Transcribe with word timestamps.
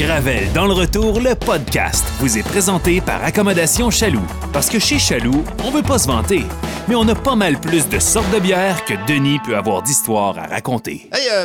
Gravel 0.00 0.50
dans 0.54 0.64
le 0.66 0.72
retour, 0.72 1.20
le 1.20 1.34
podcast, 1.34 2.06
vous 2.20 2.38
est 2.38 2.42
présenté 2.42 3.02
par 3.02 3.22
Accommodation 3.22 3.90
Chaloux. 3.90 4.24
Parce 4.50 4.70
que 4.70 4.78
chez 4.78 4.98
Chaloux, 4.98 5.44
on 5.62 5.70
veut 5.70 5.82
pas 5.82 5.98
se 5.98 6.06
vanter, 6.06 6.42
mais 6.88 6.94
on 6.94 7.06
a 7.06 7.14
pas 7.14 7.34
mal 7.36 7.60
plus 7.60 7.86
de 7.86 7.98
sortes 7.98 8.32
de 8.32 8.38
bières 8.38 8.82
que 8.86 8.94
Denis 9.06 9.38
peut 9.44 9.54
avoir 9.54 9.82
d'histoires 9.82 10.38
à 10.38 10.46
raconter. 10.46 11.10
Hey, 11.12 11.28
euh, 11.32 11.44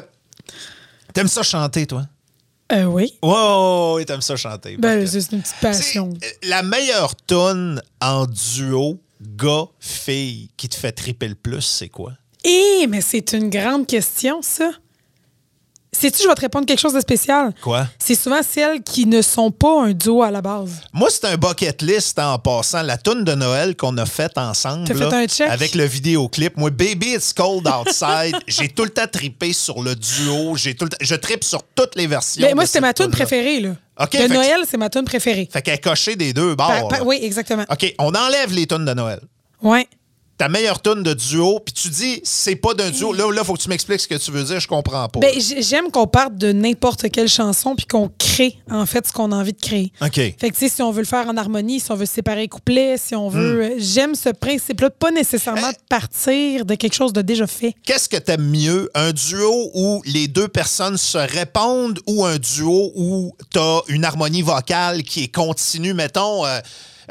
t'aimes 1.14 1.28
ça 1.28 1.44
chanter, 1.44 1.86
toi? 1.86 2.04
Euh, 2.72 2.86
oui. 2.86 3.12
Wow, 3.22 4.02
t'aimes 4.06 4.22
ça 4.22 4.38
chanter. 4.38 4.78
Ben, 4.78 5.06
c'est 5.06 5.34
une 5.34 5.42
petite 5.42 5.60
passion. 5.60 6.14
euh, 6.24 6.28
la 6.44 6.64
meilleure 6.64 7.14
tune 7.28 7.82
en 8.00 8.26
duo 8.26 9.02
gars-fille 9.22 10.50
qui 10.56 10.70
te 10.70 10.76
fait 10.76 10.94
triper 10.94 11.28
le 11.28 11.36
plus, 11.36 11.60
c'est 11.60 11.90
quoi? 11.90 12.14
Eh, 12.46 12.88
mais 12.88 13.02
c'est 13.02 13.34
une 13.34 13.50
grande 13.50 13.86
question, 13.86 14.42
ça. 14.42 14.72
Sais-tu, 16.00 16.24
je 16.24 16.28
vais 16.28 16.36
te 16.36 16.42
répondre 16.42 16.66
quelque 16.66 16.80
chose 16.80 16.94
de 16.94 17.00
spécial? 17.00 17.54
Quoi? 17.62 17.88
C'est 18.00 18.16
souvent 18.16 18.42
celles 18.44 18.82
qui 18.84 19.06
ne 19.06 19.22
sont 19.22 19.50
pas 19.52 19.84
un 19.84 19.94
duo 19.94 20.24
à 20.24 20.32
la 20.32 20.42
base. 20.42 20.82
Moi, 20.94 21.10
c'est 21.10 21.26
un 21.26 21.38
bucket 21.38 21.82
list 21.82 22.20
en 22.20 22.38
passant. 22.38 22.82
La 22.84 22.98
tune 22.98 23.24
de 23.24 23.34
Noël 23.34 23.76
qu'on 23.76 23.98
a 23.98 24.06
faite 24.06 24.38
ensemble. 24.38 24.86
T'as 24.88 24.94
fait 24.94 25.00
là, 25.10 25.18
un 25.18 25.28
check? 25.28 25.50
Avec 25.50 25.74
le 25.76 25.86
vidéoclip. 25.86 26.58
Moi, 26.58 26.70
Baby 26.70 27.14
It's 27.16 27.32
Cold 27.34 27.68
Outside, 27.68 28.36
j'ai 28.48 28.68
tout 28.70 28.84
le 28.84 28.90
temps 28.90 29.08
trippé 29.12 29.54
sur 29.54 29.82
le 29.82 29.96
duo. 29.96 30.56
J'ai 30.56 30.76
tout 30.76 30.86
le 30.86 30.90
temps- 30.90 30.98
Je 31.02 31.16
trippe 31.16 31.44
sur 31.44 31.64
toutes 31.76 31.96
les 31.96 32.08
versions. 32.08 32.42
Mais 32.42 32.50
Ben, 32.50 32.56
moi, 32.56 32.66
c'était 32.66 32.82
ma 32.82 32.94
tune-là. 32.94 33.12
préférée, 33.12 33.60
là. 33.62 33.70
OK, 34.00 34.12
de 34.12 34.18
que- 34.28 34.34
Noël, 34.34 34.60
c'est 34.70 34.78
ma 34.78 34.90
tune 34.90 35.06
préférée. 35.06 35.48
Fait 35.52 35.62
qu'elle 35.62 35.80
cochée 35.80 36.16
des 36.18 36.34
deux 36.34 36.56
bords. 36.56 36.68
Pa- 36.68 36.84
pa- 36.90 36.98
là. 36.98 37.04
oui, 37.06 37.20
exactement. 37.22 37.64
OK, 37.72 37.94
on 38.00 38.14
enlève 38.14 38.52
les 38.54 38.68
tunes 38.68 38.84
de 38.86 38.94
Noël. 38.94 39.22
Ouais. 39.62 39.88
Ta 40.38 40.50
meilleure 40.50 40.82
tune 40.82 41.02
de 41.02 41.14
duo, 41.14 41.60
puis 41.64 41.74
tu 41.74 41.88
dis, 41.90 42.20
c'est 42.24 42.58
pas 42.58 42.74
d'un 42.74 42.90
duo. 42.90 43.14
Là, 43.14 43.32
là, 43.32 43.44
faut 43.44 43.54
que 43.54 43.62
tu 43.62 43.70
m'expliques 43.70 44.02
ce 44.02 44.08
que 44.08 44.16
tu 44.16 44.32
veux 44.32 44.44
dire, 44.44 44.60
je 44.60 44.68
comprends 44.68 45.08
pas. 45.08 45.20
Ben, 45.22 45.32
j'aime 45.40 45.92
qu'on 45.92 46.08
parte 46.08 46.36
de 46.36 46.52
n'importe 46.52 47.10
quelle 47.10 47.30
chanson 47.30 47.76
puis 47.76 47.86
qu'on 47.86 48.12
crée, 48.18 48.58
en 48.70 48.86
fait, 48.86 49.08
ce 49.08 49.14
qu'on 49.14 49.32
a 49.32 49.36
envie 49.36 49.54
de 49.54 49.62
créer. 49.62 49.94
OK. 50.02 50.16
Fait 50.16 50.32
que, 50.32 50.48
tu 50.48 50.56
sais, 50.56 50.70
si 50.70 50.82
on 50.82 50.92
veut 50.92 51.02
le 51.02 51.08
faire 51.08 51.28
en 51.28 51.38
harmonie, 51.38 51.80
si 51.80 51.90
on 51.92 51.96
veut 51.96 52.06
séparer 52.06 52.50
couplets, 52.50 52.98
si 52.98 53.16
on 53.16 53.30
veut. 53.30 53.56
Hmm. 53.56 53.72
euh, 53.72 53.76
J'aime 53.78 54.16
ce 54.16 54.30
principe-là, 54.30 54.90
pas 54.90 55.12
nécessairement 55.12 55.70
de 55.70 55.78
partir 55.88 56.66
de 56.66 56.76
quelque 56.76 56.96
chose 56.96 57.14
de 57.14 57.22
déjà 57.22 57.48
fait. 57.48 57.74
Qu'est-ce 57.84 58.10
que 58.10 58.18
t'aimes 58.18 58.50
mieux? 58.50 58.90
Un 58.94 59.12
duo 59.14 59.72
où 59.74 60.02
les 60.06 60.28
deux 60.28 60.50
personnes 60.50 60.98
se 60.98 61.18
répondent 61.18 62.00
ou 62.08 62.26
un 62.26 62.38
duo 62.38 62.92
où 62.96 63.34
t'as 63.52 63.80
une 63.88 64.04
harmonie 64.04 64.42
vocale 64.42 65.04
qui 65.04 65.24
est 65.24 65.34
continue, 65.34 65.94
mettons, 65.94 66.46
euh, 66.46 66.60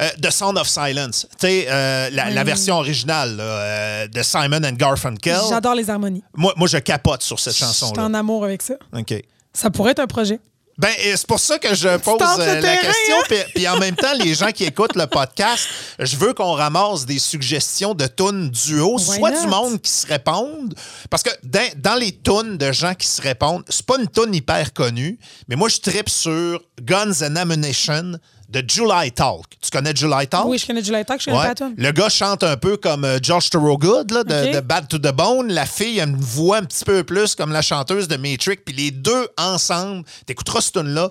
euh, 0.01 0.09
The 0.23 0.31
Sound 0.31 0.59
of 0.59 0.69
Silence. 0.69 1.27
Tu 1.39 1.47
sais, 1.47 1.67
euh, 1.69 2.11
la, 2.11 2.31
la 2.31 2.45
version 2.45 2.77
originale 2.77 3.37
là, 3.37 3.43
euh, 3.45 4.09
de 4.09 4.23
Simon 4.23 4.63
and 4.65 4.73
Garfunkel. 4.75 5.39
J'adore 5.49 5.75
les 5.75 5.89
harmonies. 5.91 6.23
Moi, 6.35 6.53
moi, 6.57 6.69
je 6.69 6.79
capote 6.79 7.23
sur 7.23 7.39
cette 7.39 7.53
Je 7.53 7.59
suis 7.59 7.65
chanson-là. 7.67 8.05
en 8.05 8.15
amour 8.15 8.45
avec 8.45 8.63
ça. 8.63 8.75
OK. 8.97 9.15
Ça 9.53 9.71
pourrait 9.71 9.93
être 9.93 10.01
un 10.01 10.07
projet. 10.07 10.41
Ben, 10.77 10.91
c'est 10.99 11.27
pour 11.29 11.39
ça 11.39 11.57
que 11.61 11.73
je 11.73 11.97
pose 11.99 12.19
la 12.37 12.61
terrain, 12.61 12.77
question. 12.83 13.17
hein? 13.17 13.25
Puis, 13.29 13.37
puis 13.55 13.69
en 13.69 13.79
même 13.79 13.95
temps, 13.95 14.13
les 14.19 14.35
gens 14.35 14.51
qui 14.51 14.65
écoutent 14.65 14.97
le 14.97 15.07
podcast, 15.07 15.69
je 16.01 16.17
veux 16.17 16.33
qu'on 16.35 16.51
ramasse 16.55 17.07
des 17.07 17.21
suggestions 17.21 17.95
de 17.95 18.09
tunes 18.09 18.51
duo, 18.51 18.97
Why 18.99 19.05
soit 19.19 19.31
not? 19.31 19.41
du 19.43 19.47
monde 19.47 19.81
qui 19.81 19.93
se 19.93 20.05
répondent. 20.05 20.75
Parce 21.11 21.23
que 21.23 21.31
dans, 21.45 21.69
dans 21.77 21.95
les 21.95 22.11
tunes 22.11 22.59
de 22.59 22.73
gens 22.73 22.95
qui 22.95 23.07
se 23.07 23.23
répondent, 23.23 23.63
c'est 23.69 23.87
pas 23.87 23.99
une 24.01 24.09
tune 24.09 24.35
hyper 24.35 24.73
connue, 24.73 25.17
mais 25.47 25.55
moi, 25.55 25.69
je 25.69 25.79
tripe 25.79 26.09
sur 26.11 26.61
Guns 26.83 27.23
and 27.23 27.37
Ammunition 27.37 28.15
de 28.55 28.65
July 28.69 29.11
Talk. 29.11 29.45
Tu 29.61 29.71
connais 29.71 29.95
July 29.95 30.29
Talk? 30.29 30.45
Oui, 30.47 30.59
je 30.59 30.67
connais 30.67 30.83
July 30.83 31.05
Talk, 31.05 31.21
je 31.21 31.27
connais 31.27 31.39
Ouais. 31.39 31.55
pas. 31.55 31.71
Le 31.77 31.91
gars 31.91 32.09
chante 32.09 32.45
un 32.45 32.57
peu 32.57 32.77
comme 32.77 33.05
euh, 33.05 33.19
Josh 33.21 33.51
Thorogood 33.51 34.11
là, 34.13 34.23
de, 34.23 34.61
Bad 34.61 34.87
to 34.89 34.99
the 34.99 35.13
Bone. 35.13 35.53
La 35.53 35.67
fille 35.67 36.01
a 36.01 36.05
une 36.05 36.17
voix 36.17 36.59
un 36.59 36.65
petit 36.65 36.85
peu 36.85 37.03
plus 37.03 37.35
comme 37.35 37.51
la 37.53 37.63
chanteuse 37.63 38.07
de 38.07 38.17
Matrix. 38.17 38.59
Puis 38.65 38.75
les 38.75 38.91
deux 38.93 39.29
ensemble, 39.37 40.05
t'écouteras 40.27 40.61
cette 40.61 40.75
tune-là. 40.83 41.11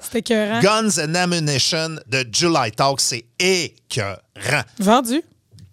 Guns 0.62 1.00
and 1.04 1.16
Ammunition 1.16 1.98
de 2.08 2.26
July 2.32 2.72
Talk. 2.72 3.02
C'est 3.02 3.26
écœurant. 3.40 4.64
Vendu. 4.80 5.22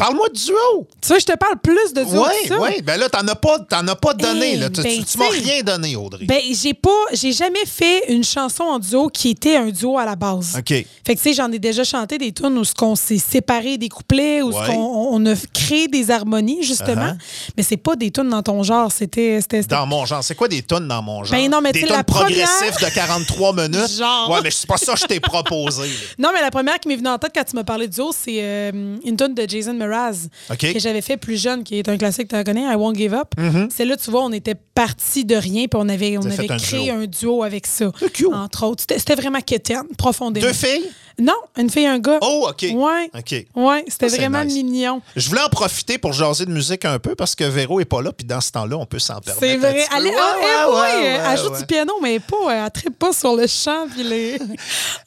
Parle-moi 0.00 0.28
de 0.30 0.34
duo. 0.34 0.86
Tu 1.00 1.08
vois, 1.08 1.18
je 1.18 1.26
te 1.26 1.36
parle 1.36 1.56
plus 1.62 1.92
de 1.92 2.02
duo 2.04 2.22
Oui, 2.24 2.48
que 2.48 2.48
ça. 2.48 2.60
oui. 2.60 2.82
Ben 2.82 2.98
là, 2.98 3.08
t'en 3.08 3.26
as 3.28 3.34
pas, 3.34 3.58
t'en 3.60 3.86
as 3.86 3.94
pas 3.96 4.14
donné. 4.14 4.54
Eh, 4.54 4.56
là. 4.56 4.70
Tu, 4.70 4.80
ben, 4.82 5.04
tu- 5.04 5.18
m'as 5.18 5.30
sais. 5.30 5.38
rien 5.40 5.62
donné, 5.62 5.94
Audrey. 5.96 6.24
Ben, 6.24 6.40
j'ai 6.50 6.72
pas, 6.74 6.88
j'ai 7.12 7.32
jamais 7.32 7.66
fait 7.66 8.10
une 8.12 8.24
chanson 8.24 8.64
en 8.64 8.78
duo 8.78 9.08
qui 9.08 9.30
était 9.30 9.56
un 9.56 9.68
duo 9.68 9.98
à 9.98 10.04
la 10.06 10.16
base. 10.16 10.54
OK. 10.58 10.68
Fait 10.68 10.84
que, 10.84 11.12
tu 11.12 11.18
sais, 11.18 11.32
j'en 11.34 11.52
ai 11.52 11.58
déjà 11.58 11.84
chanté 11.84 12.16
des 12.18 12.32
tunes 12.32 12.56
où 12.56 12.64
ce 12.64 12.74
qu'on 12.74 12.96
s'est 12.96 13.18
séparé 13.18 13.76
des 13.78 13.88
couplets, 13.90 14.42
où 14.42 14.50
Ouais. 14.52 14.74
on 14.76 15.24
a 15.26 15.34
créé 15.52 15.86
des 15.86 16.10
harmonies, 16.10 16.62
justement. 16.62 17.12
Uh-huh. 17.12 17.50
Mais 17.56 17.62
c'est 17.62 17.76
pas 17.76 17.94
des 17.94 18.10
tunes 18.10 18.30
dans 18.30 18.42
ton 18.42 18.62
genre. 18.62 18.90
C'était. 18.90 19.40
Dans 19.68 19.86
mon 19.86 20.06
genre. 20.06 20.24
C'est 20.24 20.34
quoi 20.34 20.48
des 20.48 20.62
tunes 20.62 20.88
dans 20.88 21.02
mon 21.02 21.24
genre? 21.24 21.38
Ben 21.38 21.50
non, 21.50 21.60
mais 21.60 21.72
des 21.72 21.80
tu 21.80 21.86
sais, 21.86 21.86
tunes 21.88 21.96
la 21.96 22.04
première- 22.04 22.46
progressives 22.48 22.88
de 22.88 22.94
43 22.94 23.52
minutes? 23.52 23.90
Genre. 23.98 24.30
Ouais, 24.30 24.40
mais 24.42 24.50
c'est 24.50 24.66
pas 24.66 24.78
ça 24.78 24.94
que 24.94 25.00
je 25.00 25.04
t'ai 25.04 25.20
proposé. 25.20 25.88
Non, 26.18 26.30
mais 26.32 26.40
la 26.40 26.50
première 26.50 26.78
qui 26.80 26.88
m'est 26.88 26.96
venue 26.96 27.08
en 27.08 27.18
tête 27.18 27.32
quand 27.34 27.44
tu 27.44 27.54
m'as 27.56 27.64
parlé 27.64 27.86
de 27.86 27.92
duo, 27.92 28.12
c'est 28.12 28.38
euh, 28.40 28.96
une 29.04 29.16
tune 29.16 29.34
de 29.34 29.46
Jason 29.48 29.74
Que 30.72 30.78
j'avais 30.78 31.00
fait 31.02 31.16
plus 31.16 31.40
jeune, 31.40 31.64
qui 31.64 31.78
est 31.78 31.88
un 31.88 31.96
classique, 31.98 32.28
tu 32.28 32.34
la 32.34 32.44
connais, 32.44 32.62
I 32.62 32.74
Won't 32.76 32.96
Give 32.96 33.14
Up. 33.14 33.28
Celle-là, 33.70 33.96
tu 33.96 34.10
vois, 34.10 34.24
on 34.24 34.32
était 34.32 34.54
parti 34.54 35.24
de 35.24 35.34
rien, 35.36 35.66
puis 35.66 35.78
on 35.80 35.88
avait, 35.88 36.16
on 36.18 36.22
Mm-hmm. 36.22 36.32
Avait 36.32 36.52
un 36.52 36.56
créé 36.58 36.84
duo. 36.84 36.94
un 36.94 37.06
duo 37.06 37.42
avec 37.42 37.66
ça. 37.66 37.90
C'est 37.98 38.12
cute. 38.12 38.28
Entre 38.32 38.64
autres. 38.64 38.80
C'était 38.82 38.98
c'était 38.98 39.14
vraiment 39.16 39.40
quétaine, 39.40 39.82
profondément. 39.98 40.46
Deux 40.46 40.52
filles? 40.52 40.88
Non, 41.20 41.34
une 41.58 41.68
fille 41.68 41.84
et 41.84 41.88
un 41.88 41.98
gars. 41.98 42.18
Oh, 42.22 42.48
OK. 42.48 42.66
Ouais. 42.72 43.10
OK. 43.14 43.46
Ouais, 43.54 43.84
c'était 43.88 44.08
Ça, 44.08 44.16
c'est 44.16 44.22
vraiment 44.22 44.42
nice. 44.42 44.54
mignon. 44.54 45.02
Je 45.14 45.28
voulais 45.28 45.42
en 45.42 45.48
profiter 45.50 45.98
pour 45.98 46.14
jaser 46.14 46.46
de 46.46 46.50
musique 46.50 46.86
un 46.86 46.98
peu 46.98 47.14
parce 47.14 47.34
que 47.34 47.44
Véro 47.44 47.78
est 47.78 47.84
pas 47.84 48.00
là, 48.00 48.12
puis 48.12 48.26
dans 48.26 48.40
ce 48.40 48.50
temps-là, 48.52 48.76
on 48.76 48.86
peut 48.86 48.98
s'en 48.98 49.20
permettre. 49.20 49.40
C'est 49.40 49.56
vrai. 49.58 49.74
Ouais, 49.74 49.86
ah, 49.92 50.00
ouais, 50.00 50.88
eh, 50.94 51.00
oui, 51.00 51.20
elle 51.32 51.38
joue 51.38 51.56
du 51.56 51.66
piano, 51.66 51.92
mais 52.02 52.20
pas, 52.20 52.36
euh, 52.48 52.64
elle 52.64 52.70
tripe 52.70 52.98
pas 52.98 53.12
sur 53.12 53.36
le 53.36 53.46
chant 53.46 53.86
puis 53.92 54.02
les. 54.02 54.38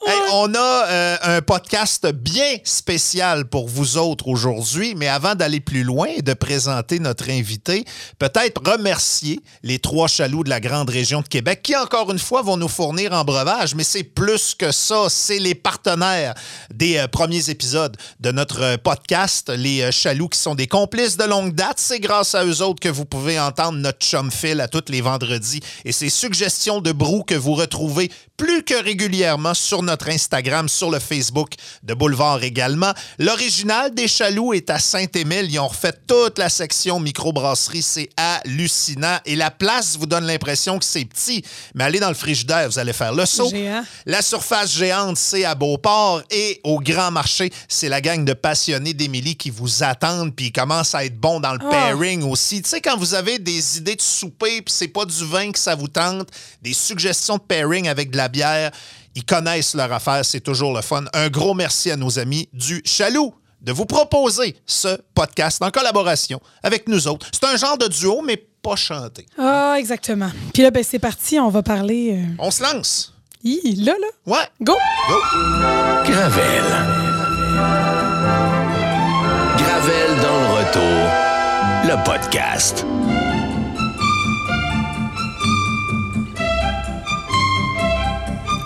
Hey, 0.06 0.20
on 0.34 0.54
a 0.54 0.86
euh, 0.88 1.18
un 1.24 1.42
podcast 1.42 2.08
bien 2.12 2.58
spécial 2.64 3.46
pour 3.46 3.68
vous 3.68 3.98
autres 3.98 4.28
aujourd'hui, 4.28 4.94
mais 4.96 5.08
avant 5.08 5.36
d'aller 5.36 5.62
plus 5.62 5.84
loin 5.84 6.08
et 6.08 6.22
de 6.22 6.34
présenter 6.34 7.00
notre 7.00 7.30
invité, 7.30 7.86
peut-être 8.20 8.62
remercier 8.70 9.40
les 9.64 9.80
trois 9.80 10.08
chaloux 10.08 10.44
de 10.44 10.50
la 10.50 10.60
grande 10.60 10.90
région 10.90 11.22
de 11.22 11.28
Québec 11.28 11.62
qui, 11.64 11.76
encore 11.76 12.12
une 12.12 12.20
fois, 12.20 12.42
vont 12.42 12.58
nous 12.58 12.68
fournir 12.68 13.14
en 13.14 13.24
breuvage, 13.24 13.76
mais 13.76 13.84
c'est 13.84 14.04
plus 14.04 14.56
que 14.56 14.72
ça, 14.72 15.06
c'est 15.10 15.40
les 15.40 15.56
partenaires 15.56 16.03
des 16.74 16.98
euh, 16.98 17.08
premiers 17.08 17.50
épisodes 17.50 17.96
de 18.20 18.32
notre 18.32 18.62
euh, 18.62 18.78
podcast, 18.78 19.50
les 19.50 19.82
euh, 19.82 19.92
chaloux 19.92 20.28
qui 20.28 20.40
sont 20.40 20.56
des 20.56 20.68
complices 20.68 21.18
de 21.18 21.24
longue 21.24 21.54
date. 21.54 21.78
C'est 21.78 22.00
grâce 22.00 22.36
à 22.36 22.46
eux 22.46 22.62
autres 22.62 22.80
que 22.80 22.90
vous 22.90 23.06
pouvez 23.06 23.40
entendre 23.40 23.78
notre 23.78 24.00
chum 24.00 24.32
Phil 24.32 24.60
à 24.62 24.68
tous 24.68 24.90
les 24.90 25.02
vendredis 25.02 25.62
et 25.86 25.92
ses 25.92 26.10
suggestions 26.10 26.82
de 26.82 26.92
brou 26.92 27.24
que 27.24 27.36
vous 27.36 27.54
retrouvez 27.54 28.12
plus 28.38 28.64
que 28.64 28.84
régulièrement 28.84 29.54
sur 29.54 29.84
notre 29.84 30.10
Instagram, 30.10 30.68
sur 30.68 30.90
le 30.90 31.00
Facebook 31.00 31.54
de 31.84 31.94
Boulevard 31.94 32.44
également. 32.44 32.92
L'original 33.20 33.94
des 33.94 34.08
Chaloux 34.08 34.54
est 34.54 34.70
à 34.70 34.80
Saint-Émile. 34.80 35.48
Ils 35.50 35.60
ont 35.60 35.68
refait 35.68 35.94
toute 36.08 36.40
la 36.40 36.50
section 36.50 37.00
microbrasserie. 37.00 37.82
C'est 37.82 38.10
hallucinant. 38.18 39.18
Et 39.26 39.36
la 39.36 39.52
place 39.52 39.98
vous 39.98 40.08
donne 40.08 40.26
l'impression 40.26 40.80
que 40.80 40.86
c'est 40.86 41.06
petit. 41.06 41.44
Mais 41.76 41.84
allez 41.84 42.00
dans 42.00 42.10
le 42.10 42.16
frigidaire, 42.16 42.68
vous 42.68 42.80
allez 42.80 42.94
faire 42.94 43.14
le 43.14 43.26
saut. 43.26 43.50
Géant. 43.50 43.84
La 44.06 44.22
surface 44.22 44.72
géante, 44.74 45.18
c'est 45.18 45.46
à 45.46 45.56
Beauport. 45.56 45.93
Et 46.32 46.60
au 46.64 46.80
Grand 46.80 47.12
Marché, 47.12 47.52
c'est 47.68 47.90
la 47.90 48.02
gang 48.02 48.24
de 48.26 48.34
passionnés 48.34 48.94
d'Émilie 48.94 49.36
qui 49.36 49.50
vous 49.50 49.84
attendent. 49.84 50.36
Puis 50.36 50.48
ils 50.48 50.52
commencent 50.52 50.96
à 50.96 51.06
être 51.06 51.18
bons 51.20 51.40
dans 51.40 51.54
le 51.54 51.60
Ah. 51.64 51.70
pairing 51.70 52.24
aussi. 52.24 52.62
Tu 52.62 52.70
sais, 52.70 52.82
quand 52.82 52.98
vous 52.98 53.14
avez 53.14 53.40
des 53.40 53.78
idées 53.78 53.96
de 53.96 54.02
souper, 54.02 54.62
puis 54.62 54.74
c'est 54.74 54.88
pas 54.88 55.06
du 55.06 55.26
vin 55.26 55.52
que 55.52 55.60
ça 55.60 55.76
vous 55.76 55.88
tente, 55.88 56.30
des 56.62 56.74
suggestions 56.74 57.38
de 57.38 57.42
pairing 57.42 57.88
avec 57.88 58.12
de 58.12 58.18
la 58.18 58.28
bière, 58.28 58.72
ils 59.16 59.26
connaissent 59.26 59.76
leur 59.76 59.92
affaire. 59.92 60.24
C'est 60.26 60.40
toujours 60.42 60.74
le 60.76 60.82
fun. 60.82 61.06
Un 61.14 61.30
gros 61.30 61.54
merci 61.54 61.92
à 61.92 61.96
nos 61.96 62.18
amis 62.20 62.50
du 62.54 62.82
Chaloux 62.86 63.34
de 63.62 63.72
vous 63.72 63.86
proposer 63.86 64.58
ce 64.66 64.98
podcast 65.16 65.62
en 65.64 65.70
collaboration 65.72 66.42
avec 66.64 66.88
nous 66.90 67.08
autres. 67.08 67.28
C'est 67.32 67.46
un 67.46 67.56
genre 67.56 67.78
de 67.78 67.88
duo, 67.88 68.22
mais 68.22 68.36
pas 68.62 68.76
chanté. 68.76 69.26
Ah, 69.38 69.76
exactement. 69.78 70.30
Puis 70.54 70.64
là, 70.64 70.72
ben, 70.72 70.84
c'est 70.84 71.00
parti, 71.00 71.40
on 71.40 71.50
va 71.50 71.64
parler. 71.64 72.12
euh, 72.14 72.36
On 72.40 72.52
se 72.52 72.62
lance. 72.64 73.13
Hi, 73.44 73.76
là, 73.84 73.94
là. 74.00 74.08
Ouais. 74.26 74.48
Go! 74.62 74.74
Go. 75.10 75.16
Gravel. 76.06 76.64
Gravel 79.58 80.10
dans 80.22 80.40
le 80.40 80.48
retour, 80.58 81.04
le 81.86 82.04
podcast. 82.06 82.86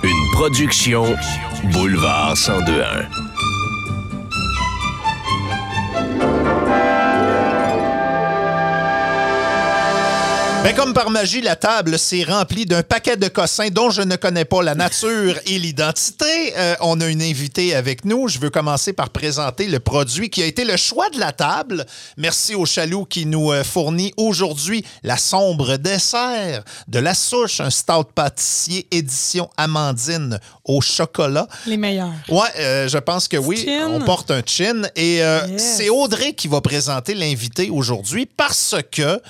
Une 0.03 0.31
production 0.33 1.15
Boulevard 1.73 2.35
1021. 2.35 3.27
Ben, 10.67 10.75
comme 10.75 10.93
par 10.93 11.09
magie, 11.09 11.39
la 11.39 11.55
table 11.55 11.97
s'est 11.97 12.25
remplie 12.25 12.65
d'un 12.65 12.83
paquet 12.83 13.15
de 13.15 13.29
cossins 13.29 13.69
dont 13.69 13.89
je 13.89 14.01
ne 14.01 14.17
connais 14.17 14.43
pas 14.43 14.61
la 14.61 14.75
nature 14.75 15.39
et 15.45 15.59
l'identité. 15.59 16.53
Euh, 16.57 16.75
on 16.81 16.99
a 16.99 17.07
une 17.07 17.21
invitée 17.21 17.73
avec 17.73 18.03
nous. 18.03 18.27
Je 18.27 18.37
veux 18.37 18.49
commencer 18.49 18.91
par 18.91 19.11
présenter 19.11 19.67
le 19.67 19.79
produit 19.79 20.29
qui 20.29 20.43
a 20.43 20.45
été 20.45 20.65
le 20.65 20.75
choix 20.75 21.09
de 21.09 21.21
la 21.21 21.31
table. 21.31 21.85
Merci 22.17 22.53
au 22.53 22.65
Chaloux 22.65 23.05
qui 23.05 23.25
nous 23.25 23.53
euh, 23.53 23.63
fournit 23.63 24.13
aujourd'hui 24.17 24.83
la 25.03 25.15
sombre 25.15 25.77
dessert 25.77 26.65
de 26.89 26.99
la 26.99 27.13
souche, 27.13 27.61
un 27.61 27.69
stout 27.69 28.03
pâtissier 28.13 28.87
édition 28.91 29.49
Amandine 29.55 30.37
au 30.65 30.81
chocolat. 30.81 31.47
Les 31.65 31.77
meilleurs. 31.77 32.11
Ouais, 32.27 32.41
euh, 32.59 32.89
je 32.89 32.97
pense 32.97 33.29
que 33.29 33.37
oui. 33.37 33.63
Chin. 33.63 33.87
On 33.89 34.01
porte 34.01 34.31
un 34.31 34.41
chin. 34.45 34.81
Et 34.97 35.23
euh, 35.23 35.47
Yes. 35.47 35.75
c'est 35.77 35.89
Audrey 35.89 36.33
qui 36.33 36.49
va 36.49 36.59
présenter 36.59 37.13
l'invité 37.13 37.69
aujourd'hui 37.69 38.25
parce 38.25 38.75
que 38.91 39.21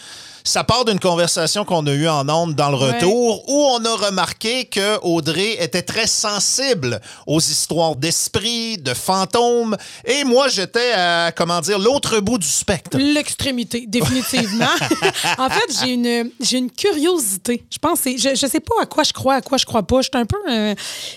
ça 0.48 0.64
part 0.64 0.86
d'une 0.86 1.00
conversation 1.00 1.66
qu'on 1.66 1.86
a 1.88 1.92
eue 1.92 2.08
en 2.08 2.28
ondes 2.30 2.56
dans 2.56 2.70
le 2.72 2.78
Ouais. 2.78 2.92
retour 2.94 3.44
où 3.50 3.64
on 3.66 3.84
a 3.86 3.96
remarqué 3.96 4.66
que 4.66 5.00
Audrey 5.04 5.58
était 5.60 5.82
très 5.82 6.08
sensible 6.08 7.02
aux 7.26 7.40
histoires 7.40 7.96
d'esprit, 7.96 8.78
de 8.78 8.94
fantômes. 8.94 9.76
Et 10.06 10.24
moi, 10.24 10.48
j'étais 10.48 10.92
à, 10.94 11.32
comment 11.36 11.60
dire, 11.62 11.80
l'autre 11.80 12.20
bout 12.20 12.38
du 12.38 12.48
spectre. 12.48 12.98
L'extrémité, 12.98 13.86
définitivement. 13.88 14.66
en 15.38 15.50
fait, 15.50 15.80
j'ai 15.82 15.94
une, 15.94 16.32
j'ai 16.40 16.58
une 16.60 16.72
curiosité. 16.72 17.66
Je 17.72 17.78
pense, 17.80 18.00
je, 18.06 18.36
je 18.36 18.48
sais 18.48 18.60
pas 18.60 18.76
à 18.82 18.86
quoi 18.86 19.04
je 19.04 19.14
crois, 19.14 19.36
à 19.36 19.42
quoi 19.42 19.58
je 19.58 19.66
crois 19.66 19.84
pas. 19.84 20.02
Je 20.02 20.10
suis 20.14 20.22
un 20.22 20.26
peu. 20.26 20.38
euh, 20.50 20.76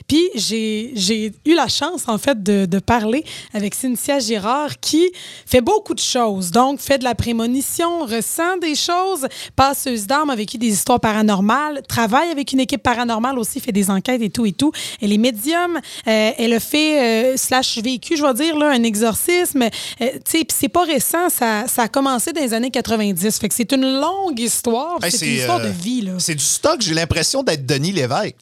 Puis 0.09 0.29
j'ai, 0.35 0.93
j'ai 0.95 1.33
eu 1.45 1.55
la 1.55 1.69
chance, 1.69 2.03
en 2.07 2.19
fait, 2.19 2.43
de, 2.43 2.67
de 2.67 2.79
parler 2.79 3.25
avec 3.55 3.75
Cynthia 3.75 4.19
Girard, 4.19 4.81
qui 4.81 5.11
fait 5.47 5.61
beaucoup 5.61 5.95
de 5.95 6.01
choses. 6.01 6.51
Donc, 6.51 6.81
fait 6.81 6.99
de 6.99 7.05
la 7.05 7.15
prémonition, 7.15 8.05
ressent 8.07 8.57
des 8.61 8.75
choses, 8.75 9.20
passeuse 9.57 10.07
d'armes, 10.07 10.31
a 10.31 10.37
vécu 10.37 10.59
des 10.59 10.69
histoires 10.69 11.01
paranormales, 11.01 11.83
travaille 11.89 12.31
avec 12.31 12.53
une 12.53 12.61
équipe 12.61 12.83
paranormale 12.83 13.39
aussi, 13.39 13.61
fait 13.61 13.73
des 13.73 13.91
enquêtes 13.91 14.23
et 14.23 14.31
tout 14.31 14.47
et 14.47 14.53
tout. 14.53 14.73
Elle 15.03 15.13
est 15.13 15.19
médium. 15.19 15.79
euh, 16.07 16.31
elle 16.39 16.53
a 16.53 16.61
fait, 16.61 17.33
euh, 17.33 17.37
slash 17.37 17.79
vécu, 17.79 18.17
je 18.17 18.23
vais 18.25 18.35
dire, 18.35 18.57
là, 18.57 18.71
un 18.71 18.83
exorcisme. 18.83 19.63
Euh, 19.63 19.69
tu 20.01 20.09
sais, 20.25 20.39
puis 20.45 20.57
c'est 20.59 20.69
pas 20.69 20.85
récent, 20.85 21.29
ça, 21.29 21.65
ça 21.67 21.83
a 21.83 21.89
commencé 21.89 22.33
dans 22.33 22.41
les 22.41 22.55
années 22.55 22.71
90. 22.71 23.39
Fait 23.39 23.49
que 23.49 23.55
c'est 23.55 23.73
une 23.73 24.01
longue 24.01 24.39
histoire. 24.39 24.99
Hey, 25.03 25.11
c'est 25.11 25.27
une 25.27 25.35
histoire 25.37 25.61
euh, 25.61 25.65
de 25.69 25.73
vie, 25.73 26.03
là. 26.03 26.13
C'est 26.19 26.35
du 26.35 26.45
stock, 26.45 26.81
j'ai 26.81 26.95
l'impression 26.95 27.43
d'être 27.43 27.67
Denis 27.67 27.93
Lévesque. 27.93 28.37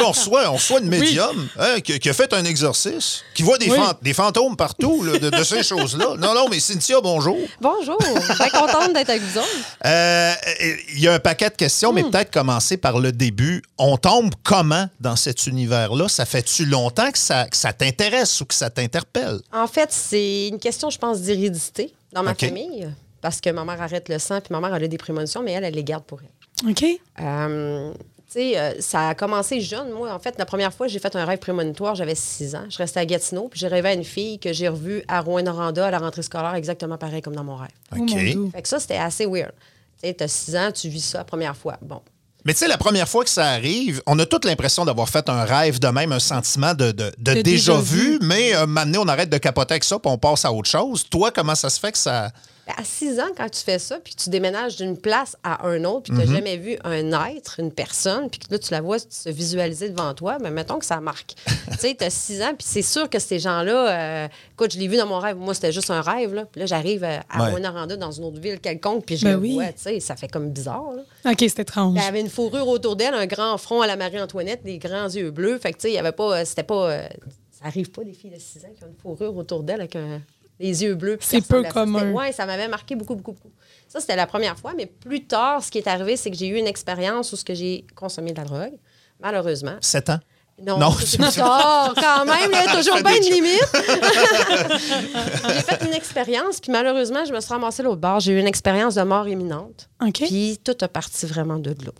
Qu'on 0.00 0.08
reçoit, 0.08 0.50
on 0.50 0.54
reçoit 0.54 0.80
une 0.80 0.88
médium 0.88 1.48
hein, 1.58 1.80
qui, 1.80 1.98
qui 2.00 2.08
a 2.08 2.12
fait 2.12 2.32
un 2.32 2.44
exercice, 2.44 3.22
qui 3.34 3.42
voit 3.44 3.58
des, 3.58 3.70
Oui. 3.70 3.76
fan- 3.76 3.94
des 4.02 4.12
fantômes 4.12 4.56
partout 4.56 5.02
là, 5.04 5.18
de, 5.18 5.30
de 5.30 5.44
ces 5.44 5.62
choses-là. 5.70 6.16
Non, 6.18 6.34
non, 6.34 6.46
mais 6.50 6.58
Cynthia, 6.58 7.00
bonjour. 7.00 7.36
Bonjour, 7.60 7.96
bien 7.98 8.48
contente 8.48 8.92
d'être 8.92 9.10
avec 9.10 9.22
vous 9.24 9.38
autres? 9.38 9.76
Euh, 9.84 10.32
Il 10.94 11.00
y 11.00 11.08
a 11.08 11.14
un 11.14 11.18
paquet 11.18 11.50
de 11.50 11.54
questions, 11.56 11.92
Hmm. 11.92 11.94
mais 11.96 12.02
peut-être 12.04 12.30
commencer 12.32 12.76
par 12.76 12.98
le 12.98 13.12
début. 13.12 13.62
On 13.78 13.96
tombe 13.96 14.34
comment 14.42 14.88
dans 15.00 15.16
cet 15.16 15.46
univers-là? 15.46 16.08
Ça 16.08 16.24
fait-tu 16.26 16.64
longtemps 16.66 17.10
que 17.10 17.18
ça, 17.18 17.46
que 17.48 17.56
ça 17.56 17.72
t'intéresse 17.72 18.40
ou 18.40 18.44
que 18.46 18.54
ça 18.54 18.70
t'interpelle? 18.70 19.40
En 19.52 19.66
fait, 19.66 19.90
c'est 19.92 20.48
une 20.48 20.58
question, 20.58 20.90
je 20.90 20.98
pense, 20.98 21.20
d'hérédité 21.20 21.92
dans 22.12 22.22
ma 22.22 22.34
famille. 22.34 22.88
Parce 23.20 23.40
que 23.40 23.48
ma 23.50 23.64
mère 23.64 23.80
arrête 23.80 24.08
le 24.08 24.18
sang, 24.18 24.40
puis 24.40 24.52
ma 24.52 24.60
mère 24.60 24.74
elle 24.74 24.84
a 24.84 24.88
des 24.88 24.98
prémonitions, 24.98 25.42
mais 25.42 25.52
elle, 25.52 25.64
elle 25.64 25.74
les 25.74 25.84
garde 25.84 26.04
pour 26.04 26.20
elle. 26.22 26.70
OK? 26.70 26.84
Euh, 27.20 27.92
sais, 28.38 28.58
euh, 28.58 28.72
ça 28.80 29.08
a 29.08 29.14
commencé 29.14 29.60
jeune. 29.60 29.90
Moi, 29.92 30.12
en 30.12 30.18
fait, 30.18 30.34
la 30.38 30.44
première 30.46 30.72
fois, 30.72 30.86
j'ai 30.88 30.98
fait 30.98 31.14
un 31.16 31.24
rêve 31.24 31.38
prémonitoire, 31.38 31.94
j'avais 31.94 32.14
6 32.14 32.54
ans. 32.54 32.64
Je 32.68 32.78
restais 32.78 33.00
à 33.00 33.06
Gatineau, 33.06 33.48
puis 33.48 33.58
j'ai 33.60 33.68
rêvé 33.68 33.88
à 33.90 33.92
une 33.94 34.04
fille 34.04 34.38
que 34.38 34.52
j'ai 34.52 34.68
revue 34.68 35.02
à 35.08 35.20
Rouen-Noranda 35.20 35.86
à 35.86 35.90
la 35.90 35.98
rentrée 35.98 36.22
scolaire, 36.22 36.54
exactement 36.54 36.98
pareil 36.98 37.22
comme 37.22 37.34
dans 37.34 37.44
mon 37.44 37.56
rêve. 37.56 37.70
Oh, 37.92 37.96
mon 37.96 38.04
Dieu. 38.04 38.50
Fait 38.52 38.62
que 38.62 38.68
ça, 38.68 38.78
c'était 38.80 38.96
assez 38.96 39.26
weird. 39.26 39.52
Tu 40.02 40.08
sais, 40.08 40.14
t'as 40.14 40.28
6 40.28 40.56
ans, 40.56 40.70
tu 40.72 40.88
vis 40.88 41.00
ça 41.04 41.18
la 41.18 41.24
première 41.24 41.56
fois. 41.56 41.76
Bon. 41.82 42.00
Mais 42.46 42.52
tu 42.52 42.58
sais, 42.58 42.68
la 42.68 42.76
première 42.76 43.08
fois 43.08 43.24
que 43.24 43.30
ça 43.30 43.46
arrive, 43.52 44.02
on 44.06 44.18
a 44.18 44.26
toute 44.26 44.44
l'impression 44.44 44.84
d'avoir 44.84 45.08
fait 45.08 45.28
un 45.30 45.44
rêve 45.44 45.78
de 45.80 45.88
même, 45.88 46.12
un 46.12 46.18
sentiment 46.18 46.74
de, 46.74 46.92
de- 46.92 47.10
de 47.16 47.34
De 47.34 47.40
déjà, 47.40 47.42
déjà 47.42 47.76
vu, 47.80 48.12
vu. 48.12 48.18
mais 48.22 48.54
euh, 48.54 48.66
maintenant, 48.66 49.00
on 49.04 49.08
arrête 49.08 49.30
de 49.30 49.38
capoter 49.38 49.72
avec 49.72 49.84
ça 49.84 49.98
puis 49.98 50.10
on 50.12 50.18
passe 50.18 50.44
à 50.44 50.52
autre 50.52 50.68
chose. 50.68 51.08
Toi, 51.08 51.30
comment 51.30 51.54
ça 51.54 51.70
se 51.70 51.80
fait 51.80 51.92
que 51.92 51.96
ça. 51.98 52.30
À 52.66 52.82
6 52.82 53.20
ans, 53.20 53.28
quand 53.36 53.48
tu 53.50 53.60
fais 53.60 53.78
ça, 53.78 53.98
puis 54.02 54.14
tu 54.14 54.30
déménages 54.30 54.76
d'une 54.76 54.96
place 54.96 55.36
à 55.42 55.66
un 55.66 55.84
autre, 55.84 56.04
puis 56.04 56.12
tu 56.14 56.18
n'as 56.18 56.24
jamais 56.32 56.56
vu 56.56 56.78
un 56.82 57.12
être, 57.28 57.60
une 57.60 57.70
personne, 57.70 58.30
puis 58.30 58.40
que 58.40 58.46
là, 58.50 58.58
tu 58.58 58.70
la 58.72 58.80
vois 58.80 58.96
se 58.98 59.28
visualiser 59.28 59.90
devant 59.90 60.14
toi, 60.14 60.38
mais 60.40 60.50
mettons 60.50 60.78
que 60.78 60.86
ça 60.86 60.98
marque. 61.00 61.34
tu 61.46 61.78
sais, 61.78 61.94
tu 61.94 62.02
as 62.04 62.08
6 62.10 62.40
ans, 62.42 62.54
puis 62.56 62.66
c'est 62.66 62.80
sûr 62.82 63.10
que 63.10 63.18
ces 63.18 63.38
gens-là, 63.38 64.24
euh, 64.24 64.28
écoute, 64.52 64.72
je 64.72 64.78
l'ai 64.78 64.88
vu 64.88 64.96
dans 64.96 65.06
mon 65.06 65.18
rêve. 65.18 65.36
Moi, 65.36 65.52
c'était 65.52 65.72
juste 65.72 65.90
un 65.90 66.00
rêve, 66.00 66.32
là. 66.32 66.46
Puis 66.50 66.58
là, 66.60 66.66
j'arrive 66.66 67.04
euh, 67.04 67.18
à 67.28 67.44
Ouais. 67.52 67.60
Rwanda 67.60 67.96
dans 67.96 68.10
une 68.12 68.24
autre 68.24 68.40
ville 68.40 68.58
quelconque, 68.60 69.04
puis 69.04 69.18
je 69.18 69.24
Ben 69.24 69.32
le 69.32 69.38
oui. 69.38 69.54
vois, 69.54 69.66
tu 69.66 69.82
sais, 69.82 70.00
ça 70.00 70.16
fait 70.16 70.28
comme 70.28 70.48
bizarre, 70.50 70.90
là. 70.92 71.02
OK, 71.32 71.36
c'est 71.40 71.58
étrange. 71.58 71.98
Elle 72.00 72.08
avait 72.08 72.20
une 72.22 72.30
fourrure 72.30 72.66
autour 72.68 72.96
d'elle, 72.96 73.12
un 73.14 73.26
grand 73.26 73.58
front 73.58 73.82
à 73.82 73.86
la 73.86 73.96
Marie-Antoinette, 73.96 74.62
des 74.64 74.78
grands 74.78 75.08
yeux 75.08 75.30
bleus. 75.30 75.58
Fait 75.58 75.72
que, 75.72 75.76
tu 75.76 75.82
sais, 75.82 75.90
il 75.90 75.94
y 75.96 75.98
avait 75.98 76.12
pas. 76.12 76.38
euh, 76.40 76.44
C'était 76.46 76.62
pas. 76.62 76.90
euh, 76.90 77.06
ça 77.52 77.66
arrive 77.66 77.90
pas 77.90 78.04
des 78.04 78.14
filles 78.14 78.30
de 78.30 78.38
6 78.38 78.64
ans 78.64 78.68
qui 78.74 78.84
ont 78.84 78.88
une 78.88 78.96
fourrure 78.96 79.36
autour 79.36 79.62
d'elle 79.62 79.80
avec 79.80 79.96
un- 79.96 80.22
des 80.60 80.84
yeux 80.84 80.94
bleus. 80.94 81.18
C'est 81.20 81.46
peu 81.46 81.62
commun. 81.64 82.12
Ouais, 82.12 82.32
ça 82.32 82.46
m'avait 82.46 82.68
marqué 82.68 82.94
beaucoup, 82.94 83.14
beaucoup, 83.14 83.32
beaucoup. 83.32 83.52
Ça, 83.88 84.00
c'était 84.00 84.16
la 84.16 84.26
première 84.26 84.56
fois. 84.58 84.72
Mais 84.76 84.86
plus 84.86 85.26
tard, 85.26 85.62
ce 85.62 85.70
qui 85.70 85.78
est 85.78 85.88
arrivé, 85.88 86.16
c'est 86.16 86.30
que 86.30 86.36
j'ai 86.36 86.48
eu 86.48 86.56
une 86.56 86.66
expérience 86.66 87.32
où 87.32 87.36
ce 87.36 87.44
que 87.44 87.54
j'ai 87.54 87.86
consommé 87.94 88.32
de 88.32 88.38
la 88.38 88.44
drogue, 88.44 88.74
malheureusement. 89.20 89.76
7 89.80 90.10
ans? 90.10 90.20
Non, 90.62 90.78
Non, 90.78 90.92
c'est 91.00 91.18
plus 91.18 91.32
tard, 91.32 91.92
quand 91.96 92.24
même, 92.24 92.50
il 92.52 92.56
y 92.56 92.68
a 92.68 92.76
toujours 92.76 93.02
bien 93.02 93.18
des 93.18 93.26
une 93.26 93.32
limite. 93.34 93.68
j'ai 95.48 95.62
fait 95.62 95.84
une 95.84 95.92
expérience, 95.92 96.60
puis 96.60 96.70
malheureusement, 96.70 97.24
je 97.24 97.32
me 97.32 97.40
suis 97.40 97.52
ramassée 97.52 97.82
l'autre 97.82 98.00
bord. 98.00 98.20
J'ai 98.20 98.32
eu 98.32 98.38
une 98.38 98.46
expérience 98.46 98.94
de 98.94 99.02
mort 99.02 99.26
imminente. 99.26 99.88
OK. 100.00 100.22
Puis 100.26 100.60
tout 100.62 100.76
a 100.80 100.86
parti 100.88 101.26
vraiment 101.26 101.58
de 101.58 101.70
là. 101.70 101.90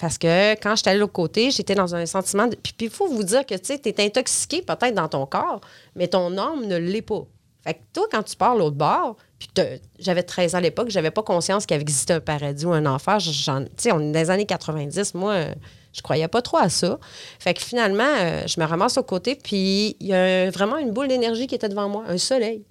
Parce 0.00 0.18
que 0.18 0.52
quand 0.54 0.76
j'étais 0.76 0.90
allée 0.90 0.98
de 0.98 1.02
l'autre 1.02 1.12
côté, 1.12 1.50
j'étais 1.50 1.74
dans 1.74 1.94
un 1.94 2.04
sentiment 2.04 2.46
de. 2.46 2.56
Puis 2.56 2.74
il 2.80 2.90
faut 2.90 3.06
vous 3.06 3.22
dire 3.22 3.46
que 3.46 3.54
tu 3.54 3.74
sais, 3.74 3.80
es 3.84 4.04
intoxiqué 4.04 4.60
peut-être 4.60 4.94
dans 4.94 5.08
ton 5.08 5.24
corps, 5.24 5.60
mais 5.94 6.08
ton 6.08 6.36
âme 6.36 6.66
ne 6.66 6.76
l'est 6.76 7.00
pas. 7.00 7.24
Fait 7.64 7.74
que 7.74 7.78
toi, 7.94 8.06
quand 8.10 8.22
tu 8.22 8.36
pars 8.36 8.54
l'autre 8.56 8.76
bord, 8.76 9.16
puis 9.38 9.48
t'as- 9.54 9.78
j'avais 9.98 10.22
13 10.22 10.54
ans 10.54 10.58
à 10.58 10.60
l'époque, 10.60 10.90
j'avais 10.90 11.10
pas 11.10 11.22
conscience 11.22 11.64
qu'il 11.66 11.80
existait 11.80 12.12
un 12.14 12.20
paradis 12.20 12.66
ou 12.66 12.72
un 12.72 12.84
enfer. 12.86 13.18
Tu 13.18 13.32
sais, 13.32 13.92
on 13.92 14.00
est 14.00 14.12
dans 14.12 14.20
les 14.20 14.30
années 14.30 14.46
90, 14.46 15.14
moi, 15.14 15.32
euh, 15.32 15.54
je 15.92 16.02
croyais 16.02 16.28
pas 16.28 16.42
trop 16.42 16.58
à 16.58 16.68
ça. 16.68 16.98
Fait 17.38 17.54
que 17.54 17.62
finalement, 17.62 18.02
euh, 18.04 18.42
je 18.46 18.60
me 18.60 18.66
ramasse 18.66 18.98
au 18.98 19.02
côté, 19.02 19.34
puis 19.36 19.96
il 20.00 20.06
y 20.08 20.14
a 20.14 20.50
vraiment 20.50 20.76
une 20.76 20.90
boule 20.92 21.08
d'énergie 21.08 21.46
qui 21.46 21.54
était 21.54 21.68
devant 21.68 21.88
moi, 21.88 22.04
un 22.08 22.18
soleil. 22.18 22.62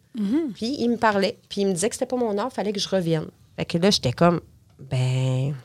Puis 0.53 0.75
il 0.77 0.89
me 0.89 0.97
parlait, 0.97 1.39
puis 1.49 1.61
il 1.61 1.67
me 1.67 1.73
disait 1.73 1.89
que 1.89 1.95
c'était 1.95 2.05
pas 2.05 2.15
mon 2.17 2.37
heure, 2.37 2.53
fallait 2.53 2.71
que 2.73 2.79
je 2.79 2.87
revienne. 2.89 3.25
Fait 3.57 3.65
que 3.65 3.77
là, 3.79 3.89
j'étais 3.89 4.11
comme, 4.13 4.41
ben, 4.79 5.55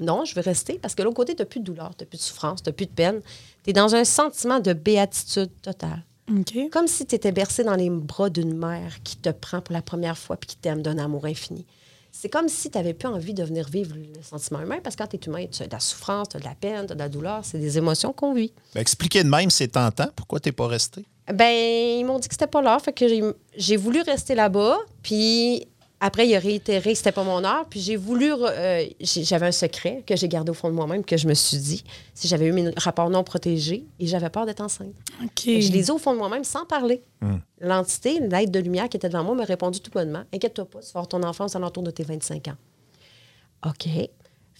non, 0.00 0.24
je 0.24 0.34
veux 0.34 0.40
rester 0.42 0.78
parce 0.78 0.94
que 0.94 1.02
l'autre 1.02 1.16
côté, 1.16 1.36
tu 1.36 1.44
plus 1.44 1.60
de 1.60 1.64
douleur, 1.66 1.90
tu 1.96 2.04
plus 2.06 2.16
de 2.16 2.22
souffrance, 2.22 2.62
tu 2.62 2.72
plus 2.72 2.86
de 2.86 2.90
peine. 2.92 3.20
Tu 3.62 3.70
es 3.70 3.72
dans 3.72 3.94
un 3.94 4.04
sentiment 4.04 4.58
de 4.58 4.72
béatitude 4.72 5.50
totale. 5.62 6.02
Comme 6.70 6.86
si 6.86 7.06
tu 7.06 7.14
étais 7.14 7.32
bercé 7.32 7.64
dans 7.64 7.74
les 7.76 7.90
bras 7.90 8.30
d'une 8.30 8.56
mère 8.56 9.02
qui 9.02 9.16
te 9.16 9.30
prend 9.30 9.60
pour 9.60 9.72
la 9.72 9.82
première 9.82 10.16
fois 10.18 10.36
puis 10.36 10.48
qui 10.48 10.56
t'aime 10.56 10.82
d'un 10.82 10.98
amour 10.98 11.24
infini. 11.26 11.66
C'est 12.12 12.28
comme 12.28 12.48
si 12.48 12.70
tu 12.70 12.76
n'avais 12.78 12.92
plus 12.94 13.08
envie 13.08 13.34
de 13.34 13.44
venir 13.44 13.68
vivre 13.68 13.94
le 13.96 14.22
sentiment 14.22 14.60
humain 14.60 14.78
parce 14.82 14.96
que 14.96 15.02
quand 15.02 15.08
tu 15.08 15.16
es 15.16 15.20
humain, 15.26 15.46
tu 15.50 15.62
as 15.62 15.66
de 15.66 15.72
la 15.72 15.78
souffrance, 15.80 16.28
tu 16.30 16.36
as 16.36 16.40
de 16.40 16.44
la 16.44 16.54
peine, 16.56 16.86
tu 16.86 16.92
as 16.92 16.94
de 16.96 17.00
la 17.00 17.08
douleur. 17.08 17.44
C'est 17.44 17.58
des 17.58 17.78
émotions 17.78 18.12
qu'on 18.12 18.34
vit. 18.34 18.52
Ben, 18.74 18.80
expliquer 18.80 19.22
de 19.22 19.28
même, 19.28 19.48
c'est 19.50 19.68
tentant. 19.68 20.08
Pourquoi 20.16 20.40
t'es 20.40 20.50
pas 20.52 20.66
resté? 20.66 21.04
Ben, 21.32 21.46
ils 22.00 22.04
m'ont 22.04 22.18
dit 22.18 22.26
que 22.28 22.34
c'était 22.34 22.48
pas 22.48 22.60
l'heure, 22.62 22.80
fait 22.82 22.92
que 22.92 23.06
j'ai- 23.06 23.22
j'ai 23.56 23.76
voulu 23.76 24.00
rester 24.02 24.34
là-bas, 24.34 24.78
puis 25.02 25.68
après, 26.00 26.26
il 26.26 26.34
a 26.34 26.38
réitéré 26.38 26.92
que 26.92 26.96
c'était 26.96 27.12
pas 27.12 27.24
mon 27.24 27.44
heure, 27.44 27.66
puis 27.68 27.78
j'ai 27.80 27.96
voulu... 27.96 28.32
euh, 28.32 28.84
j'avais 29.00 29.46
un 29.46 29.52
secret 29.52 30.02
que 30.06 30.16
j'ai 30.16 30.28
gardé 30.28 30.50
au 30.50 30.54
fond 30.54 30.68
de 30.68 30.74
moi-même, 30.74 31.04
que 31.04 31.18
je 31.18 31.28
me 31.28 31.34
suis 31.34 31.58
dit, 31.58 31.84
si 32.14 32.26
j'avais 32.26 32.46
eu 32.46 32.52
mes 32.52 32.70
rapports 32.78 33.10
non 33.10 33.22
protégés, 33.22 33.84
et 33.98 34.06
j'avais 34.06 34.30
peur 34.30 34.46
d'être 34.46 34.62
enceinte. 34.62 34.94
OK. 35.22 35.40
Fait 35.40 35.54
que 35.56 35.60
Je 35.60 35.72
les 35.72 35.88
ai 35.88 35.90
au 35.90 35.98
fond 35.98 36.12
de 36.14 36.18
moi-même 36.18 36.44
sans 36.44 36.64
parler. 36.64 37.02
L'entité, 37.60 38.18
l'être 38.20 38.50
de 38.50 38.60
lumière 38.60 38.88
qui 38.88 38.96
était 38.96 39.10
devant 39.10 39.24
moi, 39.24 39.34
m'a 39.34 39.44
répondu 39.44 39.80
tout 39.80 39.90
bonnement, 39.90 40.22
inquiète-toi 40.32 40.64
pas, 40.64 40.80
tu 40.80 40.86
vas 40.86 41.00
avoir 41.00 41.08
ton 41.08 41.22
enfance 41.22 41.54
à 41.54 41.58
l'entour 41.58 41.82
de 41.82 41.90
tes 41.90 42.02
25 42.02 42.48
ans. 42.48 42.56
OK. 43.66 43.86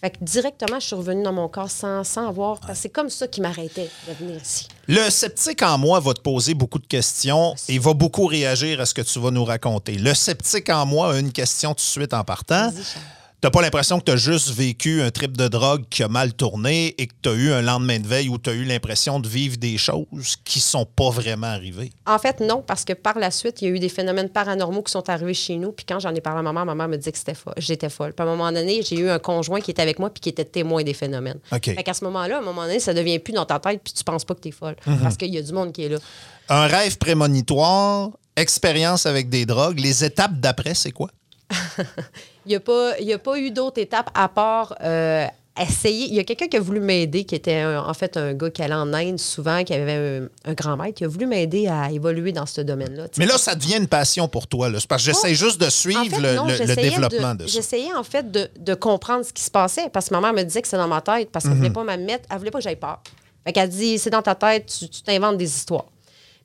Fait 0.01 0.09
que 0.09 0.17
directement, 0.21 0.79
je 0.79 0.87
suis 0.87 0.95
revenue 0.95 1.21
dans 1.21 1.31
mon 1.31 1.47
corps 1.47 1.69
sans, 1.69 2.03
sans 2.03 2.27
avoir... 2.27 2.59
C'est 2.73 2.89
comme 2.89 3.11
ça 3.11 3.27
qui 3.27 3.39
m'arrêtait 3.39 3.87
de 4.07 4.13
venir 4.13 4.41
ici. 4.41 4.67
Le 4.87 5.07
sceptique 5.11 5.61
en 5.61 5.77
moi 5.77 5.99
va 5.99 6.15
te 6.15 6.21
poser 6.21 6.55
beaucoup 6.55 6.79
de 6.79 6.87
questions 6.87 7.53
et 7.69 7.77
va 7.77 7.93
beaucoup 7.93 8.25
réagir 8.25 8.81
à 8.81 8.87
ce 8.87 8.95
que 8.95 9.03
tu 9.03 9.19
vas 9.19 9.29
nous 9.29 9.45
raconter. 9.45 9.99
Le 9.99 10.15
sceptique 10.15 10.69
en 10.69 10.87
moi 10.87 11.13
a 11.13 11.19
une 11.19 11.31
question 11.31 11.69
tout 11.69 11.75
de 11.75 11.81
suite 11.81 12.15
en 12.15 12.23
partant. 12.23 12.71
Vas-y, 12.71 12.83
Charles. 12.83 13.20
T'as 13.41 13.49
pas 13.49 13.63
l'impression 13.63 13.99
que 13.99 14.03
tu 14.03 14.11
as 14.11 14.17
juste 14.17 14.51
vécu 14.51 15.01
un 15.01 15.09
trip 15.09 15.35
de 15.35 15.47
drogue 15.47 15.85
qui 15.89 16.03
a 16.03 16.07
mal 16.07 16.31
tourné 16.31 16.93
et 16.99 17.07
que 17.07 17.13
tu 17.23 17.29
as 17.29 17.33
eu 17.33 17.51
un 17.51 17.63
lendemain 17.63 17.97
de 17.97 18.05
veille 18.05 18.29
où 18.29 18.37
tu 18.37 18.51
as 18.51 18.53
eu 18.53 18.65
l'impression 18.65 19.19
de 19.19 19.27
vivre 19.27 19.57
des 19.57 19.79
choses 19.79 20.35
qui 20.45 20.59
sont 20.59 20.85
pas 20.85 21.09
vraiment 21.09 21.47
arrivées? 21.47 21.91
En 22.05 22.19
fait, 22.19 22.39
non, 22.39 22.61
parce 22.61 22.85
que 22.85 22.93
par 22.93 23.17
la 23.17 23.31
suite, 23.31 23.63
il 23.63 23.67
y 23.67 23.71
a 23.71 23.75
eu 23.75 23.79
des 23.79 23.89
phénomènes 23.89 24.29
paranormaux 24.29 24.83
qui 24.83 24.91
sont 24.91 25.09
arrivés 25.09 25.33
chez 25.33 25.55
nous. 25.55 25.71
Puis 25.71 25.87
quand 25.87 25.99
j'en 25.99 26.13
ai 26.13 26.21
parlé 26.21 26.41
à 26.41 26.43
ma 26.43 26.53
mère, 26.53 26.67
ma 26.67 26.75
mère 26.75 26.87
me 26.87 26.97
dit 26.97 27.11
que 27.11 27.17
c'était 27.17 27.33
folle. 27.33 27.55
J'étais 27.57 27.89
folle. 27.89 28.13
Puis 28.13 28.23
à 28.23 28.29
un 28.29 28.35
moment 28.35 28.51
donné, 28.51 28.83
j'ai 28.83 28.99
eu 28.99 29.09
un 29.09 29.17
conjoint 29.17 29.59
qui 29.59 29.71
était 29.71 29.81
avec 29.81 29.97
moi 29.97 30.11
puis 30.11 30.21
qui 30.21 30.29
était 30.29 30.45
témoin 30.45 30.83
des 30.83 30.93
phénomènes. 30.93 31.39
Fait 31.49 31.83
qu'à 31.83 31.95
ce 31.95 32.03
moment-là, 32.03 32.35
à 32.35 32.39
un 32.41 32.43
moment 32.43 32.61
donné, 32.61 32.79
ça 32.79 32.93
devient 32.93 33.17
plus 33.17 33.33
dans 33.33 33.45
ta 33.45 33.57
tête 33.57 33.81
puis 33.83 33.91
tu 33.91 34.03
penses 34.03 34.23
pas 34.23 34.35
que 34.35 34.41
t'es 34.41 34.51
folle. 34.51 34.75
Parce 35.01 35.17
qu'il 35.17 35.33
y 35.33 35.39
a 35.39 35.41
du 35.41 35.51
monde 35.51 35.71
qui 35.71 35.85
est 35.85 35.89
là. 35.89 35.97
Un 36.49 36.67
rêve 36.67 36.99
prémonitoire, 36.99 38.11
expérience 38.35 39.07
avec 39.07 39.29
des 39.29 39.47
drogues, 39.47 39.79
les 39.79 40.05
étapes 40.05 40.39
d'après, 40.39 40.75
c'est 40.75 40.91
quoi? 40.91 41.09
Il 42.45 42.49
n'y 42.49 42.55
a, 42.55 42.59
pas- 42.59 42.97
il 42.99 43.05
y 43.05 43.13
a 43.13 43.19
pas 43.19 43.37
eu 43.37 43.51
d'autres 43.51 43.79
étapes 43.79 44.09
à 44.15 44.27
part 44.27 44.73
euh, 44.83 45.25
essayer. 45.61 46.07
Il 46.07 46.13
y 46.15 46.19
a 46.19 46.23
quelqu'un 46.23 46.47
qui 46.47 46.57
a 46.57 46.59
voulu 46.59 46.79
m'aider, 46.79 47.23
qui 47.23 47.35
était 47.35 47.57
un- 47.59 47.83
en 47.83 47.93
fait 47.93 48.17
un 48.17 48.33
gars 48.33 48.49
qui 48.49 48.63
allait 48.63 48.73
en 48.73 48.91
Inde 48.93 49.19
souvent, 49.19 49.63
qui 49.63 49.73
avait 49.75 49.93
un, 50.45 50.49
un 50.49 50.53
grand 50.55 50.75
maître, 50.75 50.95
qui 50.95 51.03
a 51.03 51.07
voulu 51.07 51.27
m'aider 51.27 51.67
à 51.67 51.91
évoluer 51.91 52.31
dans 52.31 52.47
ce 52.47 52.61
domaine-là. 52.61 53.05
Mais 53.19 53.27
là, 53.27 53.37
ça 53.37 53.53
devient 53.53 53.75
une 53.77 53.87
passion 53.87 54.27
pour 54.27 54.47
toi. 54.47 54.69
là. 54.69 54.79
C'est 54.79 54.87
parce 54.89 55.05
que 55.05 55.11
j'essaie 55.11 55.35
juste 55.35 55.61
de 55.61 55.69
suivre 55.69 55.99
En 56.01 56.05
fait, 56.05 56.19
le, 56.19 56.33
non, 56.35 56.45
le- 56.45 56.51
le 56.53 56.57
j'essayais 56.65 56.89
développement 56.89 57.35
de, 57.35 57.45
ça. 57.45 57.53
J'essayais 57.53 57.93
en 57.93 58.03
fait 58.03 58.31
de, 58.31 58.49
de 58.57 58.73
comprendre 58.73 59.23
ce 59.23 59.31
qui 59.33 59.43
se 59.43 59.51
passait 59.51 59.89
parce 59.93 60.09
que 60.09 60.15
ma 60.15 60.21
mère 60.21 60.33
me 60.33 60.41
disait 60.41 60.63
que 60.63 60.67
c'est 60.67 60.77
dans 60.77 60.87
ma 60.87 61.01
tête 61.01 61.29
parce 61.31 61.43
qu'elle 61.45 61.53
Mhm. 61.53 61.57
voulait 61.59 61.69
pas 61.69 61.85
elle 61.93 62.37
voulait 62.39 62.49
pas 62.51 62.57
que 62.57 62.63
j'aille 62.63 62.75
peur. 62.77 63.01
Fait 63.45 63.53
qu'elle 63.53 63.69
dit 63.69 63.99
c'est 63.99 64.09
dans 64.09 64.23
ta 64.23 64.33
tête, 64.33 64.65
tu 64.65 64.89
tu 64.89 65.03
t'inventes 65.03 65.37
des 65.37 65.45
histoires. 65.55 65.85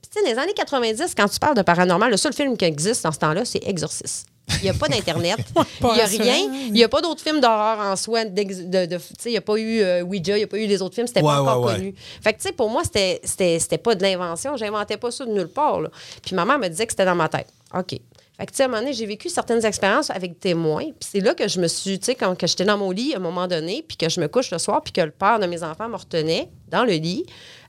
Puis 0.03 0.11
tu 0.15 0.21
sais, 0.23 0.31
les 0.31 0.39
années 0.39 0.53
90, 0.55 1.15
quand 1.17 1.27
tu 1.29 1.39
parles 1.39 1.57
de 1.57 1.63
paranormal, 1.63 2.11
le 2.11 2.17
seul 2.19 2.35
film 2.35 2.55
qui 2.57 2.67
existe 2.67 3.05
dans 3.05 3.13
ce 3.13 3.19
temps-là, 3.19 3.47
c'est 3.47 3.67
Exorcist. 3.67 4.27
Il 4.49 4.63
n'y 4.65 4.69
a 4.71 4.75
pas 4.75 4.89
d'Internet. 4.89 5.39
Il 5.81 5.87
n'y 5.95 6.01
a 6.01 6.05
rien. 6.07 6.37
Il 6.67 6.73
n'y 6.73 6.85
a 6.85 6.89
pas 6.89 7.01
d'autres 7.03 7.23
films 7.23 7.41
d'horreur 7.41 7.79
en 7.81 7.97
soi. 7.97 8.25
d'ex- 8.25 8.59
De, 8.61 8.87
de- 8.87 8.97
tu 8.97 9.03
sais, 9.19 9.29
il 9.29 9.33
n'y 9.33 9.37
a 9.37 9.41
pas 9.41 9.57
eu 9.57 9.81
euh, 9.81 10.03
Ouija, 10.03 10.35
il 10.37 10.39
n'y 10.39 10.45
a 10.45 10.47
pas 10.47 10.59
eu 10.59 10.67
les 10.67 10.81
autres 10.83 10.95
films. 10.95 11.07
C'était 11.09 11.21
Ouais, 11.21 11.33
pas 11.33 11.41
encore 11.43 11.65
ouais, 11.65 11.75
connu. 11.75 11.95
Fait 12.23 12.33
que, 12.33 12.39
tu 12.39 12.45
sais, 12.45 12.53
pour 12.53 12.71
moi, 12.71 12.83
c'était- 12.85 13.21
c'était 13.25 13.59
c'était 13.59 13.79
pas 13.79 13.95
de 13.95 14.03
l'invention. 14.03 14.57
J'inventais 14.57 14.97
pas 14.97 15.11
ça 15.11 15.25
de 15.27 15.33
nulle 15.33 15.49
part. 15.49 15.81
là. 15.81 15.91
Puis 16.25 16.35
ma 16.37 16.45
mère 16.45 16.59
me 16.59 16.69
disait 16.69 16.87
que 16.87 16.93
c'était 16.93 17.05
dans 17.05 17.15
ma 17.17 17.29
tête. 17.29 17.49
OK. 17.75 17.91
Fait 18.39 18.45
que, 18.45 18.51
tu 18.51 18.57
sais, 18.59 18.63
à 18.65 18.67
un 18.67 18.69
moment 18.69 18.81
donné, 18.83 18.93
j'ai 18.93 19.07
vécu 19.07 19.29
certaines 19.31 19.65
expériences 19.65 20.11
avec 20.11 20.39
témoins. 20.39 20.85
Puis 20.85 21.09
c'est 21.11 21.21
là 21.21 21.35
que 21.35 21.49
je 21.49 21.59
me 21.59 21.67
suis, 21.69 21.99
tu 21.99 22.05
sais, 22.05 22.15
quand 22.15 22.37
que 22.37 22.47
j'étais 22.47 22.65
dans 22.67 22.77
mon 22.79 22.91
lit 22.91 23.15
à 23.15 23.17
un 23.17 23.21
moment 23.21 23.47
donné, 23.49 23.83
puis 23.87 23.97
que 23.97 24.09
je 24.11 24.21
me 24.21 24.29
couche 24.29 24.51
le 24.51 24.59
soir, 24.59 24.83
puis 24.83 24.93
que 24.93 25.01
le 25.01 25.11
père 25.11 25.39
de 25.39 25.47
mes 25.47 25.63
enfants 25.63 25.89
me 25.89 25.97
retenait 25.97 26.49
dans 26.71 26.85
le 26.85 26.93
lit 26.93 27.25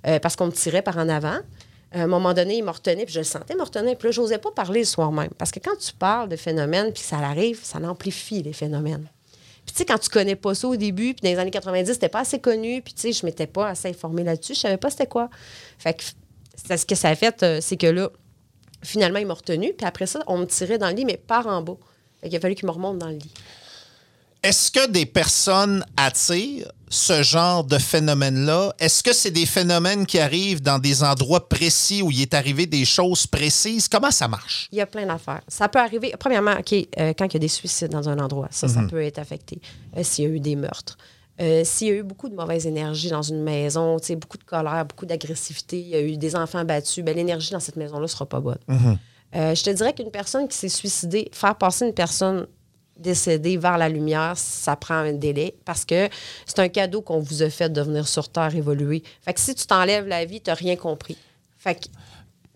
euh, 0.05 0.19
parce 0.19 0.36
qu'on 0.36 0.48
me 0.48 0.51
tirait 0.51 0.81
par 0.81 0.98
en 0.98 1.07
avant. 1.10 1.38
À 1.91 2.03
un 2.03 2.08
moment 2.08 2.34
donné, 2.34 2.58
il 2.58 2.63
me 2.63 2.72
retenait, 2.72 3.06
puis 3.06 3.13
je 3.13 3.20
le 3.20 3.25
sentais 3.25 3.56
me 3.56 3.63
retenir. 3.63 3.98
Puis 3.98 4.10
là, 4.10 4.12
j'osais 4.12 4.38
pas 4.38 4.51
parler 4.51 4.82
le 4.82 4.86
soir 4.86 5.12
même. 5.12 5.29
Parce 5.38 5.51
que 5.51 5.60
quand 5.60 5.77
tu 5.77 5.94
parles 5.94 6.27
de 6.27 6.36
phénomènes, 6.36 6.91
puis 6.91 7.01
ça 7.01 7.17
arrive, 7.17 7.60
ça 7.63 7.79
amplifie 7.79 8.44
les 8.44 8.53
phénomènes. 8.53 9.08
Puis 9.65 9.74
tu 9.74 9.79
sais, 9.79 9.86
quand 9.86 9.98
tu 9.98 10.10
connais 10.10 10.36
pas 10.36 10.56
ça 10.56 10.67
au 10.67 10.75
début, 10.75 11.13
puis 11.13 11.24
dans 11.24 11.29
les 11.29 11.39
années 11.39 11.51
90, 11.51 11.91
c'était 11.91 12.10
pas 12.10 12.22
assez 12.22 12.39
connu, 12.39 12.82
puis 12.82 12.94
tu 12.94 13.01
sais, 13.01 13.12
je 13.12 13.25
m'étais 13.25 13.48
pas 13.48 13.70
assez 13.70 13.89
informée 13.89 14.24
là-dessus, 14.24 14.53
je 14.53 14.62
savais 14.62 14.77
pas 14.77 14.89
c'était 14.89 15.08
quoi. 15.08 15.29
Fait 15.77 15.94
que 15.94 16.03
ce 16.77 16.86
que 16.86 16.96
ça 16.96 17.10
a 17.10 17.15
fait, 17.15 17.44
euh, 17.44 17.60
c'est 17.62 17.75
que 17.75 17.88
là, 17.88 18.10
finalement, 18.82 19.20
il 19.20 19.27
m'a 19.27 19.34
retenu, 19.34 19.74
puis 19.74 19.86
après 19.86 20.08
ça, 20.08 20.24
on 20.27 20.38
me 20.38 20.46
tirait 20.46 20.77
dans 20.77 20.88
le 20.88 20.96
lit, 20.96 21.06
mais 21.06 21.17
par 21.17 21.48
en 21.48 21.62
bas. 21.62 21.77
Fait 22.22 22.29
qu'il 22.29 22.38
a 22.38 22.39
fallu 22.39 22.56
qu'il 22.56 22.65
me 22.65 22.72
remonte 22.72 22.98
dans 22.98 23.08
le 23.08 23.15
lit. 23.17 23.34
Est-ce 24.48 24.72
que 24.72 24.88
des 24.89 25.06
personnes 25.06 25.84
attirent 25.98 26.72
ce 26.88 27.22
genre 27.22 27.66
de 27.66 27.77
phénomène-là? 27.77 28.74
Est-ce 28.80 29.04
que 29.04 29.12
c'est 29.12 29.30
des 29.30 29.46
phénomènes 29.46 30.06
qui 30.06 30.20
arrivent 30.20 30.62
dans 30.62 30.80
des 30.80 31.04
endroits 31.04 31.50
précis 31.50 32.01
où 32.01 32.12
il 32.12 32.22
est 32.22 32.34
arrivé 32.34 32.66
des 32.66 32.86
choses 32.86 33.27
précises? 33.27 33.89
Comment 33.89 34.10
ça 34.10 34.30
marche? 34.30 34.70
Il 34.72 34.77
y 34.77 34.82
a 34.82 34.86
plein 34.86 35.06
d'affaires. 35.06 35.42
Ça 35.50 35.68
peut 35.68 35.80
arriver, 35.80 36.13
premièrement, 36.18 36.54
OK, 36.54 36.72
euh, 36.72 37.12
quand 37.18 37.25
il 37.25 37.34
y 37.34 37.36
a 37.36 37.39
des 37.39 37.50
suicides 37.50 37.92
dans 37.92 38.08
un 38.08 38.20
endroit, 38.20 38.48
ça, 38.50 38.70
ça 38.70 38.84
peut 38.89 39.04
être 39.04 39.20
affecté. 39.20 39.60
Euh, 39.98 40.04
S'il 40.04 40.24
y 40.24 40.27
a 40.27 40.30
eu 40.30 40.39
des 40.39 40.56
meurtres. 40.56 40.98
Euh, 41.42 41.63
S'il 41.66 41.88
y 41.88 41.92
a 41.92 41.96
eu 41.96 42.04
beaucoup 42.04 42.30
de 42.30 42.36
mauvaise 42.36 42.66
énergie 42.66 43.10
dans 43.10 43.24
une 43.24 43.44
maison, 43.44 43.98
beaucoup 44.12 44.38
de 44.38 44.46
colère, 44.46 44.86
beaucoup 44.86 45.06
d'agressivité, 45.06 45.77
il 45.82 45.89
y 45.89 45.96
a 45.96 46.01
eu 46.01 46.16
des 46.16 46.38
enfants 46.38 46.63
battus, 46.63 47.04
ben, 47.04 47.13
l'énergie 47.13 47.51
dans 47.51 47.60
cette 47.60 47.75
maison-là 47.75 48.04
ne 48.04 48.08
sera 48.08 48.25
pas 48.25 48.39
bonne. 48.39 48.60
Euh, 49.36 49.54
je 49.54 49.62
te 49.62 49.70
dirais 49.72 49.94
qu'une 49.94 50.10
personne 50.10 50.48
qui 50.48 50.56
s'est 50.56 50.70
suicidée, 50.70 51.30
faire 51.34 51.58
passer 51.58 51.86
une 51.86 51.94
personne 51.94 52.48
décédée 53.00 53.58
vers 53.58 53.77
la 53.77 53.89
lumière, 53.89 54.34
ça 54.36 54.75
prend 54.75 54.96
un 54.96 55.13
délai 55.13 55.56
parce 55.66 55.86
que 55.86 56.10
c'est 56.46 56.60
un 56.60 56.70
cadeau 56.70 57.01
qu'on 57.01 57.20
vous 57.20 57.44
a 57.44 57.50
fait 57.50 57.70
de 57.70 57.82
venir 57.82 58.08
sur 58.08 58.30
Terre 58.30 58.56
évoluer. 58.56 59.04
Fait 59.22 59.34
que 59.34 59.39
si 59.39 59.54
tu 59.56 59.66
t'enlèves 59.66 60.08
la 60.08 60.25
vie, 60.25 60.42
tu 60.42 60.50
n'as 60.50 60.56
rien 60.56 60.75
compris. 60.75 61.18
Fait 61.58 61.75
que 61.75 61.86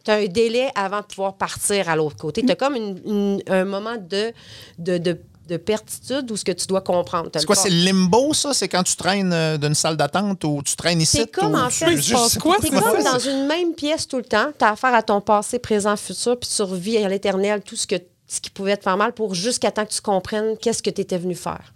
tu 0.03 0.11
as 0.11 0.15
un 0.15 0.25
délai 0.25 0.69
avant 0.75 1.01
de 1.01 1.05
pouvoir 1.05 1.35
partir 1.35 1.89
à 1.89 1.95
l'autre 1.95 2.17
côté. 2.17 2.41
Tu 2.43 2.51
as 2.51 2.55
comme 2.55 2.75
une- 2.75 2.99
une- 3.05 3.41
un 3.47 3.65
moment 3.65 3.95
de, 3.97 4.31
de, 4.79 4.97
de, 4.97 5.19
de 5.47 5.57
pertitude 5.57 6.31
où 6.31 6.37
ce 6.37 6.45
que 6.45 6.51
tu 6.53 6.65
dois 6.65 6.81
comprendre. 6.81 7.29
C'est 7.35 7.45
quoi, 7.45 7.55
c'est 7.55 7.69
le 7.69 7.83
limbo, 7.83 8.33
ça? 8.33 8.53
C'est 8.53 8.67
quand 8.69 8.83
tu 8.83 8.95
traînes 8.95 9.33
euh, 9.33 9.57
d'une 9.57 9.75
salle 9.75 9.97
d'attente 9.97 10.43
ou 10.43 10.61
tu 10.63 10.75
traînes 10.75 11.01
ici? 11.01 11.17
C'est 11.17 11.31
comme, 11.31 11.55
en 11.55 11.67
tu- 11.67 11.73
fait. 11.85 11.95
T'es 11.95 12.01
c'est 12.01 12.39
comme 12.39 13.03
dans 13.03 13.19
une 13.19 13.47
même 13.47 13.73
pièce 13.73 14.07
tout 14.07 14.17
le 14.17 14.23
temps. 14.23 14.47
Tu 14.57 14.63
as 14.65 14.71
affaire 14.71 14.93
à 14.95 15.03
ton 15.03 15.19
passé, 15.21 15.59
présent, 15.59 15.95
futur, 15.97 16.39
puis 16.39 16.49
tu 16.55 16.61
revis 16.61 16.97
à 16.97 17.09
l'éternel 17.09 17.61
tout 17.61 17.75
ce, 17.75 17.85
que, 17.85 17.95
ce 18.33 18.39
qui 18.39 18.49
pouvait 18.49 18.77
te 18.77 18.83
faire 18.83 18.95
mal 18.95 19.11
pour 19.11 19.35
jusqu'à 19.35 19.71
temps 19.71 19.85
que 19.85 19.91
tu 19.91 19.99
comprennes 19.99 20.55
qu'est-ce 20.57 20.81
que 20.81 20.89
tu 20.89 21.01
étais 21.01 21.17
venu 21.17 21.35
faire. 21.35 21.73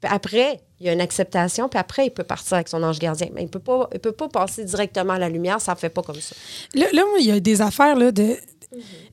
Puis 0.00 0.10
après, 0.12 0.60
il 0.78 0.86
y 0.86 0.88
a 0.88 0.92
une 0.92 1.00
acceptation, 1.00 1.68
puis 1.68 1.80
après, 1.80 2.06
il 2.06 2.10
peut 2.10 2.22
partir 2.22 2.54
avec 2.54 2.68
son 2.68 2.80
ange 2.84 3.00
gardien. 3.00 3.26
Mais 3.34 3.40
il 3.42 3.46
ne 3.46 3.50
peut, 3.50 3.58
pas- 3.58 3.88
il 3.92 3.98
peut 3.98 4.12
pas 4.12 4.28
passer 4.28 4.62
directement 4.64 5.14
à 5.14 5.18
la 5.18 5.28
lumière, 5.28 5.60
ça 5.60 5.72
ne 5.72 5.78
fait 5.78 5.88
pas 5.88 6.02
comme 6.02 6.20
ça. 6.20 6.36
Là, 6.74 6.86
là, 6.92 7.02
moi, 7.10 7.18
il 7.18 7.26
y 7.26 7.32
a 7.32 7.40
des 7.40 7.60
affaires 7.60 7.96
là, 7.96 8.12
de. 8.12 8.36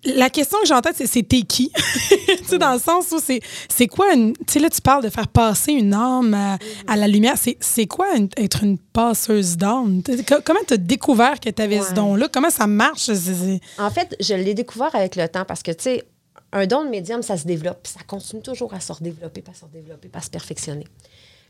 La 0.03 0.29
question 0.29 0.57
que 0.61 0.67
j'ai 0.67 0.73
en 0.73 0.81
tête, 0.81 0.95
c'est 0.97 1.05
c'est 1.07 1.23
t'es 1.23 1.41
qui? 1.43 1.71
tu 2.09 2.43
sais, 2.45 2.57
dans 2.57 2.73
le 2.73 2.79
sens 2.79 3.05
où 3.11 3.19
c'est 3.23 3.39
c'est 3.69 3.87
quoi 3.87 4.13
une. 4.13 4.33
Tu 4.33 4.43
sais, 4.53 4.59
là, 4.59 4.69
tu 4.69 4.81
parles 4.81 5.03
de 5.03 5.09
faire 5.09 5.27
passer 5.27 5.71
une 5.73 5.93
âme 5.93 6.33
à, 6.33 6.57
à 6.87 6.95
la 6.95 7.07
lumière. 7.07 7.35
C'est 7.37 7.57
c'est 7.59 7.85
quoi 7.85 8.15
une- 8.15 8.29
être 8.37 8.63
une 8.63 8.77
passeuse 8.77 9.55
d'âme? 9.57 10.01
Comment 10.43 10.59
tu 10.67 10.73
as 10.73 10.77
découvert 10.77 11.39
que 11.39 11.49
tu 11.49 11.61
avais 11.61 11.81
ce 11.81 11.93
don-là? 11.93 12.27
Comment 12.31 12.49
ça 12.49 12.67
marche? 12.67 13.09
En 13.77 13.89
fait, 13.91 14.15
je 14.19 14.33
l'ai 14.33 14.53
découvert 14.55 14.93
avec 14.95 15.15
le 15.15 15.27
temps 15.29 15.45
parce 15.45 15.61
que, 15.63 15.71
tu 15.71 15.83
sais, 15.83 16.03
un 16.53 16.67
don 16.67 16.85
de 16.85 16.89
médium, 16.89 17.21
ça 17.21 17.35
se 17.35 17.45
développe, 17.45 17.85
ça 17.87 17.99
continue 18.05 18.41
toujours 18.41 18.73
à 18.73 18.79
se 18.79 18.93
redévelopper, 18.93 19.43
à 19.49 19.53
se 19.53 19.65
redévelopper, 19.65 20.09
à 20.13 20.21
se 20.21 20.29
perfectionner. 20.29 20.85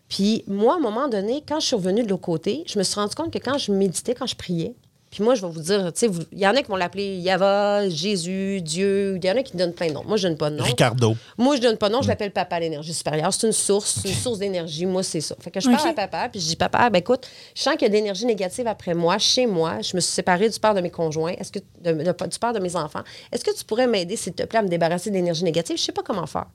Puis 0.10 0.44
moi, 0.48 0.76
à 0.76 0.78
un 0.78 0.80
moment 0.80 1.08
donné, 1.10 1.44
quand 1.48 1.60
je 1.60 1.68
suis 1.68 1.76
revenue 1.76 2.04
de 2.04 2.10
l'autre 2.10 2.24
côté, 2.24 2.64
je 2.68 2.80
me 2.80 2.84
suis 2.84 2.96
rendu 2.96 3.14
compte 3.14 3.32
que 3.32 3.38
quand 3.38 3.58
je 3.58 3.72
méditais, 3.72 4.16
quand 4.16 4.26
je 4.26 4.36
priais, 4.36 4.76
puis 5.14 5.24
moi, 5.24 5.36
je 5.36 5.46
vais 5.46 5.52
vous 5.52 5.62
dire, 5.62 5.94
tu 5.94 6.00
sais, 6.00 6.08
vous- 6.08 6.24
il 6.32 6.40
y 6.40 6.48
en 6.48 6.56
a 6.56 6.62
qui 6.64 6.70
vont 6.70 6.76
l'appeler 6.76 7.18
Yava, 7.18 7.88
Jésus, 7.88 8.62
Dieu, 8.62 9.18
il 9.22 9.24
y 9.24 9.30
en 9.32 9.38
a 9.38 9.44
qui 9.44 9.56
donnent 9.56 9.74
plein 9.74 9.88
de 9.90 9.94
noms. 9.94 10.04
Moi, 10.06 10.18
je 10.18 10.28
donne 10.28 10.38
pas 10.38 10.50
de 10.50 10.56
nom. 10.56 10.64
Ricardo. 10.64 11.16
Moi, 11.38 11.56
je 11.56 11.62
donne 11.62 11.78
pas 11.78 11.88
de 11.90 11.94
nom, 11.94 12.02
je 12.02 12.08
l'appelle 12.08 12.32
papa 12.32 12.60
l'énergie 12.60 12.94
supérieure. 12.94 13.32
C'est 13.32 13.46
une 13.46 13.54
source, 13.54 14.00
c'est 14.02 14.10
une 14.10 14.16
source 14.16 14.40
d'énergie. 14.40 14.86
Moi, 14.88 15.04
c'est 15.04 15.22
ça. 15.22 15.36
Fait 15.40 15.52
que 15.52 15.60
je 15.60 15.68
parle 15.76 15.90
à 15.90 15.94
papa, 15.94 16.30
puis 16.30 16.42
je 16.42 16.48
dis 16.48 16.56
papa, 16.56 16.90
ben 16.90 16.98
écoute, 16.98 17.28
je 17.56 17.62
sens 17.62 17.74
qu'il 17.74 17.84
y 17.84 17.86
a 17.86 17.90
de 17.90 17.94
l'énergie 17.94 18.26
négative 18.26 18.66
après 18.68 18.96
moi, 18.96 19.18
chez 19.20 19.46
moi. 19.46 19.82
Je 19.82 19.96
me 19.96 20.02
suis 20.02 20.12
séparée 20.14 20.50
du 20.50 20.60
père 20.60 20.74
de 20.74 20.82
mes 20.82 20.90
conjoints, 20.90 21.34
est-ce 21.38 21.52
que 21.52 21.60
de- 21.84 21.92
de- 21.92 22.28
du 22.28 22.40
père 22.40 22.54
de 22.54 22.60
mes 22.60 22.76
enfants. 22.76 23.04
Est-ce 23.32 23.44
que 23.46 23.56
tu 23.56 23.64
pourrais 23.64 23.86
m'aider, 23.88 24.16
s'il 24.16 24.34
te 24.34 24.44
plaît, 24.44 24.60
à 24.60 24.64
me 24.64 24.68
débarrasser 24.70 25.10
de 25.12 25.16
l'énergie 25.16 25.44
négative? 25.44 25.78
Je 25.78 25.84
sais 25.84 25.92
pas 25.92 26.02
comment 26.04 26.26
faire. 26.26 26.48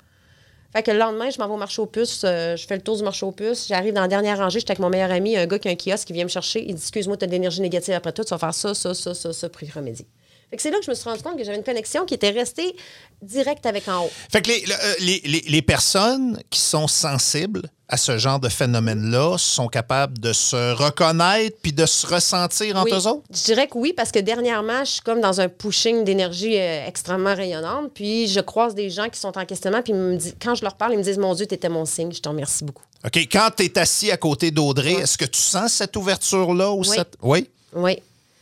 Fait 0.73 0.83
que 0.83 0.91
le 0.91 0.99
lendemain, 0.99 1.31
je 1.31 1.39
m'en 1.39 1.47
au 1.47 1.57
marché 1.57 1.81
aux 1.81 1.87
puces, 1.87 2.23
euh, 2.25 2.55
je 2.57 2.67
fais 2.67 2.77
le 2.77 2.83
tour 2.83 2.97
du 2.97 3.03
marché 3.03 3.25
aux 3.25 3.33
puces, 3.33 3.67
j'arrive 3.69 3.95
dans 3.95 4.03
la 4.03 4.09
dernière 4.09 4.37
rangée, 4.39 4.61
j'étais 4.61 4.73
avec 4.73 4.81
mon 4.81 4.91
meilleur 4.91 5.11
ami, 5.11 5.37
un 5.37 5.47
gars 5.47 5.59
qui 5.59 5.69
a 5.69 5.71
un 5.71 5.77
kiosque 5.77 6.07
qui 6.07 6.13
vient 6.13 6.25
me 6.25 6.29
chercher, 6.29 6.61
il 6.61 6.75
dit 6.75 6.81
Excuse-moi, 6.83 7.17
tu 7.17 7.25
as 7.25 7.27
de 7.27 7.33
l'énergie 7.33 7.63
négative 7.63 7.95
après 7.95 8.13
toi, 8.13 8.25
tu 8.25 8.31
vas 8.31 8.39
faire 8.39 8.53
ça, 8.55 8.75
ça, 8.75 8.93
ça, 8.93 9.15
ça, 9.15 9.33
ça, 9.33 9.49
pour 9.49 9.63
y 9.63 9.71
remédier. 9.71 10.07
Fait 10.51 10.57
que 10.57 10.63
c'est 10.63 10.71
là 10.71 10.79
que 10.79 10.85
je 10.85 10.91
me 10.91 10.95
suis 10.95 11.09
rendu 11.09 11.23
compte 11.23 11.37
que 11.39 11.45
j'avais 11.45 11.57
une 11.59 11.65
connexion 11.65 12.05
qui 12.07 12.15
était 12.15 12.31
restée 12.31 12.75
directe 13.23 13.65
avec 13.67 13.87
en 13.89 14.05
haut. 14.05 14.11
Fait 14.31 14.41
que 14.43 14.49
les, 14.49 14.61
le- 14.67 15.59
euh, 15.59 15.63
personnes 15.63 16.39
qui 16.51 16.61
sont 16.61 16.87
sensibles 16.87 17.63
à 17.91 17.97
ce 17.97 18.19
genre 18.19 18.39
de 18.39 18.49
phénomène-là 18.51 19.37
sont 19.39 19.67
capables 19.69 20.19
de 20.19 20.33
se 20.35 20.75
reconnaître 20.75 21.57
puis 21.63 21.73
de 21.73 21.87
se 21.87 22.07
ressentir 22.07 22.77
entre 22.77 22.93
Oui. 22.93 22.99
eux 23.03 23.07
autres? 23.09 23.23
Je 23.33 23.45
dirais 23.45 23.67
que 23.67 23.79
oui, 23.79 23.95
parce 23.97 24.13
que 24.13 24.19
dernièrement, 24.19 24.85
je 24.85 24.91
suis 24.93 25.01
comme 25.01 25.21
dans 25.23 25.41
un 25.41 25.49
pushing 25.49 26.05
d'énergie 26.05 26.59
euh, 26.59 26.87
extrêmement 26.87 27.35
rayonnante. 27.35 27.91
Puis 27.95 28.29
je 28.29 28.41
croise 28.41 28.75
des 28.75 28.91
gens 28.91 29.09
qui 29.09 29.19
sont 29.19 29.37
en 29.39 29.45
questionnement. 29.47 29.81
Puis 29.83 29.93
ils 29.95 29.99
me 29.99 30.17
disent- 30.17 30.35
quand 30.43 30.55
je 30.55 30.63
leur 30.65 30.75
parle, 30.77 30.93
ils 30.93 30.99
me 30.99 31.03
disent 31.03 31.19
Mon 31.19 31.35
Dieu, 31.35 31.47
tu 31.47 31.55
étais 31.55 31.71
mon 31.71 31.87
signe, 31.87 32.13
je 32.13 32.21
te 32.21 32.29
remercie 32.29 32.65
beaucoup. 32.65 32.83
OK. 33.07 33.17
Quand 33.33 33.49
tu 33.57 33.65
es 33.65 33.79
assis 33.79 34.11
à 34.11 34.17
côté 34.19 34.51
d'Audrey, 34.51 34.93
est-ce 34.93 35.17
que 35.17 35.25
tu 35.25 35.41
sens 35.41 35.73
cette 35.73 35.97
ouverture-là? 35.97 36.71
Ou 36.73 36.81
Oui. 36.81 36.89
cette... 36.95 37.15
Oui? 37.23 37.49
Oui. 37.73 37.97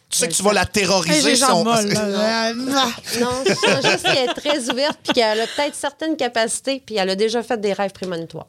Tu 0.08 0.18
sais 0.18 0.28
que 0.28 0.32
tu 0.34 0.42
vas 0.42 0.52
la 0.52 0.62
Hey, 0.62 0.68
terroriser. 0.72 1.36
jambes 1.36 1.48
son- 1.50 1.64
molles, 1.64 1.92
là. 1.92 2.52
Non, 2.54 3.42
je 3.44 3.54
sens 3.54 3.90
juste 3.92 4.02
qu'elle 4.04 4.28
est 4.30 4.34
très 4.34 4.70
ouverte. 4.70 4.98
Puis 5.04 5.12
qu'elle 5.14 5.40
a 5.40 5.46
peut-être 5.46 5.74
certaines 5.74 6.16
capacités. 6.16 6.82
Puis 6.84 6.96
elle 6.96 7.10
a 7.10 7.16
déjà 7.16 7.42
fait 7.42 7.60
des 7.60 7.72
rêves 7.72 7.90
prémonitoires. 7.92 8.46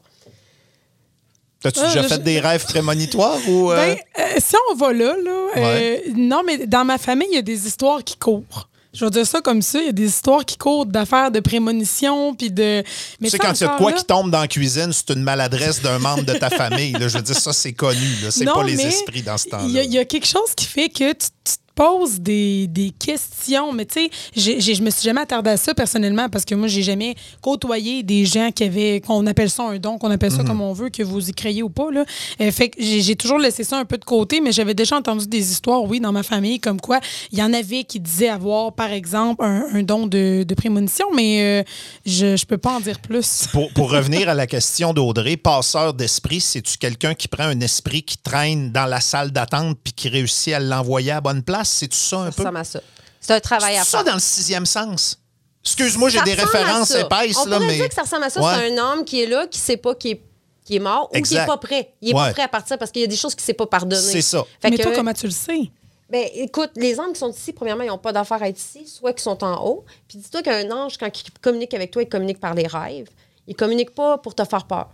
T'as-tu 1.62 1.80
Ah, 1.82 1.86
déjà 1.88 2.02
je- 2.02 2.08
fait 2.08 2.22
des 2.22 2.38
rêves 2.40 2.64
prémonitoires 2.64 3.38
ou. 3.48 3.72
euh, 3.72 3.76
Ben, 3.76 3.96
euh, 4.18 4.22
si 4.38 4.54
on 4.70 4.74
va 4.76 4.92
là, 4.92 5.14
là 5.24 5.30
euh, 5.56 5.60
Ouais. 5.60 6.02
non, 6.14 6.42
mais 6.46 6.66
dans 6.66 6.84
ma 6.84 6.98
famille, 6.98 7.28
il 7.32 7.34
y 7.34 7.38
a 7.38 7.42
des 7.42 7.66
histoires 7.66 8.04
qui 8.04 8.16
courent. 8.16 8.68
Je 8.94 9.04
vais 9.04 9.10
dire 9.10 9.26
ça 9.26 9.40
comme 9.42 9.60
ça. 9.60 9.78
Il 9.80 9.86
y 9.86 9.88
a 9.90 9.92
des 9.92 10.06
histoires 10.06 10.44
qui 10.44 10.56
courent 10.56 10.86
d'affaires 10.86 11.30
de 11.30 11.40
prémonition, 11.40 12.34
puis 12.34 12.50
de. 12.50 12.82
Mais 13.20 13.28
tu 13.28 13.32
sais, 13.32 13.38
quand 13.38 13.52
il 13.52 13.64
y 13.64 13.66
a 13.66 13.72
de 13.72 13.76
quoi 13.76 13.90
là- 13.90 13.96
qui 13.96 14.04
tombe 14.04 14.30
dans 14.30 14.40
la 14.40 14.48
cuisine, 14.48 14.92
c'est 14.92 15.10
une 15.14 15.22
maladresse 15.22 15.82
d'un 15.82 15.98
membre 15.98 16.24
de 16.24 16.32
ta 16.32 16.48
famille. 16.48 16.92
là. 16.92 17.06
je 17.06 17.16
veux 17.18 17.22
dire, 17.22 17.38
ça, 17.38 17.52
c'est 17.52 17.72
connu. 17.74 18.00
C'est 18.30 18.44
pas 18.46 18.62
les 18.64 18.80
esprits 18.80 19.22
dans 19.22 19.36
ce 19.36 19.48
temps-là. 19.48 19.82
il 19.84 19.92
y 19.92 19.98
a 19.98 20.04
quelque 20.04 20.26
chose 20.26 20.54
qui 20.56 20.64
fait 20.64 20.88
que 20.88 21.12
tu, 21.12 21.26
poses 21.74 22.18
des, 22.20 22.66
des 22.66 22.90
questions. 22.90 23.72
Mais 23.72 23.86
tu 23.86 24.08
sais, 24.34 24.60
je 24.60 24.82
me 24.82 24.90
suis 24.90 25.04
jamais 25.04 25.20
attardée 25.20 25.50
à 25.50 25.56
ça 25.56 25.74
personnellement 25.74 26.28
parce 26.28 26.44
que 26.44 26.56
moi, 26.56 26.66
j'ai 26.66 26.82
jamais 26.82 27.14
côtoyé 27.40 28.02
des 28.02 28.24
gens 28.24 28.50
qui 28.50 28.64
avaient, 28.64 29.00
qu'on 29.00 29.24
appelle 29.28 29.48
ça 29.48 29.62
un 29.62 29.78
don, 29.78 29.96
qu'on 29.96 30.10
appelle 30.10 30.32
Mhm. 30.32 30.38
ça 30.38 30.42
comme 30.44 30.60
on 30.60 30.72
veut, 30.72 30.88
que 30.90 31.04
vous 31.04 31.30
y 31.30 31.32
croyez 31.32 31.62
ou 31.62 31.70
pas. 31.70 31.90
Là. 31.92 32.04
Euh, 32.40 32.50
fait 32.50 32.70
que 32.70 32.82
j'ai 32.82 33.14
toujours 33.14 33.38
laissé 33.38 33.62
ça 33.62 33.78
un 33.78 33.84
peu 33.84 33.96
de 33.96 34.04
côté, 34.04 34.40
mais 34.40 34.50
j'avais 34.50 34.74
déjà 34.74 34.96
entendu 34.96 35.28
des 35.28 35.52
histoires, 35.52 35.84
oui, 35.84 36.00
dans 36.00 36.10
ma 36.10 36.24
famille, 36.24 36.58
comme 36.58 36.80
quoi 36.80 36.98
il 37.30 37.38
y 37.38 37.42
en 37.44 37.52
avait 37.52 37.84
qui 37.84 38.00
disaient 38.00 38.28
avoir, 38.28 38.72
par 38.72 38.90
exemple, 38.90 39.44
un, 39.44 39.64
un 39.72 39.82
don 39.84 40.08
de, 40.08 40.42
de 40.42 40.54
prémonition, 40.54 41.06
mais 41.14 41.60
euh, 41.60 41.62
je, 42.04 42.36
je 42.36 42.44
peux 42.44 42.58
pas 42.58 42.72
en 42.72 42.80
dire 42.80 42.98
plus. 42.98 43.46
Pour, 43.52 43.72
pour 43.72 43.90
revenir 43.92 44.28
à 44.28 44.34
la 44.34 44.46
question 44.48 44.92
d'Audrey, 44.92 45.36
passeur 45.36 45.94
d'esprit, 45.94 46.40
c'est-tu 46.40 46.76
quelqu'un 46.76 47.14
qui 47.14 47.28
prend 47.28 47.44
un 47.44 47.60
esprit 47.60 48.02
qui 48.02 48.18
traîne 48.18 48.72
dans 48.72 48.86
la 48.86 49.00
salle 49.00 49.30
d'attente 49.30 49.78
puis 49.82 49.92
qui 49.92 50.08
réussit 50.08 50.52
à 50.54 50.60
l'envoyer 50.60 51.12
à 51.12 51.14
la 51.16 51.20
bonne 51.38 51.44
place? 51.44 51.68
C'est-tu 51.70 51.96
ça 51.96 52.18
un 52.18 52.30
Ça 52.30 52.36
peu? 52.36 52.42
ressemble 52.42 52.58
à 52.58 52.64
ça. 52.64 52.80
C'est 53.20 53.34
un 53.34 53.40
travail 53.40 53.76
à 53.76 53.84
C'est 53.84 53.90
ça 53.90 53.98
faire. 53.98 54.04
dans 54.06 54.14
le 54.14 54.20
sixième 54.20 54.66
sens? 54.66 55.18
Excuse-moi, 55.64 56.08
j'ai 56.08 56.18
Ça 56.18 56.24
des 56.24 56.34
références 56.34 56.88
ça. 56.88 57.00
épaisses, 57.00 57.36
On 57.36 57.44
là, 57.46 57.56
pourrait 57.56 57.66
mais. 57.68 57.76
dire 57.76 57.88
que 57.88 57.94
ça 57.94 58.02
ressemble 58.02 58.24
à 58.24 58.30
ça. 58.30 58.40
Ouais. 58.40 58.52
C'est 58.56 58.72
un 58.78 58.78
homme 58.82 59.04
qui 59.04 59.22
est 59.22 59.26
là, 59.26 59.46
qui 59.46 59.58
sait 59.58 59.76
pas 59.76 59.94
qu'il 59.94 60.12
est, 60.12 60.22
qui 60.64 60.76
est 60.76 60.80
mort 60.80 61.08
ou 61.10 61.12
qui 61.12 61.18
Exact. 61.18 61.42
est 61.42 61.46
pas 61.46 61.56
prêt. 61.58 61.92
Il 62.00 62.10
est 62.10 62.14
Ouais. 62.14 62.26
pas 62.28 62.32
prêt 62.32 62.42
à 62.42 62.48
partir 62.48 62.78
parce 62.78 62.90
qu'il 62.90 63.02
y 63.02 63.04
a 63.04 63.08
des 63.08 63.16
choses 63.16 63.34
qu'il 63.34 63.44
sait 63.44 63.54
pas 63.54 63.66
pardonner. 63.66 64.00
C'est 64.00 64.22
ça. 64.22 64.44
Fait 64.62 64.70
Mais 64.70 64.76
que- 64.78 64.82
toi, 64.82 64.92
comment 64.94 65.12
tu 65.12 65.26
le 65.26 65.32
sais? 65.32 65.70
Ben, 66.10 66.26
écoute, 66.34 66.70
les 66.76 66.98
anges 66.98 67.12
qui 67.12 67.18
sont 67.18 67.30
ici, 67.30 67.52
premièrement, 67.52 67.82
ils 67.84 67.88
n'ont 67.88 67.98
pas 67.98 68.12
d'affaires 68.12 68.42
à 68.42 68.48
être 68.48 68.58
ici, 68.58 68.86
soit 68.86 69.12
qu'ils 69.12 69.22
sont 69.22 69.44
en 69.44 69.62
haut. 69.66 69.84
Puis 70.08 70.16
dis-toi 70.18 70.40
qu'un 70.42 70.70
ange, 70.70 70.96
quand 70.96 71.06
il 71.06 71.30
communique 71.42 71.74
avec 71.74 71.90
toi, 71.90 72.02
il 72.02 72.08
communique 72.08 72.40
par 72.40 72.54
les 72.54 72.66
rêves. 72.66 73.08
Il 73.46 73.54
communique 73.54 73.94
pas 73.94 74.16
pour 74.16 74.34
te 74.34 74.42
faire 74.44 74.64
peur. 74.66 74.88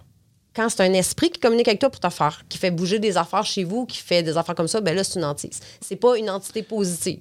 Quand 0.54 0.68
c'est 0.68 0.82
un 0.82 0.92
esprit 0.92 1.30
qui 1.30 1.40
communique 1.40 1.68
avec 1.68 1.80
toi 1.80 1.90
pour 1.90 2.00
te 2.00 2.08
faire, 2.08 2.44
qui 2.48 2.58
fait 2.58 2.70
bouger 2.70 2.98
des 2.98 3.16
affaires 3.16 3.44
chez 3.44 3.64
vous, 3.64 3.86
qui 3.86 3.98
fait 3.98 4.22
des 4.22 4.36
affaires 4.36 4.54
comme 4.54 4.68
ça, 4.68 4.80
ben 4.80 4.94
là, 4.94 5.02
c'est 5.02 5.18
une 5.18 5.24
hantise. 5.24 5.60
C'est 5.80 5.96
pas 5.96 6.16
une 6.16 6.30
entité 6.30 6.62
positive. 6.62 7.20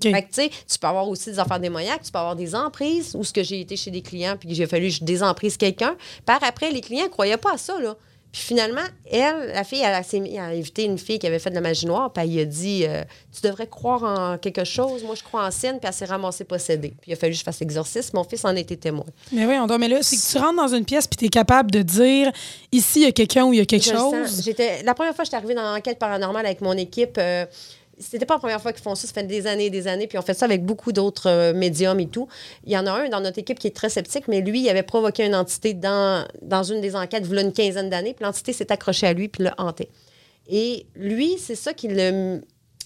Fait 0.00 0.22
que, 0.22 0.28
tu 0.28 0.34
sais, 0.34 0.50
tu 0.50 0.78
peux 0.78 0.86
avoir 0.86 1.06
aussi 1.08 1.30
des 1.30 1.38
affaires 1.38 1.60
démoniaques, 1.60 2.02
tu 2.02 2.10
peux 2.10 2.18
avoir 2.18 2.34
des 2.34 2.54
emprises, 2.54 3.14
ou 3.14 3.22
ce 3.22 3.32
que 3.32 3.42
j'ai 3.42 3.60
été 3.60 3.76
chez 3.76 3.90
des 3.90 4.00
clients, 4.00 4.36
puis 4.38 4.48
que 4.48 4.54
j'ai 4.54 4.66
fallu 4.66 4.88
que 4.88 4.94
je 4.94 5.04
désemprise 5.04 5.56
quelqu'un. 5.58 5.94
Par 6.24 6.42
après, 6.42 6.70
les 6.70 6.80
clients 6.80 7.04
ne 7.04 7.10
croyaient 7.10 7.36
pas 7.36 7.52
à 7.52 7.58
ça, 7.58 7.78
là. 7.78 7.94
Puis 8.34 8.42
finalement, 8.42 8.82
elle, 9.08 9.52
la 9.54 9.62
fille, 9.62 9.80
elle, 9.84 10.04
s'est 10.04 10.18
mis 10.18 10.36
à 10.40 10.46
inviter 10.46 10.82
une 10.82 10.98
fille 10.98 11.20
qui 11.20 11.26
avait 11.28 11.38
fait 11.38 11.50
de 11.50 11.54
la 11.54 11.60
magie 11.60 11.86
noire, 11.86 12.12
puis 12.12 12.24
elle 12.24 12.32
lui 12.32 12.40
a 12.40 12.44
dit 12.44 12.84
euh, 12.84 13.04
Tu 13.32 13.46
devrais 13.46 13.68
croire 13.68 14.02
en 14.02 14.38
quelque 14.38 14.64
chose. 14.64 15.04
Moi, 15.04 15.14
je 15.14 15.22
crois 15.22 15.46
en 15.46 15.52
scène, 15.52 15.78
puis 15.78 15.86
elle 15.86 15.94
s'est 15.94 16.04
ramassée 16.04 16.42
possédée. 16.42 16.94
Puis 17.00 17.12
il 17.12 17.14
a 17.14 17.16
fallu 17.16 17.32
que 17.32 17.38
je 17.38 17.44
fasse 17.44 17.60
l'exorcisme. 17.60 18.16
Mon 18.16 18.24
fils 18.24 18.44
en 18.44 18.56
était 18.56 18.74
témoin. 18.74 19.04
Mais 19.30 19.46
oui, 19.46 19.54
on 19.60 19.68
doit. 19.68 19.78
Mais 19.78 19.86
là, 19.86 20.02
c'est 20.02 20.16
que 20.16 20.32
tu 20.32 20.36
rentres 20.36 20.56
dans 20.56 20.74
une 20.74 20.84
pièce 20.84 21.06
puis 21.06 21.16
tu 21.16 21.26
es 21.26 21.28
capable 21.28 21.70
de 21.70 21.82
dire 21.82 22.32
ici, 22.72 23.02
il 23.02 23.04
y 23.04 23.06
a 23.06 23.12
quelqu'un 23.12 23.44
ou 23.44 23.52
il 23.52 23.60
y 23.60 23.62
a 23.62 23.66
quelque 23.66 23.86
Je 23.86 23.94
chose. 23.94 24.42
J'étais, 24.44 24.82
la 24.82 24.94
première 24.94 25.14
fois 25.14 25.22
que 25.22 25.26
j'étais 25.26 25.36
arrivée 25.36 25.54
dans 25.54 25.72
l'enquête 25.72 26.00
paranormale 26.00 26.44
avec 26.44 26.60
mon 26.60 26.72
équipe, 26.72 27.16
euh, 27.18 27.46
c'était 27.98 28.26
pas 28.26 28.34
la 28.34 28.40
première 28.40 28.60
fois 28.60 28.72
qu'ils 28.72 28.82
font 28.82 28.94
ça, 28.94 29.06
ça 29.06 29.12
fait 29.12 29.24
des 29.24 29.46
années 29.46 29.66
et 29.66 29.70
des 29.70 29.86
années, 29.86 30.06
puis 30.06 30.18
on 30.18 30.22
fait 30.22 30.34
ça 30.34 30.44
avec 30.44 30.64
beaucoup 30.64 30.92
d'autres 30.92 31.28
euh, 31.28 31.54
médiums 31.54 32.00
et 32.00 32.08
tout. 32.08 32.28
Il 32.64 32.72
y 32.72 32.78
en 32.78 32.86
a 32.86 32.92
un 32.92 33.08
dans 33.08 33.20
notre 33.20 33.38
équipe 33.38 33.58
qui 33.58 33.66
est 33.66 33.76
très 33.76 33.88
sceptique, 33.88 34.28
mais 34.28 34.40
lui, 34.40 34.62
il 34.62 34.68
avait 34.68 34.82
provoqué 34.82 35.24
une 35.24 35.34
entité 35.34 35.74
dans, 35.74 36.26
dans 36.42 36.62
une 36.62 36.80
des 36.80 36.96
enquêtes, 36.96 37.24
il 37.28 37.34
y 37.34 37.38
a 37.38 37.42
une 37.42 37.52
quinzaine 37.52 37.90
d'années, 37.90 38.14
puis 38.14 38.24
l'entité 38.24 38.52
s'est 38.52 38.70
accrochée 38.72 39.06
à 39.06 39.12
lui, 39.12 39.28
puis 39.28 39.44
l'a 39.44 39.54
hanté. 39.58 39.90
Et 40.48 40.86
lui, 40.94 41.36
c'est 41.38 41.54
ça 41.54 41.72
qui 41.72 41.88
le, 41.88 42.40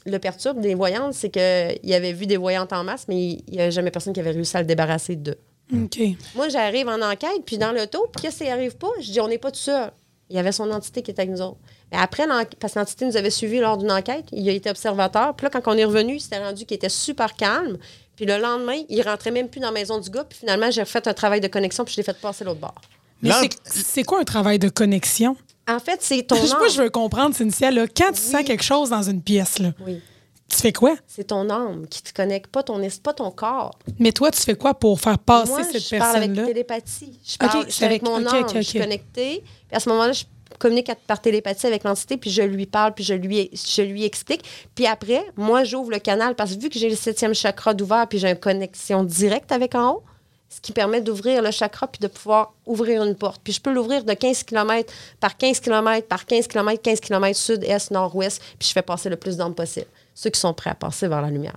le 0.07 0.19
perturbe 0.19 0.61
des 0.61 0.75
voyantes, 0.75 1.15
c'est 1.15 1.31
qu'il 1.31 1.93
avait 1.93 2.13
vu 2.13 2.27
des 2.27 2.37
voyantes 2.37 2.73
en 2.73 2.85
masse, 2.85 3.07
mais 3.09 3.17
il 3.17 3.45
n'y 3.51 3.61
avait 3.61 3.71
jamais 3.71 3.91
personne 3.91 4.13
qui 4.13 4.21
avait 4.21 4.31
réussi 4.31 4.57
à 4.57 4.61
le 4.61 4.67
débarrasser 4.67 5.17
d'eux. 5.17 5.39
OK. 5.73 6.01
Moi, 6.35 6.49
j'arrive 6.49 6.89
en 6.89 7.01
enquête, 7.03 7.43
puis 7.45 7.59
dans 7.59 7.73
l'auto, 7.73 8.07
puis 8.13 8.23
qu'est-ce 8.23 8.45
qui 8.45 8.49
arrive 8.49 8.77
pas? 8.77 8.89
Je 9.01 9.11
dis, 9.11 9.21
on 9.21 9.29
n'est 9.29 9.39
pas 9.39 9.51
tout 9.51 9.59
seul. 9.59 9.91
Il 10.31 10.37
y 10.37 10.39
avait 10.39 10.53
son 10.53 10.71
entité 10.71 11.03
qui 11.03 11.11
était 11.11 11.23
avec 11.23 11.33
nous 11.33 11.43
autres. 11.43 11.59
Mais 11.93 11.99
après, 11.99 12.27
l'enquête- 12.27 12.59
parce 12.61 12.75
que 12.75 12.79
l'entité 12.79 13.05
nous 13.07 13.17
avait 13.17 13.31
suivis 13.31 13.59
lors 13.61 13.77
d'une 13.79 13.91
enquête, 13.91 14.27
il 14.33 14.49
a 14.49 14.53
été 14.53 14.69
observateur. 14.71 15.35
Puis 15.35 15.45
là, 15.45 15.51
quand 15.51 15.73
on 15.73 15.77
est 15.79 15.85
revenu, 15.85 16.17
il 16.17 16.21
s'était 16.21 16.39
rendu 16.39 16.67
qu'il 16.67 16.75
était 16.75 16.89
super 16.89 17.35
calme. 17.35 17.79
Puis 18.17 18.27
le 18.27 18.37
lendemain, 18.39 18.83
il 18.89 19.01
rentrait 19.03 19.31
même 19.31 19.49
plus 19.49 19.61
dans 19.61 19.69
la 19.69 19.73
maison 19.73 19.99
du 19.99 20.11
gars. 20.11 20.25
Puis 20.25 20.39
finalement, 20.41 20.71
j'ai 20.71 20.83
refait 20.83 21.07
un 21.09 21.15
travail 21.15 21.41
de 21.41 21.49
connexion, 21.49 21.85
puis 21.85 21.95
je 21.95 22.01
l'ai 22.01 22.05
fait 22.05 22.19
passer 22.21 22.45
l'autre 22.45 22.61
bord. 22.61 22.75
Mais 23.23 23.31
c'est- 23.65 24.03
quoi 24.05 24.21
un 24.21 24.25
travail 24.25 24.59
de 24.59 24.69
connexion? 24.69 25.37
En 25.69 25.79
fait, 25.79 25.99
c'est 26.03 26.23
ton 26.23 26.35
âme. 26.37 26.71
je 26.71 26.83
veux 26.83 26.91
comprendre, 26.91 27.35
Cynthia, 27.35 27.71
là, 27.71 27.87
quand 27.89 28.13
tu 28.13 28.21
sens 28.23 28.43
quelque 28.45 28.63
chose 28.65 28.91
dans 28.91 29.03
une 29.03 29.23
pièce, 29.23 29.59
là, 29.59 29.73
Oui. 29.87 30.01
tu 30.49 30.57
fais 30.57 30.73
quoi? 30.73 30.95
C'est 31.07 31.25
ton 31.29 31.49
âme 31.51 31.87
qui 31.89 32.03
te 32.03 32.13
connecte, 32.15 32.47
pas 32.51 32.63
ton 32.63 32.81
esprit, 32.83 33.03
pas 33.03 33.13
ton 33.15 33.31
corps. 33.31 33.79
Mais 33.99 34.13
toi, 34.13 34.31
tu 34.31 34.41
fais 34.41 34.55
quoi 34.55 34.75
pour 34.75 34.99
faire 35.01 35.19
passer 35.19 35.51
Moi, 35.53 35.65
cette 35.65 35.83
je 35.83 35.97
parle 35.97 36.17
avec 36.17 36.29
personne-là? 36.31 36.47
télépathie. 36.53 37.19
Je 37.27 37.37
parle 37.37 37.67
je 37.67 37.73
suis 37.73 37.85
avec, 37.85 38.03
avec- 38.03 38.11
mon 38.25 38.27
âme, 38.27 38.45
ok, 38.45 38.53
je 38.57 38.61
suis 38.63 38.79
connectée. 38.81 39.43
Puis 39.69 39.77
à 39.77 39.81
ce 39.81 39.89
moment-là, 39.91 40.13
je 40.13 40.25
communique 40.59 40.91
par 41.07 41.21
télépathie 41.21 41.67
avec 41.67 41.85
l'entité, 41.85 42.17
puis 42.17 42.31
je 42.31 42.43
lui 42.43 42.67
parle, 42.67 42.95
puis 42.95 43.05
je 43.05 43.15
lui, 43.15 44.05
explique. 44.05 44.45
Puis 44.75 44.87
après, 44.87 45.25
moi, 45.37 45.65
j'ouvre 45.65 45.91
le 45.91 45.99
canal 45.99 46.35
parce 46.35 46.55
que 46.55 46.61
vu 46.61 46.69
que 46.69 46.79
j'ai 46.79 46.91
le 46.91 46.97
septième 46.97 47.35
chakra 47.35 47.75
d'ouvert, 47.75 48.07
puis 48.09 48.19
j'ai 48.19 48.31
une 48.31 48.37
connexion 48.37 49.05
directe 49.05 49.53
avec 49.53 49.75
en 49.75 49.93
haut, 49.93 50.03
ce 50.49 50.61
qui 50.61 50.73
permet 50.73 51.01
d'ouvrir 51.01 51.43
le 51.43 51.51
chakra 51.51 51.87
puis 51.87 52.01
de 52.01 52.09
pouvoir 52.09 52.55
ouvrir 52.67 53.05
une 53.05 53.15
porte. 53.15 53.41
Puis 53.43 53.53
je 53.53 53.61
peux 53.61 53.73
l'ouvrir 53.73 54.05
de 54.05 54.13
15 54.13 54.45
km 54.45 54.93
par 55.21 55.37
15 55.37 55.61
km 55.61 56.07
par 56.07 56.25
15 56.25 56.49
km, 56.49 56.83
15 56.83 57.01
km 57.01 57.39
sud, 57.39 57.65
est, 57.65 57.91
nord, 57.91 58.15
ouest, 58.17 58.43
puis 58.59 58.69
je 58.69 58.73
fais 58.73 58.83
passer 58.83 59.09
le 59.09 59.17
plus 59.17 59.37
d'âmes 59.37 59.55
possible. 59.55 59.87
Ceux 60.15 60.31
qui 60.31 60.41
sont 60.41 60.55
prêts 60.55 60.71
à 60.71 60.75
passer 60.75 61.07
vers 61.07 61.23
la 61.23 61.31
lumière, 61.31 61.57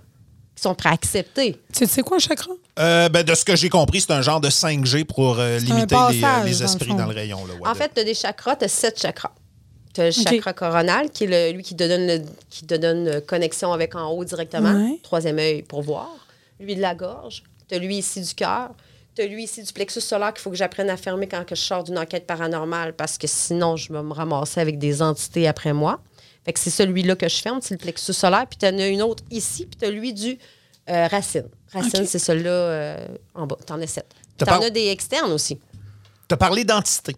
sont 0.62 0.74
prêts 0.74 0.88
à 0.88 0.92
accepter. 0.92 1.60
Tu 1.72 1.86
sais 1.86 2.02
quoi, 2.02 2.16
un 2.16 2.20
chakra? 2.20 2.50
Euh, 2.78 3.08
ben, 3.08 3.22
de 3.22 3.34
ce 3.34 3.44
que 3.44 3.54
j'ai 3.56 3.68
compris, 3.68 4.00
c'est 4.00 4.12
un 4.12 4.22
genre 4.22 4.40
de 4.40 4.48
5G 4.48 5.04
pour 5.04 5.38
euh, 5.38 5.58
limiter 5.58 5.94
les, 6.10 6.18
euh, 6.18 6.20
dans 6.38 6.42
le 6.44 6.62
esprits 6.64 6.94
dans 6.94 7.06
le 7.06 7.14
rayon. 7.14 7.44
Là, 7.46 7.54
ouais, 7.54 7.68
En 7.68 7.74
fait, 7.74 7.90
tu 7.94 8.00
as 8.00 8.04
des 8.04 8.14
chakras, 8.14 8.56
tu 8.56 8.64
as 8.64 8.68
sept 8.68 9.00
chakras. 9.00 9.32
Tu 9.94 10.00
as 10.00 10.06
le 10.06 10.10
chakra 10.10 10.52
coronal, 10.54 11.10
qui 11.10 11.24
est 11.24 11.26
le- 11.52 11.56
lui 11.56 11.62
qui 11.62 11.76
te 11.76 11.86
donne, 11.86 12.06
le- 12.06 12.22
qui 12.48 12.64
te 12.64 12.74
donne 12.74 13.20
connexion 13.26 13.72
avec 13.72 13.94
en 13.94 14.08
haut 14.10 14.24
directement. 14.24 14.72
Ouais. 14.72 14.98
Troisième 15.02 15.38
œil 15.38 15.62
pour 15.62 15.82
voir. 15.82 16.08
Lui 16.60 16.74
de 16.76 16.80
la 16.80 16.94
gorge. 16.94 17.42
Tu 17.68 17.74
as 17.74 17.78
lui 17.78 17.96
ici 17.98 18.20
du 18.22 18.34
cœur. 18.34 18.70
Tu 19.14 19.20
as 19.20 19.26
lui 19.26 19.44
ici 19.44 19.62
du 19.62 19.70
plexus 19.74 20.00
solaire 20.00 20.32
qu'il 20.32 20.40
faut 20.40 20.48
que 20.50 20.56
j'apprenne 20.56 20.88
à 20.88 20.96
fermer 20.96 21.28
quand 21.28 21.44
que 21.44 21.54
je 21.54 21.60
sors 21.60 21.84
d'une 21.84 21.98
enquête 21.98 22.26
paranormale 22.26 22.94
parce 22.94 23.18
que 23.18 23.26
sinon, 23.26 23.76
je 23.76 23.92
vais 23.92 24.02
me 24.02 24.14
ramasser 24.14 24.60
avec 24.60 24.78
des 24.78 25.02
entités 25.02 25.46
après 25.46 25.74
moi. 25.74 26.00
Fait 26.44 26.52
que 26.52 26.58
c'est 26.58 26.70
celui-là 26.70 27.14
que 27.16 27.28
je 27.28 27.36
ferme, 27.40 27.60
c'est 27.62 27.74
le 27.74 27.78
plexus 27.78 28.12
solaire. 28.12 28.46
Puis 28.48 28.58
tu 28.58 28.66
en 28.66 28.76
as 28.78 28.86
une 28.88 29.02
autre 29.02 29.22
ici, 29.30 29.66
puis 29.66 29.78
tu 29.78 29.84
as 29.86 29.90
lui 29.90 30.12
du 30.12 30.38
euh, 30.90 31.06
racine. 31.06 31.48
Racine, 31.72 32.04
c'est 32.06 32.18
celui-là 32.18 32.50
euh, 32.50 33.06
en 33.34 33.46
bas. 33.46 33.56
Tu 33.64 33.72
en 33.72 33.80
as 33.80 33.86
sept. 33.86 34.06
Tu 34.36 34.44
en 34.44 34.46
par- 34.46 34.62
as 34.62 34.70
des 34.70 34.88
externes 34.88 35.30
aussi. 35.32 35.58
Tu 36.28 36.34
as 36.34 36.36
parlé 36.36 36.64
d'entités. 36.64 37.16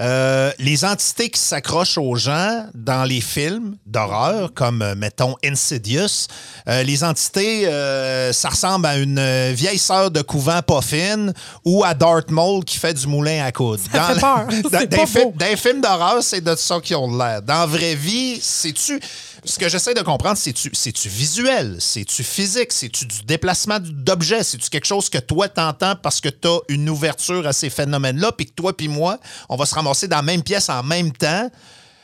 Euh, 0.00 0.52
les 0.58 0.84
entités 0.84 1.28
qui 1.28 1.40
s'accrochent 1.40 1.98
aux 1.98 2.14
gens 2.14 2.66
dans 2.74 3.02
les 3.04 3.20
films 3.20 3.76
d'horreur, 3.84 4.52
comme, 4.54 4.80
euh, 4.82 4.94
mettons, 4.94 5.34
Insidious, 5.44 6.28
euh, 6.68 6.82
les 6.84 7.02
entités, 7.02 7.66
euh, 7.66 8.32
ça 8.32 8.50
ressemble 8.50 8.86
à 8.86 8.96
une 8.96 9.52
vieille 9.52 9.78
sœur 9.78 10.10
de 10.10 10.22
couvent 10.22 10.62
pas 10.62 10.82
fine 10.82 11.32
ou 11.64 11.82
à 11.84 11.94
Darth 11.94 12.30
Maul 12.30 12.64
qui 12.64 12.78
fait 12.78 12.94
du 12.94 13.06
moulin 13.08 13.44
à 13.44 13.50
coude. 13.50 13.80
Ça 13.92 14.14
fait 14.14 14.20
peur. 14.20 14.46
dans, 14.70 14.96
pas 14.96 15.06
fi- 15.06 15.22
beau. 15.24 15.34
dans 15.36 15.46
les 15.46 15.56
films 15.56 15.80
d'horreur, 15.80 16.22
c'est 16.22 16.40
de 16.42 16.54
ça 16.54 16.78
qu'ils 16.80 16.96
ont 16.96 17.16
l'air. 17.16 17.42
Dans 17.42 17.54
la 17.60 17.66
vraie 17.66 17.94
vie, 17.96 18.38
c'est-tu... 18.40 19.00
Ce 19.44 19.58
que 19.58 19.68
j'essaie 19.68 19.94
de 19.94 20.02
comprendre, 20.02 20.36
c'est-tu 20.36 20.70
c'est-tu 20.72 21.08
visuel? 21.08 21.76
C'est-tu 21.78 22.24
physique? 22.24 22.72
C'est-tu 22.72 23.06
du 23.06 23.22
déplacement 23.22 23.78
d'objets? 23.80 24.42
C'est-tu 24.42 24.68
quelque 24.68 24.86
chose 24.86 25.08
que 25.08 25.18
toi 25.18 25.48
t'entends 25.48 25.94
parce 25.96 26.20
que 26.20 26.28
tu 26.28 26.48
as 26.48 26.58
une 26.68 26.88
ouverture 26.90 27.46
à 27.46 27.52
ces 27.52 27.70
phénomènes-là, 27.70 28.32
puis 28.32 28.46
que 28.46 28.52
toi 28.52 28.76
puis 28.76 28.88
moi, 28.88 29.18
on 29.48 29.56
va 29.56 29.66
se 29.66 29.74
ramasser 29.74 30.08
dans 30.08 30.16
la 30.16 30.22
même 30.22 30.42
pièce 30.42 30.68
en 30.68 30.82
même 30.82 31.12
temps? 31.12 31.50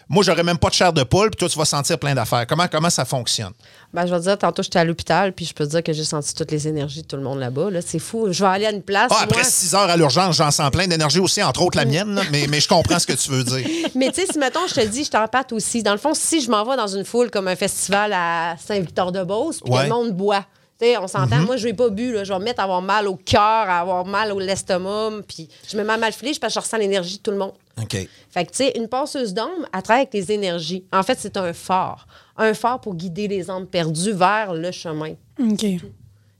Moi, 0.08 0.22
j'aurais 0.22 0.42
même 0.42 0.58
pas 0.58 0.68
de 0.68 0.74
chair 0.74 0.92
de 0.92 1.02
poule, 1.02 1.30
puis 1.30 1.38
toi, 1.38 1.48
tu 1.48 1.58
vas 1.58 1.64
sentir 1.64 1.98
plein 1.98 2.14
d'affaires. 2.14 2.46
Comment, 2.46 2.66
comment 2.68 2.90
ça 2.90 3.04
fonctionne? 3.04 3.52
Ben, 3.92 4.06
je 4.06 4.12
vais 4.12 4.18
te 4.18 4.24
dire, 4.24 4.36
tantôt, 4.38 4.62
j'étais 4.62 4.78
à 4.78 4.84
l'hôpital, 4.84 5.32
puis 5.32 5.44
je 5.46 5.54
peux 5.54 5.64
te 5.64 5.70
dire 5.70 5.82
que 5.82 5.92
j'ai 5.92 6.04
senti 6.04 6.34
toutes 6.34 6.50
les 6.50 6.68
énergies 6.68 7.02
de 7.02 7.06
tout 7.06 7.16
le 7.16 7.22
monde 7.22 7.38
là-bas. 7.38 7.70
Là. 7.70 7.80
C'est 7.84 7.98
fou. 7.98 8.26
Je 8.30 8.42
vais 8.44 8.50
aller 8.50 8.66
à 8.66 8.70
une 8.72 8.82
place. 8.82 9.10
Ah, 9.14 9.20
après 9.22 9.40
moi- 9.42 9.44
six 9.50 9.74
heures 9.74 9.88
à 9.88 9.96
l'urgence, 9.96 10.36
j'en 10.36 10.50
sens 10.50 10.70
plein 10.70 10.86
d'énergie 10.86 11.20
aussi, 11.20 11.42
entre 11.42 11.62
autres 11.62 11.78
la 11.78 11.84
mienne, 11.86 12.14
là, 12.14 12.22
mais, 12.30 12.46
mais 12.48 12.60
je 12.60 12.68
comprends 12.68 12.98
ce 12.98 13.06
que 13.06 13.12
tu 13.14 13.30
veux 13.30 13.44
dire. 13.44 13.66
Mais 13.94 14.10
tu 14.10 14.20
sais, 14.20 14.26
si 14.32 14.38
mettons, 14.38 14.66
je 14.68 14.74
te 14.74 14.84
dis, 14.86 15.04
je 15.04 15.10
t'empâte 15.10 15.52
aussi. 15.52 15.82
Dans 15.82 15.92
le 15.92 15.98
fond, 15.98 16.12
si 16.14 16.40
je 16.42 16.50
m'en 16.50 16.64
vais 16.64 16.76
dans 16.76 16.86
une 16.88 17.04
foule 17.04 17.30
comme 17.30 17.48
un 17.48 17.56
festival 17.56 18.12
à 18.12 18.56
Saint-Victor-de-Beauce, 18.66 19.60
puis 19.64 19.72
Ouais. 19.72 19.84
le 19.84 19.88
monde 19.88 20.12
boit. 20.12 20.44
Tu 20.80 20.86
sais, 20.86 20.98
on 20.98 21.06
s'entend. 21.06 21.38
Moi, 21.42 21.56
je 21.56 21.68
n'ai 21.68 21.72
pas 21.74 21.88
bu. 21.88 22.12
Là. 22.12 22.24
Je 22.24 22.32
vais 22.32 22.38
me 22.38 22.44
mettre 22.44 22.60
à 22.60 22.64
avoir 22.64 22.82
mal 22.82 23.06
au 23.06 23.14
cœur, 23.16 23.40
à 23.42 23.78
avoir 23.80 24.04
mal 24.04 24.32
au 24.32 24.40
l'estomac. 24.40 25.22
Puis 25.28 25.48
je 25.70 25.76
me 25.76 25.84
mets 25.84 25.92
à 25.92 25.96
mal 25.96 26.12
filer 26.12 26.32
parce 26.40 26.52
que 26.54 26.60
je 26.60 26.64
ressens 26.64 26.78
l'énergie 26.78 27.18
de 27.18 27.22
tout 27.22 27.30
le 27.30 27.36
monde. 27.38 27.52
OK. 27.80 27.96
Fait 28.30 28.44
que, 28.44 28.50
tu 28.50 28.56
sais, 28.56 28.72
une 28.76 28.88
passeuse 28.88 29.32
d'âme, 29.34 29.50
elle 29.72 29.82
travaille 29.82 30.02
avec 30.02 30.14
les 30.14 30.32
énergies. 30.32 30.84
En 30.92 31.02
fait, 31.04 31.16
c'est 31.20 31.36
un 31.36 31.52
phare. 31.52 32.06
Un 32.36 32.54
phare 32.54 32.80
pour 32.80 32.96
guider 32.96 33.28
les 33.28 33.48
âmes 33.50 33.66
perdues 33.66 34.12
vers 34.12 34.52
le 34.54 34.72
chemin. 34.72 35.12
OK. 35.40 35.64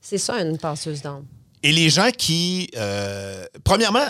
C'est 0.01 0.18
ça, 0.18 0.40
une 0.40 0.59
passeuse 0.59 1.01
d'âme. 1.01 1.25
Et 1.62 1.73
les 1.73 1.88
gens 1.88 2.11
qui. 2.11 2.70
euh, 2.77 3.47
premièrement, 3.62 4.05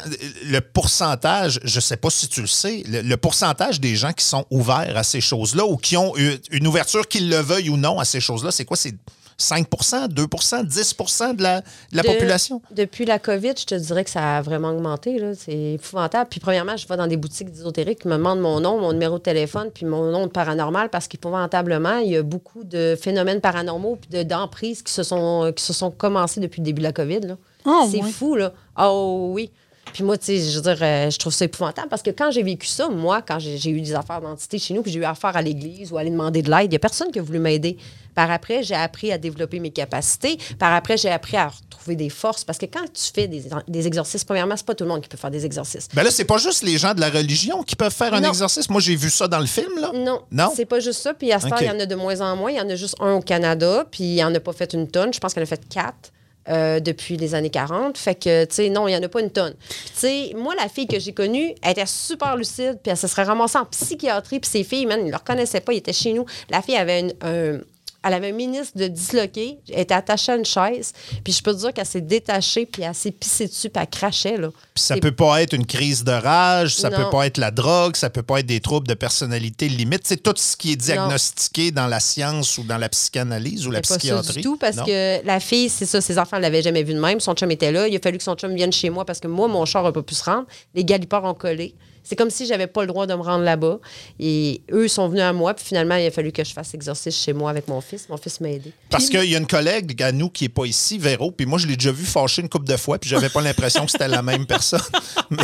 le 0.47 0.59
pourcentage, 0.61 1.61
je 1.63 1.77
ne 1.77 1.81
sais 1.81 1.97
pas 1.97 2.11
si 2.11 2.27
tu 2.29 2.41
le 2.41 2.49
sais, 2.49 2.83
le, 2.89 3.03
le 3.03 3.17
pourcentage 3.17 3.79
des 3.81 3.95
gens 3.95 4.13
qui 4.13 4.25
sont 4.25 4.45
ouverts 4.51 4.97
à 4.97 5.05
ces 5.05 5.21
choses-là 5.21 5.65
ou 5.65 5.77
qui 5.77 5.97
ont 5.97 6.15
une 6.51 6.67
ouverture, 6.67 7.07
qu'ils 7.07 7.29
le 7.29 7.37
veuillent 7.37 7.71
ou 7.71 7.77
non, 7.77 8.01
à 8.01 8.05
ces 8.05 8.21
choses-là, 8.21 8.51
c'est 8.51 8.65
quoi? 8.65 8.77
C'est 8.77 8.95
5% 9.39 10.09
2% 10.09 10.65
10 10.65 10.97
de 11.37 11.43
la, 11.43 11.61
de 11.61 11.65
la 11.93 12.03
De- 12.03 12.07
population? 12.09 12.63
Depuis 12.71 13.05
la 13.05 13.19
COVID, 13.19 13.53
je 13.59 13.65
te 13.65 13.75
dirais 13.75 14.05
que 14.05 14.11
ça 14.11 14.39
a 14.39 14.43
vraiment 14.43 14.71
augmenté. 14.71 15.19
là. 15.19 15.33
C'est 15.35 15.75
épouvantable. 15.75 16.29
Puis, 16.31 16.41
premièrement, 16.41 16.77
je 16.77 16.87
vais 16.87 16.97
dans 16.97 17.07
des 17.07 17.17
boutiques 17.17 17.51
d'ésotériques 17.51 18.01
qui 18.01 18.09
me 18.09 18.17
demandent 18.17 18.41
mon 18.41 18.61
nom, 18.61 18.81
mon 18.81 18.93
numéro 18.93 19.19
de 19.19 19.23
téléphone, 19.23 19.71
puis 19.73 19.87
mon 19.87 20.11
nom 20.11 20.27
de 20.27 20.31
paranormal 20.33 20.89
parce 20.91 21.09
qu'épouvantablement, 21.09 21.99
il 21.99 22.11
y 22.13 22.17
a 22.17 22.23
beaucoup 22.23 22.65
de 22.65 22.97
phénomènes 23.01 23.41
paranormaux 23.41 23.97
puis 24.01 24.11
de- 24.11 24.23
d'emprises 24.23 24.83
qui, 24.83 24.93
se 24.93 25.03
sont, 25.03 25.53
qui 25.55 25.65
se 25.65 25.73
sont 25.73 25.91
commencés 25.91 26.41
depuis 26.41 26.61
le 26.61 26.65
début 26.67 26.81
de 26.81 26.87
la 26.87 26.93
COVID. 26.93 27.37
Ah, 27.67 27.85
C'est 27.91 28.03
fou, 28.03 28.35
là. 28.37 28.53
Oh 28.79 29.31
oui. 29.33 29.51
Puis 29.93 30.03
moi, 30.03 30.19
tu 30.19 30.27
sais, 30.27 30.39
je 30.41 30.57
veux 30.57 30.63
dire, 30.63 30.79
euh, 30.83 31.11
je 31.11 31.19
trouve 31.19 31.33
ça 31.33 31.45
épouvantable 31.45 31.89
parce 31.89 32.03
que 32.03 32.11
quand 32.11 32.31
j'ai 32.33 32.43
vécu 32.43 32.67
ça, 32.67 32.89
moi, 32.89 33.23
quand 33.23 33.39
j'ai 33.39 33.71
eu 33.71 33.81
des 33.81 33.95
affaires 33.95 34.21
d'entité 34.21 34.59
chez 34.59 34.75
nous, 34.75 34.83
puis 34.83 34.91
j'ai 34.91 34.99
eu 34.99 35.05
affaire 35.05 35.37
à 35.37 35.43
l'église 35.43 35.93
ou 35.93 35.99
aller 35.99 36.11
demander 36.11 36.43
de 36.43 36.51
l'aide, 36.51 36.65
il 36.65 36.71
n'y 36.71 36.77
a 36.77 36.81
personne 36.81 37.11
qui 37.13 37.19
a 37.19 37.23
voulu 37.23 37.39
m'aider. 37.39 37.77
Par 38.15 38.31
après, 38.31 38.63
j'ai 38.63 38.75
appris 38.77 39.11
à 39.13 39.19
développer 39.19 39.59
mes 39.61 39.71
capacités. 39.71 40.39
Par 40.59 40.73
après, 40.73 40.97
j'ai 40.97 41.11
appris 41.11 41.37
à 41.37 41.49
retrouver 41.49 41.97
des 41.97 42.09
forces. 42.11 42.45
Parce 42.45 42.59
que 42.59 42.67
quand 42.67 42.85
tu 42.93 43.11
fais 43.13 43.27
des, 43.27 43.45
des 43.67 43.87
exercices, 43.89 44.23
premièrement, 44.25 44.57
c'est 44.57 44.67
pas 44.67 44.75
tout 44.75 44.85
le 44.85 44.91
monde 44.91 45.01
qui 45.03 45.09
peut 45.09 45.17
faire 45.17 45.33
des 45.33 45.45
exercices. 45.45 45.89
Ben 45.95 46.05
là, 46.05 46.11
c'est 46.13 46.25
pas 46.25 46.39
juste 46.39 46.63
les 46.63 46.79
gens 46.79 46.95
de 46.95 47.01
la 47.01 47.11
religion 47.11 47.63
qui 47.65 47.75
peuvent 47.75 47.93
faire 47.95 48.15
un 48.15 48.21
Non. 48.21 48.29
exercice. 48.29 48.71
Moi, 48.71 48.81
j'ai 48.81 48.95
vu 48.95 49.11
ça 49.11 49.27
dans 49.27 49.41
le 49.41 49.47
film, 49.47 49.81
là. 49.81 49.91
Non, 49.95 50.23
Non? 50.31 50.53
c'est 50.55 50.65
pas 50.65 50.79
juste 50.81 51.01
ça. 51.01 51.13
Puis 51.13 51.33
à 51.33 51.41
ce 51.41 51.49
temps, 51.49 51.57
il 51.61 51.67
y 51.67 51.71
en 51.71 51.79
a 51.81 51.87
de 51.87 51.95
moins 51.97 52.21
en 52.21 52.37
moins. 52.37 52.51
Il 52.53 52.57
y 52.57 52.61
en 52.61 52.69
a 52.69 52.77
juste 52.77 52.95
un 53.01 53.15
au 53.15 53.21
Canada, 53.21 53.85
puis 53.91 54.05
il 54.17 54.25
en 54.25 54.33
a 54.35 54.41
pas 54.41 54.53
fait 54.53 54.73
une 54.75 54.89
tonne. 54.89 55.13
Je 55.13 55.19
pense 55.19 55.35
qu'elle 55.35 55.43
a 55.43 55.47
fait 55.47 55.69
quatre. 55.69 56.13
Euh, 56.49 56.81
depuis 56.81 57.17
les 57.17 57.35
années 57.35 57.51
40. 57.51 57.97
Fait 57.99 58.15
que, 58.15 58.45
tu 58.45 58.55
sais, 58.55 58.69
non, 58.71 58.87
il 58.89 58.93
n'y 58.93 58.97
en 58.99 59.03
a 59.03 59.09
pas 59.09 59.21
une 59.21 59.31
tonne. 59.31 59.55
Tu 59.69 59.93
sais, 59.95 60.33
moi, 60.37 60.55
la 60.57 60.69
fille 60.69 60.87
que 60.87 60.99
j'ai 60.99 61.13
connue, 61.13 61.55
elle 61.63 61.71
était 61.73 61.87
super 61.87 62.37
lucide, 62.37 62.79
puis 62.83 62.91
elle 62.91 62.97
se 62.97 63.07
serait 63.07 63.23
ramassée 63.25 63.59
en 63.59 63.65
psychiatrie, 63.67 64.41
puis 64.41 64.51
ses 64.51 64.65
filles, 64.65 64.87
man, 64.87 64.99
ils 65.01 65.07
ne 65.07 65.11
le 65.11 65.17
reconnaissaient 65.17 65.61
pas, 65.61 65.73
ils 65.73 65.79
étaient 65.79 65.93
chez 65.93 66.13
nous. 66.13 66.25
La 66.51 66.63
fille 66.63 66.77
avait 66.77 67.01
une- 67.01 67.15
un 67.23 67.59
elle 68.05 68.15
avait 68.15 68.31
un 68.31 68.35
ministre 68.35 68.77
de 68.79 68.87
disloqué, 68.87 69.59
elle 69.73 69.81
était 69.81 69.95
attachée 69.95 70.33
à 70.33 70.37
une 70.37 70.45
chaise, 70.45 70.93
puis 71.25 71.33
je 71.33 71.43
peux 71.43 71.53
te 71.55 71.59
dire 71.61 71.73
qu'elle 71.73 71.87
s'est 71.87 72.01
détachée, 72.01 72.67
puis 72.67 72.83
elle 72.83 72.95
s'est 72.95 73.11
pissée 73.11 73.47
dessus, 73.47 73.71
puis 73.71 73.83
elle 73.83 73.89
crachait, 73.91 74.37
là. 74.37 74.49
Puis 74.75 74.83
ça 74.85 74.97
peut 74.97 75.13
pas 75.15 75.43
être 75.43 75.53
une 75.55 75.67
crise 75.67 76.05
de 76.05 76.13
rage, 76.13 76.75
ça 76.75 76.91
Non. 76.91 76.97
peut 76.97 77.11
pas 77.11 77.27
être 77.27 77.39
la 77.39 77.51
drogue, 77.51 77.97
ça 77.97 78.11
peut 78.11 78.23
pas 78.23 78.41
être 78.41 78.47
des 78.47 78.61
troubles 78.61 78.87
de 78.89 78.95
personnalité 78.95 79.69
limite. 79.69 80.03
C'est 80.05 80.23
tout 80.23 80.35
ce 80.37 80.57
qui 80.57 80.73
est 80.73 80.77
diagnostiqué 80.77 81.71
dans 81.71 81.87
la 81.87 82.01
science 82.01 82.59
ou 82.59 82.65
dans 82.65 82.79
la 82.79 82.89
psychanalyse 82.89 83.67
ou 83.67 83.71
la 83.71 83.79
C'est 83.79 83.83
pas 83.83 83.95
ça 83.95 83.99
psychiatrie. 83.99 84.35
du 84.37 84.41
tout, 84.43 84.57
parce 84.57 84.77
Non? 84.77 84.85
que 84.85 85.25
la 85.25 85.41
fille, 85.41 85.69
c'est 85.69 85.87
ça, 85.87 86.01
ses 86.01 86.19
enfants 86.19 86.37
ne 86.37 86.43
l'avaient 86.43 86.63
jamais 86.63 86.83
vu 86.83 86.93
de 86.95 87.01
même. 87.01 87.21
Son 87.21 87.35
chum 87.35 87.51
était 87.51 87.73
là. 87.73 87.87
Il 87.89 87.97
a 87.97 88.01
fallu 88.01 88.19
que 88.19 88.25
son 88.25 88.35
chum 88.35 88.55
vienne 88.55 88.73
chez 88.73 88.91
moi 88.91 89.05
parce 89.05 89.21
que 89.21 89.29
moi, 89.29 89.49
mon 89.49 89.65
char 89.65 89.85
n'a 89.85 89.93
pas 89.93 90.03
pu 90.03 90.15
se 90.15 90.25
rendre. 90.25 90.47
Les 90.75 90.85
galipards 90.85 91.25
ont 91.25 91.35
collé. 91.35 91.75
C'est 92.05 92.17
comme 92.17 92.31
si 92.31 92.47
j'avais 92.47 92.67
pas 92.67 92.83
le 92.83 92.87
droit 92.87 93.07
de 93.07 93.15
me 93.15 93.23
rendre 93.23 93.43
là-bas. 93.45 93.79
Et 94.21 94.61
eux 94.71 94.87
sont 94.89 95.09
venus 95.09 95.23
à 95.23 95.33
moi. 95.33 95.55
Puis 95.55 95.65
finalement, 95.65 95.97
il 95.97 96.07
a 96.07 96.11
fallu 96.11 96.31
que 96.33 96.45
je 96.45 96.53
fasse 96.53 96.73
l'exercice 96.73 97.17
chez 97.19 97.33
moi 97.33 97.51
avec 97.51 97.67
mon 97.67 97.81
fils. 97.81 98.09
Mon 98.11 98.17
fils 98.19 98.41
m'a 98.41 98.51
aidé. 98.51 98.73
Parce 98.91 99.09
qu'il 99.09 99.25
y 99.25 99.35
a 99.35 99.39
une 99.39 99.47
collègue 99.47 100.01
à 100.03 100.13
nous 100.13 100.29
qui 100.29 100.45
est 100.45 100.49
pas 100.51 100.67
ici, 100.67 100.99
Véro, 100.99 101.31
puis 101.31 101.47
moi 101.47 101.59
je 101.59 101.67
l'ai 101.67 101.77
déjà 101.77 101.91
vu 101.93 102.05
fâcher 102.05 102.43
une 102.43 102.49
couple 102.49 102.67
de 102.67 102.77
fois, 102.77 102.99
puis 102.99 103.09
j'avais 103.11 103.29
pas 103.31 103.41
l'impression 103.41 103.85
que 103.87 103.91
c'était 103.91 104.07
la 104.09 104.23
même 104.23 104.47
personne. 104.47 104.81
Mais 105.31 105.39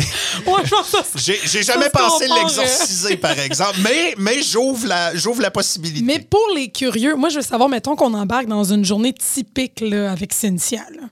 Ouais, 0.45 0.61
je 0.63 0.69
pense 0.69 0.91
que 0.91 1.19
ça- 1.19 1.33
j'ai 1.43 1.63
jamais 1.63 1.89
pensé 1.89 2.27
l'exorciser, 2.27 3.17
par 3.17 3.37
exemple. 3.39 3.77
Mais, 3.83 4.13
mais 4.17 4.41
j'ouvre 4.41 4.87
la, 4.87 5.15
j'ouvre 5.15 5.41
la 5.41 5.51
possibilité. 5.51 6.05
Mais 6.05 6.19
pour 6.19 6.45
les 6.55 6.69
curieux, 6.69 7.15
moi, 7.15 7.29
je 7.29 7.37
veux 7.37 7.41
savoir, 7.41 7.69
mettons 7.69 7.95
qu'on 7.95 8.13
embarque 8.13 8.47
dans 8.47 8.63
une 8.63 8.85
journée 8.85 9.13
typique 9.13 9.81
là, 9.81 10.11
avec 10.11 10.31
Cynthia. 10.33 10.81
là. 10.95 11.07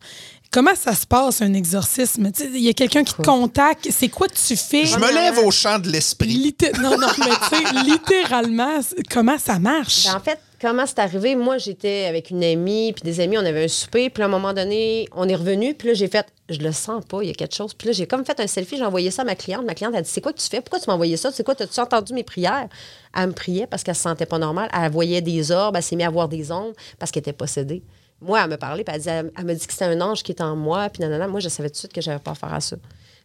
Comment 0.51 0.73
ça 0.73 0.95
se 0.95 1.05
passe, 1.05 1.43
un 1.43 1.53
exorcisme? 1.53 2.31
Il 2.55 2.61
y 2.61 2.69
a 2.69 2.73
quelqu'un 2.73 3.03
qui 3.03 3.13
te 3.13 3.21
contacte. 3.21 3.87
C'est 3.91 4.09
quoi 4.09 4.27
tu 4.27 4.55
fais? 4.55 4.83
Je 4.85 4.97
me 4.97 5.13
lève 5.13 5.37
au 5.45 5.51
champ 5.51 5.77
de 5.77 5.89
l'esprit. 5.89 6.29
Litté- 6.35 6.71
Non, 6.81 6.97
non, 6.97 7.07
mais 7.19 7.25
tu 7.49 7.55
sais, 7.55 7.83
littéralement, 7.85 8.79
comment 9.11 9.37
ça 9.37 9.59
marche? 9.59 10.05
Ben, 10.05 10.15
en 10.15 10.19
fait, 10.19 10.39
comment 10.59 10.85
c'est 10.87 10.97
arrivé? 10.97 11.35
Moi, 11.35 11.59
j'étais 11.59 12.05
avec 12.09 12.31
une 12.31 12.43
amie, 12.43 12.93
puis 12.93 13.03
des 13.03 13.19
amis, 13.19 13.37
on 13.37 13.45
avait 13.45 13.65
un 13.65 13.67
souper, 13.67 14.09
puis 14.09 14.23
à 14.23 14.25
un 14.25 14.29
moment 14.29 14.51
donné, 14.53 15.07
on 15.15 15.29
est 15.29 15.35
revenu, 15.35 15.75
puis 15.75 15.89
là, 15.89 15.93
j'ai 15.93 16.07
fait, 16.07 16.25
je 16.49 16.57
le 16.57 16.71
sens 16.71 17.03
pas, 17.07 17.19
il 17.21 17.27
y 17.27 17.31
a 17.31 17.35
quelque 17.35 17.53
chose. 17.55 17.75
Puis 17.75 17.85
là, 17.85 17.93
j'ai 17.93 18.07
comme 18.07 18.25
fait 18.25 18.39
un 18.39 18.47
selfie, 18.47 18.77
j'ai 18.77 18.85
envoyé 18.85 19.11
ça 19.11 19.21
à 19.21 19.25
ma 19.25 19.35
cliente. 19.35 19.63
Ma 19.67 19.75
cliente 19.75 19.93
a 19.93 20.01
dit, 20.01 20.09
c'est 20.11 20.21
quoi 20.21 20.33
que 20.33 20.39
tu 20.39 20.47
fais? 20.49 20.61
Pourquoi 20.61 20.79
tu 20.79 20.85
m'as 20.87 20.95
envoyé 20.95 21.15
ça? 21.15 21.29
C'est 21.31 21.43
quoi? 21.43 21.53
T'as-tu 21.53 21.79
entendu 21.79 22.13
mes 22.13 22.23
prières? 22.23 22.69
Elle 23.15 23.27
me 23.27 23.33
priait 23.33 23.67
parce 23.67 23.83
qu'elle 23.83 23.93
se 23.95 24.01
sentait 24.01 24.25
pas 24.25 24.39
normale. 24.39 24.69
Elle 24.73 24.91
voyait 24.91 25.21
des 25.21 25.51
orbes, 25.51 25.75
elle 25.75 25.83
s'est 25.83 25.95
mise 25.95 26.07
à 26.07 26.09
voir 26.09 26.27
des 26.27 26.51
ondes 26.51 26.73
parce 26.97 27.11
qu'elle 27.11 27.21
était 27.21 27.33
possédée. 27.33 27.83
Moi, 28.21 28.41
elle 28.43 28.49
me 28.49 28.57
parlait, 28.57 28.83
puis 28.83 28.95
elle, 28.95 29.01
elle, 29.07 29.31
elle 29.37 29.45
me 29.45 29.53
dit 29.53 29.65
que 29.65 29.71
c'était 29.73 29.85
un 29.85 30.01
ange 30.01 30.23
qui 30.23 30.31
était 30.33 30.43
en 30.43 30.55
moi, 30.55 30.89
puis 30.89 31.01
nanana. 31.01 31.27
Moi, 31.27 31.39
je 31.39 31.47
savais 31.49 31.69
tout 31.69 31.73
de 31.73 31.77
suite 31.77 31.93
que 31.93 32.01
j'avais 32.01 32.19
pas 32.19 32.31
affaire 32.31 32.53
à 32.53 32.59
ça. 32.59 32.75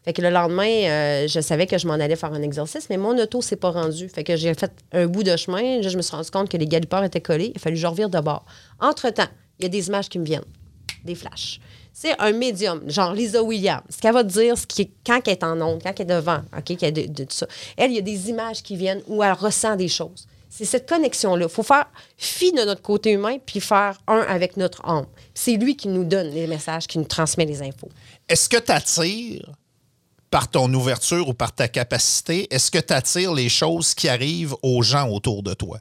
Fait 0.04 0.12
que 0.12 0.20
le 0.22 0.28
lendemain, 0.30 0.68
euh, 0.68 1.26
je 1.26 1.40
savais 1.40 1.66
que 1.66 1.78
je 1.78 1.86
m'en 1.86 1.94
allais 1.94 2.14
faire 2.16 2.32
un 2.32 2.42
exercice, 2.42 2.88
mais 2.90 2.96
mon 2.98 3.16
auto 3.18 3.40
s'est 3.40 3.56
pas 3.56 3.70
rendu. 3.70 4.08
Fait 4.08 4.22
que 4.22 4.36
j'ai 4.36 4.52
fait 4.54 4.70
un 4.92 5.06
bout 5.06 5.22
de 5.22 5.34
chemin. 5.36 5.80
Je 5.82 5.96
me 5.96 6.02
suis 6.02 6.14
rendu 6.14 6.30
compte 6.30 6.50
que 6.50 6.58
les 6.58 6.66
galipards 6.66 7.04
étaient 7.04 7.22
collés. 7.22 7.52
Il 7.54 7.56
a 7.56 7.58
fallu 7.58 7.76
que 7.76 7.80
je 7.80 7.86
revire 7.86 8.10
de 8.10 8.20
bord. 8.20 8.44
Entre-temps, 8.80 9.28
il 9.58 9.62
y 9.62 9.66
a 9.66 9.68
des 9.70 9.88
images 9.88 10.08
qui 10.10 10.18
me 10.18 10.24
viennent, 10.26 10.44
des 11.04 11.14
flashs. 11.14 11.58
C'est 11.94 12.20
un 12.20 12.32
médium, 12.32 12.82
genre 12.90 13.14
Lisa 13.14 13.42
Williams. 13.42 13.82
Ce 13.88 13.98
qu'elle 13.98 14.12
va 14.12 14.22
te 14.24 14.28
dire, 14.28 14.58
ce 14.58 14.66
qui 14.66 14.82
est- 14.82 14.90
quand 15.06 15.20
elle 15.26 15.32
est 15.32 15.44
en 15.44 15.58
onde, 15.62 15.82
quand 15.82 15.92
elle 15.98 16.02
est 16.10 16.14
devant, 16.14 16.42
OK, 16.56 16.82
est 16.82 16.92
de, 16.92 17.06
de 17.10 17.24
tout 17.24 17.34
ça. 17.34 17.46
Elle, 17.76 17.92
il 17.92 17.94
y 17.94 17.98
a 17.98 18.02
des 18.02 18.28
images 18.30 18.62
qui 18.62 18.76
viennent 18.76 19.00
où 19.06 19.22
elle 19.22 19.32
ressent 19.32 19.74
des 19.76 19.88
choses. 19.88 20.26
C'est 20.56 20.64
cette 20.66 20.88
connexion-là. 20.88 21.46
Il 21.48 21.52
faut 21.52 21.64
faire 21.64 21.86
fi 22.16 22.52
de 22.52 22.62
notre 22.62 22.80
côté 22.82 23.10
humain 23.10 23.38
puis 23.44 23.58
faire 23.60 23.98
un 24.06 24.20
avec 24.20 24.56
notre 24.56 24.84
âme. 24.84 25.06
C'est 25.34 25.56
lui 25.56 25.76
qui 25.76 25.88
nous 25.88 26.04
donne 26.04 26.28
les 26.28 26.46
messages, 26.46 26.86
qui 26.86 26.98
nous 26.98 27.04
transmet 27.06 27.44
les 27.44 27.60
infos. 27.60 27.88
Est-ce 28.28 28.48
que 28.48 28.58
tu 28.58 28.70
attires 28.70 29.50
par 30.30 30.48
ton 30.48 30.72
ouverture 30.74 31.28
ou 31.28 31.34
par 31.34 31.52
ta 31.52 31.66
capacité, 31.68 32.46
est-ce 32.54 32.70
que 32.70 32.78
tu 32.78 32.92
attires 32.92 33.34
les 33.34 33.48
choses 33.48 33.94
qui 33.94 34.08
arrivent 34.08 34.54
aux 34.62 34.82
gens 34.82 35.08
autour 35.08 35.42
de 35.42 35.54
toi? 35.54 35.78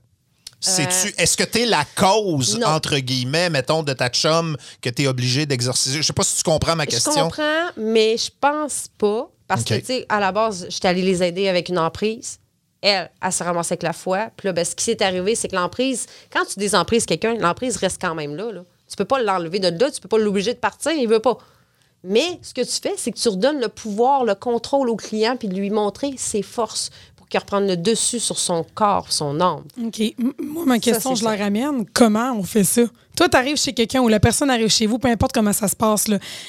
C'est-tu, 0.60 1.14
est-ce 1.18 1.36
que 1.36 1.44
tu 1.44 1.62
es 1.62 1.66
la 1.66 1.86
cause, 1.96 2.56
Euh, 2.56 2.60
non. 2.60 2.68
entre 2.68 2.98
guillemets, 2.98 3.50
mettons, 3.50 3.84
de 3.84 3.94
ta 3.94 4.10
chum 4.10 4.56
que 4.82 4.90
tu 4.90 5.04
es 5.04 5.08
obligé 5.08 5.46
d'exorciser? 5.46 5.98
Je 6.02 6.08
sais 6.08 6.14
pas 6.14 6.24
si 6.24 6.38
tu 6.38 6.44
comprends 6.44 6.76
ma 6.76 6.86
question. 6.86 7.12
Je 7.12 7.20
comprends, 7.20 7.66
mais 7.78 8.16
je 8.18 8.30
pense 8.40 8.88
pas. 8.98 9.30
Parce 9.48 9.64
que, 9.66 9.74
tu 9.76 9.86
sais, 9.86 10.06
à 10.08 10.20
la 10.20 10.32
base, 10.32 10.66
j'étais 10.70 10.88
allée 10.88 11.02
les 11.02 11.22
aider 11.22 11.48
avec 11.50 11.68
une 11.70 11.78
emprise. 11.78 12.40
Elle, 12.84 13.10
elle 13.22 13.32
se 13.32 13.44
ramassait 13.44 13.74
avec 13.74 13.84
la 13.84 13.94
foi. 13.94 14.30
Puis 14.36 14.48
là, 14.48 14.54
ben, 14.54 14.64
ce 14.64 14.76
qui 14.76 14.84
s'est 14.84 15.02
arrivé, 15.02 15.34
c'est 15.36 15.48
que 15.48 15.56
l'emprise, 15.56 16.06
quand 16.32 16.46
tu 16.46 16.60
désemprises 16.60 17.06
quelqu'un, 17.06 17.36
l'emprise 17.36 17.78
reste 17.78 18.00
quand 18.00 18.14
même 18.14 18.36
là, 18.36 18.52
là. 18.52 18.64
Tu 18.88 18.98
peux 18.98 19.06
pas 19.06 19.24
l'enlever 19.24 19.60
de 19.60 19.70
là, 19.70 19.90
tu 19.90 20.02
peux 20.02 20.10
pas 20.10 20.20
l'obliger 20.20 20.54
de 20.54 20.60
partir, 20.60 20.92
il 20.92 21.08
veut 21.08 21.20
pas. 21.20 21.38
Mais 22.04 22.40
ce 22.42 22.54
que 22.54 22.62
tu 22.62 22.82
fais, 22.82 22.96
c'est 22.98 23.12
que 23.12 23.18
tu 23.18 23.30
redonnes 23.30 23.62
le 23.62 23.70
pouvoir, 23.70 24.26
le 24.26 24.36
contrôle 24.36 24.90
au 24.90 24.98
client, 24.98 25.38
puis 25.38 25.48
de 25.48 25.56
lui 25.56 25.70
montrer 25.70 26.14
ses 26.18 26.42
forces 26.42 26.92
pour 27.34 27.46
qu'il 27.46 27.58
reprenne 27.58 27.68
le 27.68 27.78
dessus 27.78 28.20
sur 28.20 28.38
son 28.38 28.66
corps, 28.76 29.12
son 29.12 29.40
âme. 29.42 29.64
OK. 29.84 30.02
Moi, 30.40 30.66
ma 30.66 30.80
question, 30.80 31.16
je 31.16 31.24
la 31.24 31.38
ça. 31.38 31.44
ramène. 31.46 31.86
Comment 31.94 32.34
on 32.38 32.44
fait 32.44 32.64
ça? 32.64 32.84
Toi, 33.16 33.30
tu 33.30 33.38
arrives 33.38 33.58
chez 33.58 33.74
quelqu'un 33.74 34.02
ou 34.02 34.08
la 34.08 34.20
personne 34.20 34.50
arrive 34.50 34.70
chez 34.70 34.88
vous, 34.88 34.98
peu 34.98 35.08
importe 35.08 35.34
comment 35.34 35.54
ça 35.54 35.68
se 35.68 35.76
passe. 35.76 36.06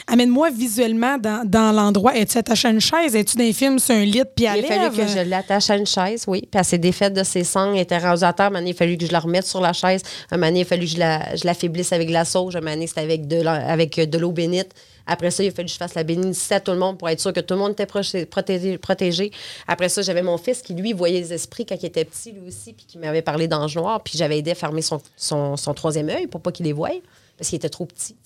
Amène-moi 0.06 0.48
visuellement 0.50 1.18
dans, 1.18 1.42
dans 1.44 1.72
l'endroit. 1.72 2.16
Es-tu 2.16 2.38
attaché 2.38 2.68
à 2.68 2.70
une 2.70 2.80
chaise? 2.80 3.14
Es-tu 3.14 3.36
dans 3.36 3.44
un 3.44 3.52
film 3.52 3.78
sur 3.78 3.94
un 3.94 4.04
lit? 4.04 4.22
Puis 4.34 4.46
à 4.46 4.56
Il 4.56 4.64
a 4.64 4.68
fallu 4.68 4.96
que 4.96 5.06
je 5.06 5.28
l'attache 5.28 5.68
à 5.70 5.76
une 5.76 5.86
chaise, 5.86 6.24
oui. 6.26 6.40
Puis 6.40 6.58
elle 6.58 6.64
s'est 6.64 6.78
défaite 6.78 7.12
de 7.12 7.22
ses 7.22 7.44
sangs, 7.44 7.74
elle 7.74 7.80
était 7.80 7.98
rendue 7.98 8.24
à 8.24 8.32
terre. 8.32 8.50
Un 8.54 8.64
il 8.64 8.70
a 8.70 8.74
fallu 8.74 8.96
que 8.96 9.04
je 9.06 9.12
la 9.12 9.20
remette 9.20 9.46
sur 9.46 9.60
la 9.60 9.72
chaise. 9.74 10.00
Un 10.30 10.36
moment 10.36 10.46
donné, 10.48 10.60
il 10.60 10.62
a 10.62 10.66
fallu 10.66 10.86
que 10.86 10.92
je 10.92 10.98
la- 10.98 11.36
je 11.36 11.44
l'affaiblisse 11.44 11.92
avec 11.92 12.08
de 12.08 12.12
la 12.14 12.24
sauge. 12.24 12.56
Un 12.56 12.60
moment 12.62 12.76
c'était 12.86 13.00
avec 13.02 13.22
la- 13.30 13.66
avec 13.70 13.96
de 13.96 14.18
l'eau 14.18 14.32
bénite. 14.32 14.70
Après 15.06 15.30
ça, 15.30 15.42
il 15.42 15.48
a 15.48 15.50
fallu 15.50 15.66
que 15.66 15.72
je 15.72 15.76
fasse 15.76 15.94
la 15.94 16.02
bénédicité 16.02 16.54
à 16.54 16.60
tout 16.60 16.72
le 16.72 16.78
monde 16.78 16.98
pour 16.98 17.08
être 17.08 17.20
sûr 17.20 17.32
que 17.32 17.40
tout 17.40 17.54
le 17.54 17.60
monde 17.60 17.72
était 17.72 17.86
protégé. 17.86 19.30
Après 19.66 19.88
ça, 19.88 20.02
j'avais 20.02 20.22
mon 20.22 20.38
fils 20.38 20.62
qui, 20.62 20.74
lui, 20.74 20.92
voyait 20.92 21.20
les 21.20 21.32
esprits 21.32 21.66
quand 21.66 21.76
il 21.80 21.86
était 21.86 22.04
petit, 22.04 22.32
lui 22.32 22.48
aussi, 22.48 22.72
puis 22.72 22.86
qui 22.86 22.98
m'avait 22.98 23.22
parlé 23.22 23.48
d'ange 23.48 23.76
noir. 23.76 24.02
Puis 24.02 24.16
j'avais 24.16 24.38
aidé 24.38 24.52
à 24.52 24.54
fermer 24.54 24.82
son, 24.82 25.74
troisième 25.74 26.08
œil 26.08 26.26
pour 26.26 26.40
pas 26.40 26.52
qu'il 26.52 26.66
les 26.66 26.72
voie, 26.72 26.90
parce 27.36 27.50
qu'il 27.50 27.56
était 27.56 27.68
trop 27.68 27.86
petit. 27.86 28.16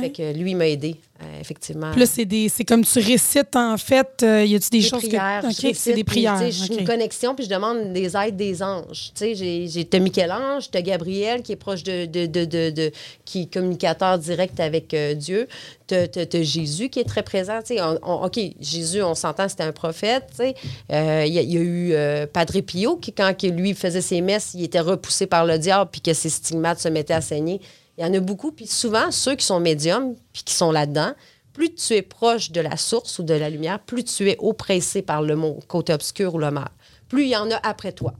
Fait 0.00 0.10
que 0.10 0.32
lui, 0.32 0.50
il 0.52 0.56
m'a 0.56 0.66
aidé, 0.68 0.96
euh, 1.22 1.40
effectivement. 1.40 1.90
Puis 1.92 2.00
là, 2.00 2.06
c'est, 2.06 2.24
des, 2.24 2.48
c'est 2.48 2.64
comme 2.64 2.84
tu 2.84 2.98
récites, 2.98 3.54
en 3.56 3.76
fait. 3.76 4.22
euh, 4.22 4.44
y 4.44 4.54
a-tu 4.54 4.70
des, 4.70 4.78
des 4.80 4.84
choses 4.88 5.00
prières. 5.06 5.42
que. 5.42 5.50
je 5.50 5.66
OK, 5.68 5.74
c'est 5.76 5.92
des 5.94 6.04
prières. 6.04 6.38
Je 6.44 6.50
suis 6.50 6.72
OK. 6.74 6.80
une 6.80 6.86
connexion, 6.86 7.34
puis 7.34 7.44
je 7.44 7.50
demande 7.50 7.92
des 7.92 8.16
aides 8.16 8.36
des 8.36 8.62
anges. 8.62 9.12
Tu 9.14 9.34
sais, 9.34 9.66
j'ai, 9.68 10.00
Michel-Ange, 10.00 10.70
t'as 10.70 10.80
Gabriel 10.82 11.42
qui 11.42 11.52
est 11.52 11.56
proche 11.56 11.82
de, 11.82 12.06
de, 12.06 12.26
de, 12.26 12.44
de- 12.44 12.70
de- 12.70 12.92
qui 13.24 13.42
est 13.42 13.52
communicateur 13.52 14.18
direct 14.18 14.58
avec 14.60 14.92
euh, 14.94 15.14
Dieu. 15.14 15.46
T'as, 15.86 16.06
t'as 16.06 16.42
Jésus 16.42 16.88
qui 16.88 17.00
est 17.00 17.04
très 17.04 17.24
présent. 17.24 17.58
Tu 17.66 17.74
sais, 17.76 17.80
OK, 17.82 18.38
Jésus, 18.60 19.02
on 19.02 19.14
s'entend, 19.16 19.48
c'était 19.48 19.64
un 19.64 19.72
prophète. 19.72 20.26
tu 20.30 20.36
sais. 20.36 20.54
Euh, 20.92 21.24
Il 21.26 21.32
y, 21.34 21.42
y 21.52 21.56
a 21.58 21.60
eu 21.60 21.92
euh, 21.92 22.26
Padre 22.32 22.60
Pio 22.60 22.96
qui, 22.96 23.12
quand 23.12 23.34
lui 23.42 23.74
faisait 23.74 24.00
ses 24.00 24.20
messes, 24.20 24.52
il 24.54 24.62
était 24.62 24.78
repoussé 24.80 25.26
par 25.26 25.44
le 25.44 25.58
diable, 25.58 25.90
puis 25.90 26.00
que 26.00 26.12
ses 26.12 26.28
stigmates 26.30 26.78
se 26.80 26.88
mettaient 26.88 27.14
à 27.14 27.20
saigner. 27.20 27.60
Il 28.00 28.06
y 28.06 28.08
en 28.08 28.14
a 28.14 28.20
beaucoup. 28.20 28.50
Puis 28.50 28.66
souvent, 28.66 29.10
ceux 29.10 29.36
qui 29.36 29.44
sont 29.44 29.60
médiums, 29.60 30.16
puis 30.32 30.42
qui 30.42 30.54
sont 30.54 30.72
là-dedans, 30.72 31.12
plus 31.52 31.74
tu 31.74 31.92
es 31.92 32.00
proche 32.00 32.50
de 32.50 32.62
la 32.62 32.78
source 32.78 33.18
ou 33.18 33.22
de 33.22 33.34
la 33.34 33.50
lumière, 33.50 33.78
plus 33.78 34.04
tu 34.04 34.30
es 34.30 34.36
oppressé 34.38 35.02
par 35.02 35.20
le 35.20 35.36
côté 35.68 35.92
obscur 35.92 36.34
ou 36.34 36.38
le 36.38 36.50
mal. 36.50 36.70
Plus 37.10 37.24
il 37.24 37.28
y 37.28 37.36
en 37.36 37.50
a 37.50 37.56
après 37.56 37.92
toi. 37.92 38.14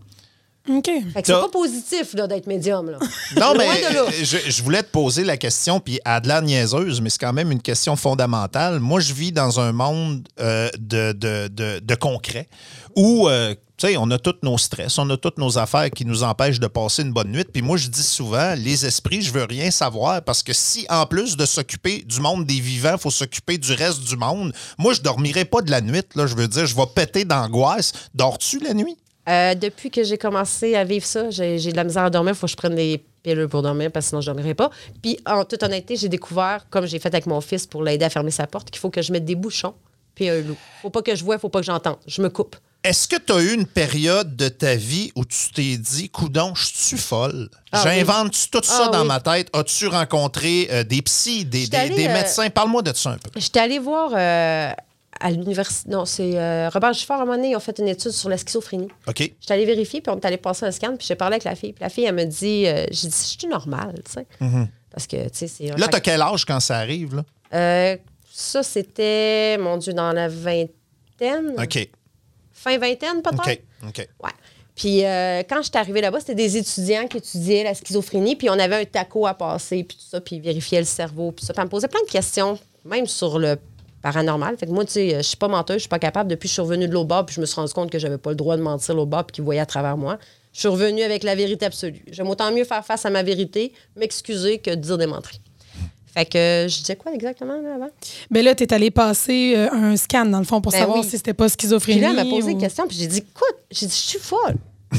OK. 0.71 0.87
Fait 1.15 1.21
que 1.23 1.27
c'est 1.27 1.33
pas 1.33 1.49
positif 1.49 2.15
là, 2.15 2.27
d'être 2.27 2.47
médium. 2.47 2.91
Là. 2.91 2.99
Non, 3.41 3.55
Loin 3.55 3.65
mais 3.75 3.89
de 3.89 3.95
là. 3.95 4.05
je, 4.23 4.37
je 4.51 4.63
voulais 4.63 4.83
te 4.83 4.91
poser 4.91 5.25
la 5.25 5.37
question, 5.37 5.81
puis 5.81 5.99
à 6.05 6.21
de 6.21 6.29
la 6.29 6.41
niaiseuse, 6.41 7.01
mais 7.01 7.11
c'est 7.11 7.19
quand 7.21 7.33
même 7.33 7.51
une 7.51 7.63
question 7.63 7.97
fondamentale. 7.97 8.79
Moi, 8.81 9.01
je 9.01 9.13
vis 9.13 9.33
dans 9.33 9.59
un 9.61 9.73
monde 9.73 10.27
euh, 10.41 10.69
de, 10.79 11.13
de, 11.13 11.49
de- 11.49 11.79
de 11.81 11.95
concret 11.95 12.49
où, 12.97 13.29
euh, 13.29 13.55
tu 13.77 13.87
sais, 13.89 13.97
on 13.97 14.11
a 14.11 14.19
tous 14.19 14.35
nos 14.43 14.59
stress, 14.59 14.99
on 14.99 15.09
a 15.11 15.17
toutes 15.17 15.39
nos 15.39 15.57
affaires 15.57 15.91
qui 15.91 16.05
nous 16.05 16.23
empêchent 16.23 16.61
de 16.61 16.67
passer 16.67 17.03
une 17.03 17.13
bonne 17.13 17.31
nuit. 17.33 17.45
Puis 17.51 17.63
moi, 17.63 17.77
je 17.79 17.89
dis 17.89 18.03
souvent, 18.03 18.55
les 18.57 18.85
esprits, 18.85 19.23
je 19.23 19.33
veux 19.33 19.45
rien 19.45 19.71
savoir 19.71 20.23
parce 20.23 20.43
que 20.43 20.53
si, 20.53 20.87
en 20.91 21.07
plus 21.07 21.37
de 21.37 21.47
s'occuper 21.47 22.03
du 22.07 22.21
monde 22.21 22.45
des 22.45 22.61
vivants, 22.61 22.93
il 22.95 23.01
faut 23.01 23.11
s'occuper 23.11 23.57
du 23.59 23.73
reste 23.73 24.01
du 24.05 24.17
monde, 24.17 24.53
moi, 24.77 24.93
je 24.93 25.01
dormirai 25.01 25.45
pas 25.47 25.63
de 25.63 25.71
la 25.71 25.81
nuit. 25.81 26.03
Là, 26.15 26.27
je 26.27 26.35
veux 26.35 26.49
dire, 26.49 26.67
je 26.67 26.77
vais 26.77 26.87
péter 26.95 27.25
d'angoisse. 27.25 27.93
Dors-tu 28.15 28.59
la 28.61 28.75
nuit? 28.75 28.97
Euh, 29.31 29.55
depuis 29.55 29.91
que 29.91 30.03
j'ai 30.03 30.19
commencé 30.19 30.75
à 30.75 30.85
vivre 30.85 31.07
ça, 31.07 31.31
j'ai 31.31 31.59
de 31.59 31.77
la 31.77 31.85
misère 31.85 32.03
à 32.05 32.11
dormir. 32.11 32.33
Il 32.35 32.37
faut 32.37 32.47
que 32.47 32.51
je 32.53 32.57
prenne 32.57 32.75
des 32.75 33.03
pilules 33.23 33.49
pour 33.49 33.63
dormir 33.63 33.91
parce 33.93 34.07
que 34.07 34.09
sinon 34.11 34.21
je 34.21 34.31
ne 34.31 34.35
dormirai 34.35 34.55
pas. 34.55 34.71
Puis, 35.03 35.19
en 35.27 35.45
toute 35.45 35.63
honnêteté, 35.63 35.95
j'ai 35.97 36.09
découvert, 36.09 36.67
comme 36.71 36.87
j'ai 36.87 36.99
fait 36.99 37.09
avec 37.09 37.27
mon 37.27 37.41
fils 37.41 37.67
pour 37.67 37.83
l'aider 37.85 38.05
à 38.05 38.11
fermer 38.11 38.31
sa 38.33 38.47
porte, 38.47 38.71
qu'il 38.71 38.81
faut 38.81 38.91
que 38.91 39.03
je 39.03 39.13
mette 39.13 39.25
des 39.25 39.37
bouchons 39.37 39.75
puis 40.17 40.29
un 40.29 40.41
loup. 40.41 40.57
faut 40.83 40.91
pas 40.91 41.03
que 41.03 41.15
je 41.15 41.23
vois, 41.25 41.39
faut 41.39 41.49
pas 41.49 41.61
que 41.61 41.67
j'entende. 41.67 41.97
Je 42.07 42.21
me 42.21 42.29
coupe. 42.29 42.57
Est-ce 42.83 43.07
que 43.07 43.17
tu 43.17 43.33
as 43.33 43.41
eu 43.43 43.53
une 43.55 43.67
période 43.67 44.37
de 44.37 44.49
ta 44.49 44.75
vie 44.75 45.13
où 45.15 45.25
tu 45.25 45.51
t'es 45.55 45.77
dit, 45.77 46.09
coudon, 46.11 46.55
je 46.55 46.67
suis 46.67 46.97
folle? 46.99 47.49
Ah 47.73 47.83
J'invente 47.85 48.33
tout 48.51 48.61
ça 48.65 48.87
Ah 48.87 48.89
dans 48.91 49.03
oui. 49.03 49.09
ma 49.09 49.21
tête? 49.21 49.49
As-tu 49.55 49.87
rencontré 49.87 50.67
euh, 50.73 50.83
des 50.83 51.01
psys, 51.03 51.45
des, 51.45 51.69
des- 51.69 51.77
allée, 51.77 51.95
des 51.95 52.07
euh, 52.09 52.13
médecins? 52.15 52.49
Parle-moi 52.51 52.83
de 52.83 52.93
ça 52.95 53.11
un 53.11 53.19
peu. 53.19 53.31
J'étais 53.37 53.61
allée 53.61 53.79
voir 53.79 54.11
euh, 54.15 54.73
à 55.21 55.31
l'université. 55.31 55.91
Non, 55.91 56.05
c'est 56.05 56.39
euh, 56.39 56.69
Robert 56.71 56.93
Giffard, 56.93 57.19
à 57.19 57.23
un 57.23 57.25
moment 57.27 57.37
donné, 57.37 57.51
ils 57.51 57.57
ont 57.57 57.61
fait 57.61 57.79
une 57.79 57.89
étude 57.89 58.11
sur 58.11 58.29
la 58.29 58.39
schizophrénie. 58.39 58.89
OK. 59.07 59.19
J'étais 59.19 59.55
allée 59.55 59.67
vérifier, 59.67 60.01
puis 60.01 60.13
on 60.13 60.19
est 60.19 60.25
allé 60.25 60.39
passer 60.39 60.67
un 60.67 60.71
scan, 60.71 60.97
puis 60.97 61.07
j'ai 61.07 61.15
parlé 61.15 61.35
avec 61.35 61.45
la 61.45 61.55
fille. 61.55 61.73
Puis 61.73 61.83
la 61.83 61.91
fille, 61.91 62.05
elle 62.05 62.15
me 62.15 62.25
dit, 62.25 62.67
euh, 62.67 62.87
j'ai 62.91 63.09
dit, 63.09 63.15
je 63.15 63.39
suis 63.39 63.47
normale, 63.47 64.01
tu 64.05 64.13
sais. 64.13 64.27
Parce 64.91 65.07
que, 65.07 65.29
tu 65.29 65.31
sais, 65.33 65.47
c'est. 65.47 65.79
Là, 65.79 65.87
t'as 65.89 66.01
quel 66.01 66.21
âge 66.21 66.45
quand 66.45 66.59
ça 66.59 66.79
arrive, 66.79 67.17
là? 67.17 67.25
Euh, 67.55 67.97
ça, 68.33 68.63
c'était, 68.63 69.57
mon 69.59 69.77
Dieu, 69.77 69.93
dans 69.93 70.13
la 70.13 70.29
vingtaine. 70.29 71.55
OK. 71.59 71.89
Fin 72.53 72.79
vingtaine, 72.79 73.23
peut-être? 73.23 73.63
OK. 73.83 73.89
OK. 73.89 74.09
Ouais. 74.23 74.31
Puis 74.75 75.05
euh, 75.05 75.43
quand 75.49 75.59
je 75.59 75.69
suis 75.69 75.77
arrivée 75.77 76.01
là-bas, 76.01 76.21
c'était 76.21 76.35
des 76.35 76.57
étudiants 76.57 77.07
qui 77.07 77.19
étudiaient 77.19 77.65
la 77.65 77.75
schizophrénie, 77.75 78.35
puis 78.35 78.49
on 78.49 78.59
avait 78.59 78.77
un 78.77 78.85
taco 78.87 79.27
à 79.27 79.35
passer, 79.35 79.85
puis 79.85 79.97
tout 79.97 80.07
ça, 80.09 80.23
puis 80.23 80.37
ils 80.37 80.43
vérifiaient 80.43 80.81
le 80.81 80.87
cerveau, 80.87 81.33
puis 81.33 81.45
ça. 81.45 81.53
Puis 81.53 81.61
elle 81.61 81.67
me 81.67 81.71
posait 81.71 81.89
plein 81.89 82.03
de 82.03 82.11
questions, 82.11 82.59
même 82.87 83.07
sur 83.07 83.39
le 83.39 83.59
paranormal. 84.03 84.57
Fait 84.57 84.67
que 84.67 84.71
moi, 84.73 84.85
tu 84.85 84.93
sais, 84.93 85.17
je 85.19 85.23
suis 85.23 85.37
pas 85.37 85.49
menteuse, 85.49 85.77
je 85.77 85.81
suis 85.81 85.89
pas 85.89 85.99
capable. 85.99 86.31
Depuis 86.31 86.49
je 86.49 86.55
suis 86.55 86.63
revenue 86.63 86.89
de 86.89 86.97
bord, 87.05 87.27
puis 87.27 87.35
je 87.37 87.41
me 87.41 87.47
suis 87.47 87.57
rendu 87.57 87.73
compte 87.73 87.91
que 87.91 87.99
j'avais 87.99 88.19
pas 88.19 88.31
le 88.31 88.37
droit 88.37 88.57
de 88.57 88.63
mentir 88.63 88.95
bord, 89.07 89.25
puis 89.25 89.35
qu'ils 89.35 89.45
voyaient 89.45 89.61
à 89.61 89.67
travers 89.67 89.97
moi. 89.97 90.19
Je 90.53 90.61
suis 90.61 90.69
revenue 90.69 91.03
avec 91.03 91.23
la 91.23 91.35
vérité 91.35 91.67
absolue. 91.67 92.03
J'aime 92.11 92.29
autant 92.29 92.51
mieux 92.53 92.65
faire 92.65 92.85
face 92.85 93.07
à 93.07 93.11
ma 93.11 93.23
vérité, 93.23 93.73
m'excuser 93.97 94.59
que 94.59 94.71
de 94.71 94.75
dire 94.77 94.99
des 94.99 95.07
menteries. 95.07 95.41
Fait 96.13 96.25
que 96.25 96.67
je 96.69 96.79
disais 96.81 96.97
quoi 96.97 97.13
exactement 97.15 97.61
là, 97.61 97.75
avant? 97.77 97.91
Ben 98.33 98.45
là, 98.45 98.55
tu 98.57 98.65
es 98.65 98.75
allé 98.75 98.91
passer 98.91 99.55
euh, 99.57 99.69
un 99.71 99.97
scan, 99.97 100.25
dans 100.27 100.41
le 100.41 100.45
fond, 100.45 100.61
pour 100.61 100.73
Ben 100.73 100.79
savoir 100.81 100.99
oui. 100.99 101.05
si 101.05 101.17
c'était 101.17 101.35
pas 101.35 101.49
schizophrénie. 101.49 102.01
Puis 102.01 102.09
là, 102.15 102.21
elle 102.21 102.29
m'a 102.29 102.35
posé 102.35 102.49
ou- 102.49 102.51
une 102.51 102.59
question, 102.61 102.89
puis 102.89 102.97
j'ai 102.97 103.07
dit, 103.07 103.19
écoute, 103.19 103.57
j'ai 103.71 103.87
dit, 103.87 103.93
je 103.95 104.09
suis 104.11 104.19
folle. 104.19 104.57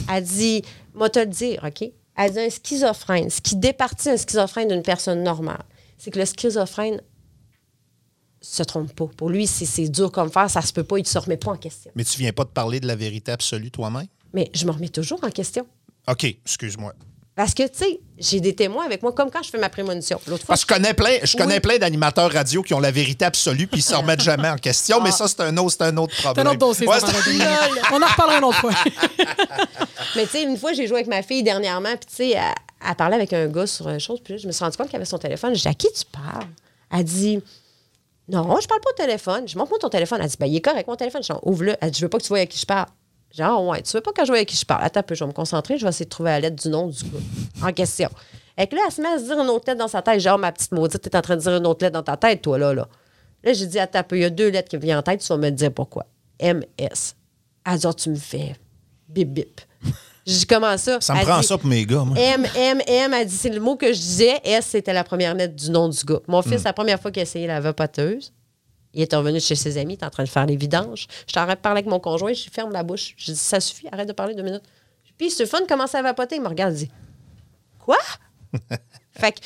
Elle 0.10 0.24
dit, 0.24 0.62
moi 0.94 1.10
te 1.10 1.20
le 1.20 1.26
dire, 1.26 1.66
OK? 1.68 1.90
Elle 2.16 2.32
dit, 2.32 2.40
un 2.40 2.50
schizophrène, 2.50 3.30
ce 3.30 3.42
qui 3.42 3.58
départit 3.58 4.10
un 4.10 4.16
schizophrène 4.16 4.70
d'une 4.70 4.84
personne 4.84 5.22
normale, 5.22 5.64
c'est 5.98 6.12
que 6.12 6.20
le 6.20 6.26
schizophrène 6.26 7.02
se 8.42 8.64
trompe 8.64 8.92
pas. 8.94 9.06
Pour 9.16 9.30
lui, 9.30 9.46
c'est 9.48 9.66
c'est 9.66 9.88
dur 9.88 10.12
comme 10.12 10.32
faire, 10.32 10.50
ça 10.50 10.62
se 10.62 10.74
peut 10.74 10.84
pas, 10.84 10.98
il 10.98 11.04
ne 11.04 11.08
se 11.08 11.18
remet 11.20 11.38
pas 11.38 11.52
en 11.52 11.58
question. 11.58 11.92
Mais 11.96 12.04
tu 12.04 12.18
viens 12.18 12.32
pas 12.34 12.44
de 12.44 12.50
parler 12.50 12.80
de 12.80 12.88
la 12.88 12.96
vérité 12.96 13.32
absolue 13.32 13.70
toi-même? 13.72 14.08
Mais 14.34 14.50
je 14.54 14.66
me 14.66 14.72
remets 14.72 14.90
toujours 14.90 15.20
en 15.24 15.30
question. 15.30 15.66
OK, 16.08 16.24
excuse-moi. 16.24 16.94
Parce 17.36 17.54
que, 17.54 17.64
tu 17.64 17.78
sais, 17.78 18.00
j'ai 18.20 18.40
des 18.42 18.54
témoins 18.54 18.86
avec 18.86 19.02
moi, 19.02 19.14
comme 19.14 19.32
quand 19.32 19.42
je 19.42 19.50
fais 19.50 19.58
ma 19.58 19.70
prémonition. 19.70 20.20
L'autre 20.28 20.46
fois, 20.46 20.54
Parce 20.54 20.66
que 20.66 20.74
je 20.76 20.80
connais 20.80 20.94
plein, 20.94 21.18
je 21.24 21.38
connais 21.38 21.56
Oui. 21.56 21.60
plein 21.62 21.78
d'animateurs 21.78 22.32
radio 22.32 22.62
qui 22.62 22.74
ont 22.74 22.80
la 22.80 22.92
vérité 22.92 23.24
absolue 23.26 23.68
puis 23.68 23.80
ils 23.80 23.84
se 23.84 23.96
remettent 23.96 24.22
jamais 24.22 24.50
en 24.50 24.58
question, 24.58 25.00
mais 25.02 25.12
ça, 25.12 25.28
c'est 25.30 25.40
un 25.42 25.56
autre, 25.58 25.72
c'est 25.72 25.84
un 25.84 25.96
autre 25.98 26.14
C'est 26.16 26.24
problème. 26.24 26.48
un 26.48 26.50
autre 26.52 26.60
dossier. 26.60 26.88
Ouais. 26.88 26.98
On 27.94 28.02
en 28.02 28.06
reparlera 28.06 28.38
une 28.40 28.44
autre 28.44 28.60
fois. 28.60 28.74
Mais 30.16 30.26
tu 30.26 30.32
sais, 30.32 30.44
une 30.44 30.58
fois, 30.58 30.74
j'ai 30.74 30.88
joué 30.88 30.98
avec 30.98 31.08
ma 31.08 31.24
fille 31.24 31.42
dernièrement, 31.44 31.92
puis 31.96 32.06
tu 32.10 32.16
sais, 32.16 32.30
elle, 32.32 32.42
elle 32.88 32.96
parlait 32.96 33.16
avec 33.16 33.32
un 33.34 33.48
gars 33.48 33.66
sur 33.68 33.88
une 33.88 34.00
chose, 34.00 34.20
puis 34.24 34.34
là, 34.34 34.40
je 34.42 34.48
me 34.48 34.52
suis 34.52 34.64
rendu 34.64 34.76
compte 34.76 34.90
qu'elle 34.90 35.00
avait 35.00 35.06
son 35.06 35.18
téléphone. 35.18 35.54
J'ai 35.56 35.62
dit, 35.62 35.68
à 35.70 35.74
qui 35.74 35.88
tu 35.94 36.04
parles? 36.12 36.48
Elle 36.92 37.04
dit, 37.06 37.40
non, 38.30 38.60
je 38.62 38.68
parle 38.68 38.82
pas 38.82 38.90
au 38.92 38.94
téléphone. 38.94 39.48
Je 39.48 39.58
montre-moi 39.58 39.80
ton 39.80 39.90
téléphone. 39.90 40.20
Elle 40.22 40.30
dit, 40.30 40.38
ben, 40.40 40.46
il 40.46 40.56
est 40.56 40.62
correct, 40.62 40.88
mon 40.88 40.96
téléphone. 40.96 41.24
Je 41.24 41.34
ouvre-le. 41.44 41.76
Elle 41.82 41.92
dit, 41.92 42.00
je 42.00 42.06
veux 42.06 42.10
pas 42.10 42.18
que 42.18 42.24
tu 42.24 42.30
vois 42.30 42.38
avec 42.38 42.50
qui 42.50 42.60
je 42.60 42.66
parle. 42.66 42.88
Ah, 43.40 43.60
ouais, 43.62 43.82
tu 43.82 43.94
veux 43.94 44.02
pas 44.02 44.12
que 44.12 44.22
je 44.24 44.28
vois 44.28 44.38
avec 44.38 44.50
qui 44.50 44.58
je 44.58 44.66
parle? 44.66 44.84
Attends 44.84 45.00
un 45.00 45.04
peu, 45.04 45.16
je 45.16 45.24
vais 45.24 45.28
me 45.28 45.34
concentrer, 45.34 45.78
je 45.78 45.86
vais 45.86 45.90
essayer 45.90 46.06
de 46.06 46.10
trouver 46.10 46.32
la 46.32 46.40
lettre 46.42 46.62
du 46.62 46.70
nom 46.70 46.88
du 46.88 47.04
gars 47.04 47.68
en 47.68 47.72
question. 47.72 48.10
Et 48.58 48.68
que 48.68 48.76
là, 48.76 48.82
elle 48.86 48.92
se 48.92 49.02
met 49.02 49.08
à 49.08 49.18
se 49.18 49.24
dire 49.24 49.40
une 49.40 49.50
autre 49.50 49.66
lettre 49.68 49.80
dans 49.80 49.88
sa 49.88 50.02
tête. 50.02 50.20
Genre, 50.20 50.38
ma 50.38 50.52
petite 50.52 50.72
maudite, 50.74 51.02
t'es 51.02 51.16
en 51.16 51.22
train 51.22 51.38
de 51.38 51.42
dire 51.42 51.56
une 51.56 51.66
autre 51.66 51.84
lettre 51.84 51.94
dans 51.94 52.04
ta 52.04 52.18
tête, 52.18 52.42
toi, 52.42 52.58
là, 52.58 52.74
là. 52.74 52.88
Là, 53.44 53.54
j'ai 53.54 53.66
dit, 53.66 53.80
attends 53.80 54.04
il 54.12 54.18
y 54.20 54.26
a 54.26 54.30
deux 54.30 54.50
lettres 54.50 54.70
qui 54.70 54.78
viennent 54.78 54.98
en 54.98 55.02
tête, 55.02 55.22
tu 55.22 55.28
vas 55.28 55.38
me 55.38 55.50
dire 55.50 55.72
pourquoi. 55.72 56.06
MS. 56.42 57.16
Elle 57.66 57.78
dit, 57.78 57.88
Ah, 57.88 57.94
tu 57.94 58.10
me 58.10 58.16
fais 58.16 58.56
bip 59.08 59.34
bip. 59.34 59.62
J'ai 60.26 60.46
comment 60.46 60.78
ça? 60.78 61.02
Ça 61.02 61.14
me 61.14 61.20
Elle 61.20 61.26
prend 61.26 61.40
dit, 61.40 61.48
ça 61.48 61.58
pour 61.58 61.68
mes 61.68 61.86
gars, 61.86 62.04
moi. 62.04 62.18
M, 62.20 62.46
M, 62.56 62.82
M, 62.86 63.14
elle 63.14 63.28
dit, 63.28 63.36
c'est 63.36 63.50
le 63.50 63.60
mot 63.60 63.76
que 63.76 63.88
je 63.88 64.00
disais. 64.00 64.40
S, 64.44 64.68
c'était 64.68 64.94
la 64.94 65.04
première 65.04 65.34
lettre 65.34 65.56
du 65.56 65.70
nom 65.72 65.90
du 65.90 66.04
gars. 66.06 66.20
Mon 66.28 66.42
fils, 66.42 66.64
la 66.64 66.74
première 66.74 67.00
fois 67.02 67.12
qu'il 67.12 67.22
a 67.22 67.24
essayé 67.24 67.48
la 67.48 67.60
vapoteuse, 67.60 68.32
il 68.94 69.02
est 69.02 69.16
revenu 69.16 69.40
chez 69.40 69.56
ses 69.56 69.78
amis, 69.78 69.94
il 69.94 70.04
est 70.04 70.06
en 70.06 70.10
train 70.10 70.24
de 70.24 70.30
faire 70.30 70.46
les 70.46 70.56
vidanges. 70.56 71.08
Je 71.28 71.34
t'arrête 71.34 71.58
de 71.58 71.62
parler 71.62 71.80
avec 71.80 71.90
mon 71.90 72.00
conjoint, 72.00 72.34
je 72.34 72.50
ferme 72.52 72.72
la 72.72 72.84
bouche. 72.84 73.14
Je 73.18 73.32
dis, 73.32 73.38
ça 73.38 73.60
suffit, 73.60 73.88
arrête 73.92 74.08
de 74.08 74.14
parler 74.14 74.36
deux 74.36 74.44
minutes. 74.44 74.64
Puis, 75.18 75.32
c'est 75.32 75.46
fun 75.46 75.62
de 75.62 75.66
commencer 75.68 75.98
à 75.98 76.02
vapoter. 76.02 76.36
Il 76.36 76.42
me 76.42 76.48
regarde, 76.50 76.74
il 76.74 76.86
dit, 76.88 76.92
quoi? 77.80 77.98
fait 79.18 79.32
que 79.32 79.40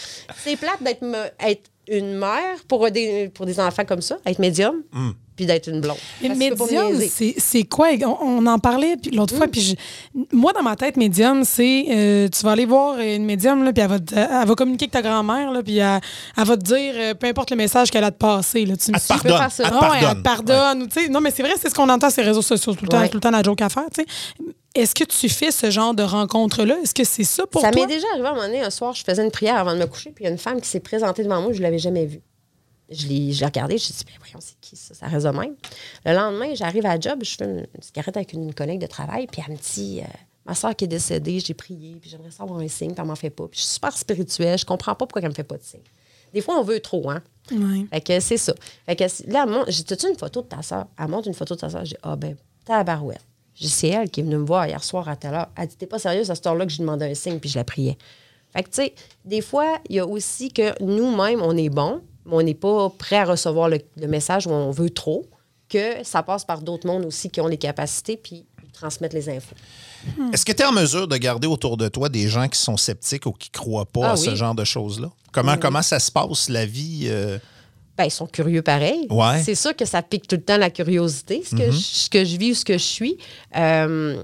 c'est 0.44 0.56
plate 0.58 0.82
d'être 0.82 1.02
me- 1.04 1.30
être 1.40 1.70
une 1.88 2.13
mère 2.17 2.63
pour 2.67 2.89
des, 2.91 3.30
pour 3.30 3.45
des 3.45 3.60
enfants 3.60 3.86
comme 3.86 4.02
ça, 4.02 4.17
être 4.26 4.39
médium, 4.39 4.84
puis 5.36 5.45
d'être 5.45 5.67
une 5.69 5.82
blonde. 5.82 5.98
Mais 6.21 6.30
peux 6.30 6.36
médium, 6.63 7.00
c'est 7.10 7.36
c'est 7.38 7.63
quoi? 7.63 7.89
On, 8.06 8.17
on 8.21 8.45
en 8.48 8.58
parlait 8.58 8.95
puis 8.98 9.12
l'autre 9.12 9.36
fois. 9.36 9.48
Puis 9.48 9.62
je- 9.62 9.76
moi, 10.32 10.54
dans 10.54 10.63
ma 10.63 10.76
tête, 10.76 10.95
médium, 10.98 11.43
c'est 11.43 11.86
euh, 11.89 12.28
tu 12.30 12.43
vas 12.43 12.52
aller 12.54 12.65
voir 12.65 13.00
une 13.00 13.26
médium, 13.26 13.63
là, 13.63 13.74
puis 13.74 13.84
elle 13.84 13.89
va, 13.89 14.00
te- 14.00 14.15
elle 14.15 14.48
va 14.48 14.56
communiquer 14.56 14.86
avec 14.86 14.91
ta 14.93 15.02
grand-mère, 15.02 15.52
là, 15.52 15.62
puis 15.62 15.78
elle, 15.78 16.00
elle 16.38 16.43
va 16.45 16.58
te 16.58 16.63
dire 16.63 16.93
euh, 16.95 17.13
peu 17.13 17.28
importe 17.28 17.52
le 17.52 17.58
message 17.58 17.91
qu'elle 17.91 18.04
a 18.06 18.12
te 18.12 18.17
passé. 18.17 18.65
Là, 18.65 18.78
tu 18.78 18.91
me 18.91 18.95
Elle 18.98 19.02
pardonne. 19.08 19.38
faire 19.38 19.52
ça. 19.52 19.63
Elle 19.65 19.69
te 19.71 19.76
Ah 19.76 19.89
ouais, 19.91 19.98
elle 20.00 20.21
pardonne. 20.21 20.88
te 20.88 20.89
pardonne. 20.89 21.08
ou 21.10 21.12
Non, 21.12 21.21
mais 21.21 21.32
c'est 21.32 21.43
vrai, 21.43 21.54
c'est 21.62 21.69
ce 21.69 21.76
qu'on 21.76 21.89
entend 21.89 22.10
sur 22.10 22.21
les 22.24 22.30
réseaux 22.30 22.41
sociaux 22.41 22.74
tout 22.74 22.84
le 22.86 22.89
temps, 22.89 23.06
tout 23.08 23.15
le 23.17 23.19
temps 23.21 23.32
la 23.32 23.43
joke 23.43 23.62
à 23.62 23.69
faire. 23.69 23.86
tu 23.93 24.02
sais. 24.04 24.08
Est-ce 24.76 24.94
que 24.94 25.06
tu 25.06 25.30
fais 25.30 25.52
ce 25.52 25.72
genre 25.72 25.94
de 25.94 26.04
rencontre-là? 26.04 26.78
Est-ce 26.84 26.94
que 26.94 27.06
c'est 27.06 27.24
ça 27.24 27.46
pour 27.48 27.62
ça 27.62 27.72
toi? 27.72 27.82
m'est 27.82 27.94
déjà 27.94 28.06
arrivé 28.12 28.28
à 28.28 28.32
un 28.32 28.34
moment 28.34 28.46
donné, 28.48 28.62
un 28.62 28.70
soir, 28.70 28.94
je 28.94 29.04
faisais 29.04 29.24
une 29.24 29.32
prière 29.32 29.56
avant 29.56 29.74
de 29.74 29.80
me 29.80 29.86
coucher, 29.88 30.12
puis 30.12 30.24
il 30.24 30.28
y 30.28 30.30
a 30.30 30.32
une 30.32 30.38
femme 30.38 30.60
qui 30.60 30.68
s'est 30.68 30.82
présentée 30.82 31.24
devant 31.24 31.42
moi, 31.42 31.54
je 31.54 31.60
ne 31.60 31.64
l'avais 31.64 31.80
jamais 31.80 32.06
vue. 32.06 32.22
Je 32.90 33.08
l'ai 33.08 33.32
je 33.34 33.40
l'ai 33.40 33.46
regardée, 33.46 33.78
je 33.78 33.88
me 33.90 33.94
suis 33.94 34.06
dit, 34.06 34.14
voyons, 34.20 34.40
c'est 34.42 34.60
qui 34.60 34.76
ça? 34.76 34.94
Ça 34.94 35.08
reste 35.08 35.26
de 35.26 35.32
même. 35.32 35.56
Le 36.06 36.14
lendemain, 36.14 36.54
j'arrive 36.54 36.86
à 36.86 36.96
la 36.96 37.00
job, 37.00 37.20
je 37.24 37.36
fais 37.36 37.46
une, 37.46 37.60
une 37.74 37.82
cigarette 37.82 38.16
avec 38.18 38.34
une 38.34 38.54
collègue 38.54 38.80
de 38.80 38.86
travail, 38.88 39.28
puis 39.28 39.42
elle 39.48 39.54
me 39.54 39.58
dit, 39.60 40.02
euh, 40.02 40.08
ma 40.46 40.54
soeur 40.54 40.76
qui 40.76 40.86
est 40.86 40.90
décédée, 40.90 41.40
j'ai 41.40 41.54
prié, 41.54 41.96
puis 42.00 42.10
j'aimerais 42.10 42.32
savoir 42.32 42.60
un 42.60 42.68
signe, 42.68 42.92
puis 42.92 43.00
elle 43.02 43.08
m'en 43.08 43.16
fait 43.16 43.30
pas. 43.32 43.48
Puis 43.48 43.60
je 43.62 43.66
suis 43.66 43.74
super 43.76 43.98
spirituelle, 43.98 44.60
je 44.60 44.66
comprends 44.66 44.94
pas 44.94 45.06
pourquoi 45.08 45.22
elle 45.22 45.30
me 45.30 45.34
fait 45.34 45.44
pas 45.44 45.58
de 45.58 45.64
signe. 45.64 45.82
Des 46.34 46.42
fois, 46.42 46.60
on 46.60 46.64
veut 46.64 46.82
trop, 46.82 47.10
hein? 47.10 47.24
Ouais. 47.50 47.86
Fait 47.92 48.02
que 48.02 48.20
c'est 48.20 48.38
ça. 48.38 48.54
Fait 48.86 48.96
que 48.98 49.04
là, 49.32 49.46
elle 49.46 49.50
montre- 49.50 49.72
j'ai 49.72 49.84
une 50.10 50.18
photo 50.18 50.42
de 50.42 50.48
ta 50.48 50.62
soeur? 50.62 50.86
Elle 51.00 51.08
montre 51.08 51.30
une 51.30 51.34
photo 51.34 51.56
de 51.56 51.62
ta 51.62 51.70
soeur. 51.70 51.86
J'ai 51.86 51.98
ah 52.04 52.16
ben, 52.18 52.36
tabarouette. 52.66 53.18
J'ai 53.18 53.22
dit, 53.22 53.35
c'est 53.56 53.88
elle 53.89 54.10
qui 54.10 54.20
est 54.20 54.24
venue 54.24 54.38
me 54.38 54.46
voir 54.46 54.68
hier 54.68 54.84
soir 54.84 55.08
à 55.10 55.15
telle 55.15 55.34
heure. 55.34 55.48
Elle 55.58 55.68
dit, 55.68 55.76
t'es 55.78 55.86
pas 55.88 56.00
sérieuse 56.00 56.30
à 56.32 56.36
cette 56.36 56.46
heure-là 56.48 56.65
que 56.65 56.72
je 56.72 56.78
lui 56.78 56.82
demandais 56.82 57.10
un 57.10 57.13
signe, 57.13 57.39
puis 57.39 57.50
je 57.50 57.58
la 57.58 57.63
priais. 57.63 57.98
Fait 58.54 58.63
que, 58.63 58.70
tu 58.70 58.76
sais, 58.84 58.94
des 59.24 59.41
fois, 59.41 59.80
il 59.89 59.96
y 59.98 60.00
a 60.00 60.06
aussi 60.06 60.52
que 60.52 60.82
nous-mêmes, 60.84 61.41
on 61.41 61.56
est 61.58 61.70
bon, 61.70 62.02
mais 62.26 62.34
on 62.36 62.41
n'est 62.41 62.54
pas 62.54 62.89
prêt 62.89 63.18
à 63.18 63.26
recevoir 63.26 63.70
le, 63.70 63.80
le 63.98 64.08
message 64.08 64.48
où 64.48 64.52
on 64.52 64.72
veut 64.72 64.89
trop, 64.89 65.26
que 65.70 66.04
ça 66.04 66.24
passe 66.24 66.46
par 66.46 66.62
d'autres 66.62 66.88
mondes 66.88 67.06
aussi 67.06 67.30
qui 67.30 67.41
ont 67.41 67.48
les 67.48 67.58
capacités, 67.58 68.18
puis 68.18 68.46
ils 68.63 68.72
transmettent 68.72 69.13
les 69.13 69.30
infos. 69.30 69.56
Est-ce 70.32 70.46
que 70.46 70.52
tu 70.52 70.62
es 70.62 70.65
en 70.65 70.72
mesure 70.72 71.08
de 71.08 71.18
garder 71.18 71.48
autour 71.48 71.78
de 71.78 71.88
toi 71.88 72.10
des 72.10 72.28
gens 72.28 72.48
qui 72.48 72.60
sont 72.60 72.78
sceptiques 72.78 73.26
ou 73.26 73.32
qui 73.32 73.50
croient 73.50 73.86
pas 73.86 74.10
Ah 74.10 74.12
à 74.12 74.15
ce 74.15 74.36
genre 74.36 74.54
de 74.56 74.63
choses-là? 74.63 75.12
Comment, 75.32 75.58
comment 75.58 75.82
ça 75.82 76.00
se 76.00 76.12
passe, 76.12 76.50
la 76.50 76.65
vie? 76.65 77.06
euh, 77.06 77.39
Ben, 77.98 78.06
ils 78.06 78.12
sont 78.12 78.28
curieux 78.28 78.62
pareil. 78.62 79.08
Ouais. 79.10 79.42
C'est 79.44 79.56
sûr 79.56 79.76
que 79.76 79.86
ça 79.86 80.02
pique 80.02 80.28
tout 80.28 80.36
le 80.36 80.44
temps 80.44 80.58
la 80.58 80.70
curiosité, 80.70 81.44
ce 81.50 81.56
que, 81.56 81.72
je, 81.72 81.78
ce 81.78 82.10
que 82.10 82.26
je 82.26 82.36
vis 82.38 82.52
ou 82.52 82.56
ce 82.56 82.66
que 82.66 82.74
je 82.74 82.84
suis. 82.84 83.18
Euh, 83.56 84.18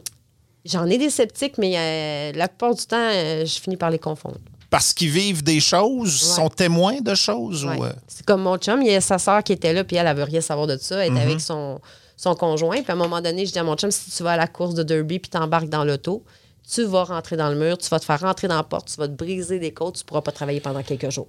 J'en 0.63 0.85
ai 0.85 0.97
des 0.99 1.09
sceptiques, 1.09 1.57
mais 1.57 1.73
euh, 1.75 2.37
la 2.37 2.47
plupart 2.47 2.75
du 2.75 2.85
temps, 2.85 2.95
euh, 2.99 3.45
je 3.45 3.59
finis 3.59 3.77
par 3.77 3.89
les 3.89 3.97
confondre. 3.97 4.37
parce 4.69 4.93
qu'ils 4.93 5.09
vivent 5.09 5.43
des 5.43 5.59
choses, 5.59 6.21
Ouais. 6.21 6.35
sont 6.35 6.49
témoins 6.49 7.01
de 7.01 7.15
choses? 7.15 7.65
Ouais. 7.65 7.77
Ou, 7.79 7.83
C'est 8.07 8.25
comme 8.25 8.41
mon 8.43 8.57
chum, 8.57 8.81
il 8.83 8.91
y 8.91 8.95
a 8.95 9.01
sa 9.01 9.17
sœur 9.17 9.43
qui 9.43 9.53
était 9.53 9.73
là, 9.73 9.83
puis 9.83 9.95
elle, 9.97 10.05
elle 10.07 10.15
veut 10.15 10.23
rien 10.23 10.39
savoir 10.39 10.67
de 10.67 10.77
ça. 10.77 11.03
Elle 11.03 11.11
Mhm. 11.11 11.17
était 11.17 11.25
avec 11.25 11.41
son, 11.41 11.81
son 12.15 12.35
conjoint. 12.35 12.75
Puis 12.81 12.89
à 12.89 12.93
un 12.93 12.97
moment 12.97 13.19
donné, 13.21 13.45
je 13.45 13.51
dis 13.51 13.59
à 13.59 13.63
mon 13.63 13.75
chum, 13.75 13.89
si 13.91 14.11
tu 14.11 14.21
vas 14.23 14.33
à 14.33 14.37
la 14.37 14.47
course 14.47 14.73
de 14.75 14.83
derby 14.83 15.17
puis 15.19 15.29
t'embarques 15.31 15.67
dans 15.69 15.83
l'auto, 15.83 16.23
tu 16.71 16.83
vas 16.83 17.03
rentrer 17.05 17.35
dans 17.37 17.49
le 17.49 17.55
mur, 17.55 17.77
tu 17.79 17.89
vas 17.89 17.99
te 17.99 18.05
faire 18.05 18.19
rentrer 18.21 18.47
dans 18.47 18.55
la 18.57 18.63
porte, 18.63 18.87
tu 18.93 18.97
vas 18.97 19.07
te 19.07 19.13
briser 19.13 19.57
des 19.59 19.73
côtes, 19.73 19.97
tu 19.97 20.05
pourras 20.05 20.21
pas 20.21 20.31
travailler 20.31 20.59
pendant 20.61 20.83
quelques 20.83 21.09
jours. 21.09 21.27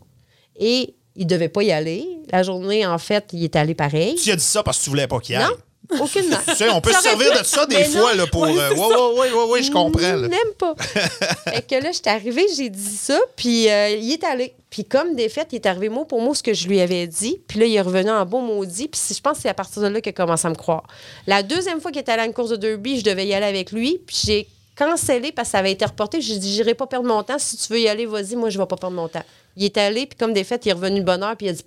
Et 0.61 0.95
il 1.17 1.27
devait 1.27 1.49
pas 1.49 1.63
y 1.63 1.73
aller. 1.73 2.07
La 2.31 2.43
journée, 2.43 2.87
en 2.87 2.99
fait, 2.99 3.25
il 3.33 3.45
est 3.45 3.57
allé 3.57 3.75
pareil. 3.75 4.15
Tu 4.15 4.31
as 4.31 4.37
dit 4.37 4.45
ça 4.45 4.63
parce 4.63 4.79
que 4.79 4.85
tu 4.85 4.91
voulais 4.91 5.07
pas 5.07 5.19
qu'il 5.21 5.35
y 5.35 5.39
aille. 5.39 5.45
Non, 5.91 6.05
aucunement. 6.05 6.39
Tu 6.49 6.55
sais, 6.55 6.69
on 6.71 6.81
peut 6.81 6.93
se 6.93 7.03
servir 7.03 7.39
de 7.39 7.45
ça 7.45 7.67
des 7.67 7.77
Mais 7.77 7.85
fois 7.85 8.13
non. 8.13 8.19
là, 8.19 8.27
pour. 8.29 8.43
Ouais, 8.43 8.59
euh, 8.59 8.71
c'est 8.73 8.79
ouais, 8.81 8.87
ouais, 8.87 9.19
ouais, 9.19 9.33
ouais, 9.33 9.51
ouais, 9.51 9.63
je 9.63 9.71
comprends. 9.71 10.01
là. 10.01 10.29
N'aime 10.29 10.53
pas. 10.59 10.75
fait 10.81 11.67
que 11.69 11.83
là, 11.83 11.91
j'étais 11.93 12.11
arrivée, 12.11 12.47
j'ai 12.57 12.71
dit 12.71 12.97
ça, 12.97 13.19
puis 13.37 13.69
euh, 13.69 13.91
il 13.91 14.11
est 14.13 14.25
allé. 14.25 14.55
Puis 14.71 14.85
comme 14.87 15.15
des 15.15 15.29
faits, 15.29 15.49
il 15.53 15.57
est 15.57 15.67
arrivé 15.67 15.91
mot 15.91 16.07
pour 16.07 16.23
mot 16.23 16.33
ce 16.35 16.43
que 16.43 16.55
je 16.55 16.67
lui 16.67 16.81
avais 16.81 17.07
dit. 17.07 17.41
Puis 17.47 17.59
là, 17.61 17.67
il 17.67 17.75
est 17.75 17.81
revenu 17.83 18.11
en 18.11 18.25
beau 18.25 18.41
maudit. 18.41 18.89
Puis 18.89 19.01
je 19.15 19.21
pense 19.21 19.37
que 19.37 19.43
c'est 19.43 19.49
à 19.51 19.55
partir 19.55 19.83
de 19.83 19.89
là 19.89 20.01
qu'il 20.01 20.11
a 20.11 20.13
commencé 20.15 20.47
à 20.47 20.51
me 20.51 20.55
croire. 20.55 20.85
La 21.27 21.43
deuxième 21.43 21.81
fois 21.81 21.91
qu'il 21.91 22.01
est 22.01 22.09
allé 22.09 22.23
à 22.23 22.27
une 22.27 22.33
course 22.33 22.51
de 22.51 22.57
derby, 22.57 22.99
je 23.01 23.05
devais 23.05 23.27
y 23.27 23.35
aller 23.35 23.45
avec 23.47 23.71
lui. 23.73 24.01
Puis 24.07 24.17
j'ai 24.25 24.49
cancellé 24.77 25.33
parce 25.33 25.49
que 25.49 25.53
ça 25.53 25.59
avait 25.59 25.73
été 25.73 25.85
reporté. 25.85 26.21
J'ai 26.21 26.39
dit, 26.39 26.53
j'irai 26.53 26.75
pas 26.75 26.87
perdre 26.87 27.07
mon 27.07 27.23
temps. 27.23 27.39
Si 27.39 27.57
tu 27.57 27.73
veux 27.73 27.81
y 27.81 27.89
aller, 27.89 28.07
vas-y, 28.07 28.37
moi, 28.37 28.51
je 28.51 28.59
vais 28.59 28.67
pas 28.67 28.77
perdre 28.77 28.97
mon 28.97 29.09
temps. 29.09 29.25
Il 29.57 29.65
est 29.65 29.77
allé, 29.79 30.07
puis 30.07 30.17
comme 30.19 30.33
des 30.33 30.45
faits, 30.45 30.65
il 30.67 30.71
est 30.71 30.73
revenu 30.73 31.01
de 31.01 31.05
bonne 31.05 31.23
heure, 31.23 31.37
puis 31.37 31.47
il 31.47 31.51
a 31.51 31.53
dit... 31.53 31.65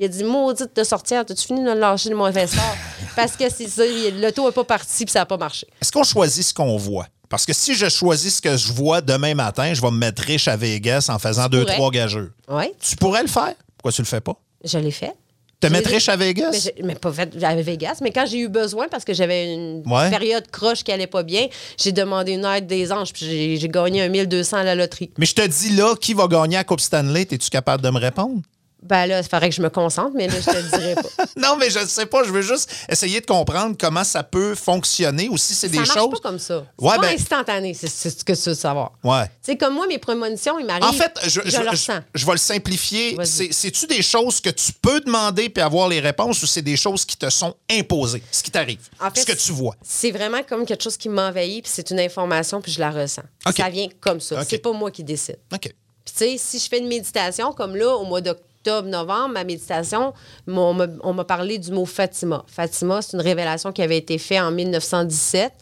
Il 0.00 0.04
a 0.04 0.08
dit, 0.08 0.22
maudite 0.22 0.76
de 0.76 0.84
sortir, 0.84 1.26
t'as-tu 1.26 1.44
fini 1.44 1.64
de 1.64 1.72
lâcher 1.72 2.10
le 2.10 2.14
mauvais 2.14 2.46
sort? 2.46 2.76
Parce 3.16 3.36
que 3.36 3.50
c'est 3.50 3.66
ça, 3.66 3.82
l'auto 4.20 4.46
n'est 4.46 4.52
pas 4.52 4.62
parti, 4.62 5.04
puis 5.04 5.10
ça 5.10 5.18
n'a 5.18 5.26
pas 5.26 5.36
marché. 5.36 5.66
Est-ce 5.82 5.90
qu'on 5.90 6.04
choisit 6.04 6.44
ce 6.44 6.54
qu'on 6.54 6.76
voit? 6.76 7.08
Parce 7.28 7.44
que 7.44 7.52
si 7.52 7.74
je 7.74 7.88
choisis 7.88 8.36
ce 8.36 8.40
que 8.40 8.56
je 8.56 8.72
vois 8.72 9.00
demain 9.00 9.34
matin, 9.34 9.74
je 9.74 9.82
vais 9.82 9.90
me 9.90 9.98
mettre 9.98 10.22
riche 10.22 10.46
à 10.46 10.56
Vegas 10.56 11.08
en 11.12 11.18
faisant 11.18 11.48
deux, 11.48 11.62
pourrais. 11.62 11.74
trois 11.74 11.90
gageux. 11.90 12.32
Oui, 12.48 12.66
Tu 12.80 12.94
pourrais 12.94 13.22
le 13.22 13.28
faire? 13.28 13.54
Pourquoi 13.76 13.90
tu 13.90 14.00
le 14.02 14.06
fais 14.06 14.20
pas? 14.20 14.34
je 14.64 14.78
l'ai 14.78 14.92
fait. 14.92 15.14
Te 15.60 15.66
mettre 15.66 15.90
riche 15.90 16.08
à 16.08 16.14
Vegas? 16.16 16.70
Mais, 16.84 16.94
pas 16.94 17.10
fait 17.12 17.30
à 17.42 17.54
Vegas, 17.56 17.98
mais 18.00 18.12
quand 18.12 18.26
j'ai 18.26 18.38
eu 18.38 18.48
besoin, 18.48 18.86
parce 18.88 19.04
que 19.04 19.12
j'avais 19.12 19.52
une 19.54 19.82
Ouais. 19.86 20.08
période 20.08 20.48
croche 20.52 20.84
qui 20.84 20.92
allait 20.92 21.08
pas 21.08 21.24
bien, 21.24 21.48
j'ai 21.76 21.90
demandé 21.90 22.32
une 22.32 22.44
aide 22.44 22.66
des 22.68 22.92
anges, 22.92 23.12
puis 23.12 23.56
j'ai- 23.58 23.68
gagné 23.68 24.02
un 24.02 24.08
1200 24.08 24.58
à 24.58 24.62
la 24.64 24.74
loterie. 24.76 25.10
Mais 25.18 25.26
je 25.26 25.34
te 25.34 25.46
dis 25.46 25.70
là, 25.74 25.94
qui 26.00 26.14
va 26.14 26.26
gagner 26.28 26.56
à 26.56 26.64
Coupe 26.64 26.80
Stanley? 26.80 27.22
Es-tu 27.30 27.50
capable 27.50 27.82
de 27.82 27.90
me 27.90 27.98
répondre? 27.98 28.40
Ben 28.88 29.06
là, 29.06 29.18
il 29.20 29.28
faudrait 29.28 29.48
que 29.50 29.54
je 29.54 29.62
me 29.62 29.70
concentre, 29.70 30.12
mais 30.14 30.26
là, 30.28 30.34
je 30.40 30.46
te 30.50 30.56
le 30.56 30.62
dirai 30.78 30.94
pas. 30.94 31.24
Non, 31.36 31.56
mais 31.56 31.70
je 31.70 31.78
ne 31.78 31.86
sais 31.86 32.06
pas. 32.06 32.24
Je 32.24 32.30
veux 32.30 32.42
juste 32.42 32.70
essayer 32.88 33.20
de 33.20 33.26
comprendre 33.26 33.76
comment 33.78 34.02
ça 34.04 34.22
peut 34.22 34.54
fonctionner 34.54 35.28
ou 35.28 35.36
si 35.36 35.54
c'est 35.54 35.66
ça 35.66 35.72
des 35.72 35.78
marche 35.78 35.92
choses. 35.94 36.10
pas 36.20 36.28
comme 36.28 36.38
ça. 36.38 36.64
C'est 36.78 36.84
Ouais, 36.84 36.96
pas 36.96 37.02
ben- 37.02 37.14
instantané, 37.14 37.74
c'est 37.74 37.88
ce 37.88 38.24
que 38.24 38.32
tu 38.32 38.48
veux 38.48 38.54
savoir. 38.54 38.92
Ouais. 39.04 39.30
C'est 39.42 39.56
comme 39.56 39.74
moi, 39.74 39.86
mes 39.86 39.98
prémonitions, 39.98 40.58
ils 40.58 40.66
m'arrivent. 40.66 40.84
En 40.84 40.92
fait, 40.92 41.12
je, 41.24 41.28
je, 41.28 41.50
je- 41.50 41.56
le 41.58 41.64
je- 41.64 41.70
ressens. 41.70 42.00
je 42.14 42.26
vais 42.26 42.32
le 42.32 42.38
simplifier. 42.38 43.16
C'est-tu 43.24 43.86
des 43.86 44.02
choses 44.02 44.40
que 44.40 44.50
tu 44.50 44.72
peux 44.72 45.00
demander 45.00 45.48
puis 45.48 45.62
avoir 45.62 45.88
les 45.88 46.00
réponses 46.00 46.42
ou 46.42 46.46
c'est 46.46 46.62
des 46.62 46.76
choses 46.76 47.04
qui 47.04 47.16
te 47.16 47.28
sont 47.30 47.54
imposées, 47.70 48.22
ce 48.32 48.42
qui 48.42 48.50
t'arrive, 48.50 48.80
En 49.00 49.10
fait, 49.10 49.20
ce 49.20 49.26
que 49.26 49.32
tu 49.32 49.52
vois? 49.52 49.76
C'est 49.82 50.10
vraiment 50.10 50.42
comme 50.48 50.64
quelque 50.64 50.82
chose 50.82 50.96
qui 50.96 51.08
m'envahit, 51.08 51.62
puis 51.62 51.72
c'est 51.74 51.90
une 51.90 52.00
information, 52.00 52.60
puis 52.60 52.72
je 52.72 52.80
la 52.80 52.90
ressens. 52.90 53.22
Ça 53.56 53.68
vient 53.68 53.88
comme 54.00 54.20
ça. 54.20 54.40
OK. 54.40 54.46
C'est 54.48 54.58
pas 54.58 54.72
moi 54.72 54.90
qui 54.90 55.04
décide. 55.04 55.38
OK. 55.52 55.60
Puis, 55.60 56.14
tu 56.16 56.24
sais, 56.24 56.36
si 56.38 56.58
je 56.58 56.68
fais 56.68 56.78
une 56.78 56.88
méditation, 56.88 57.52
comme 57.52 57.76
là, 57.76 57.94
au 57.96 58.04
mois 58.04 58.20
d'octobre, 58.22 58.47
novembre, 58.66 59.34
ma 59.34 59.44
méditation, 59.44 60.12
on 60.46 60.74
m'a- 61.14 61.24
parlé 61.24 61.58
du 61.58 61.70
mot 61.72 61.84
Fatima. 61.86 62.44
Fatima, 62.46 63.02
c'est 63.02 63.16
une 63.16 63.22
révélation 63.22 63.72
qui 63.72 63.82
avait 63.82 63.98
été 63.98 64.18
faite 64.18 64.40
en 64.40 64.50
1917, 64.50 65.52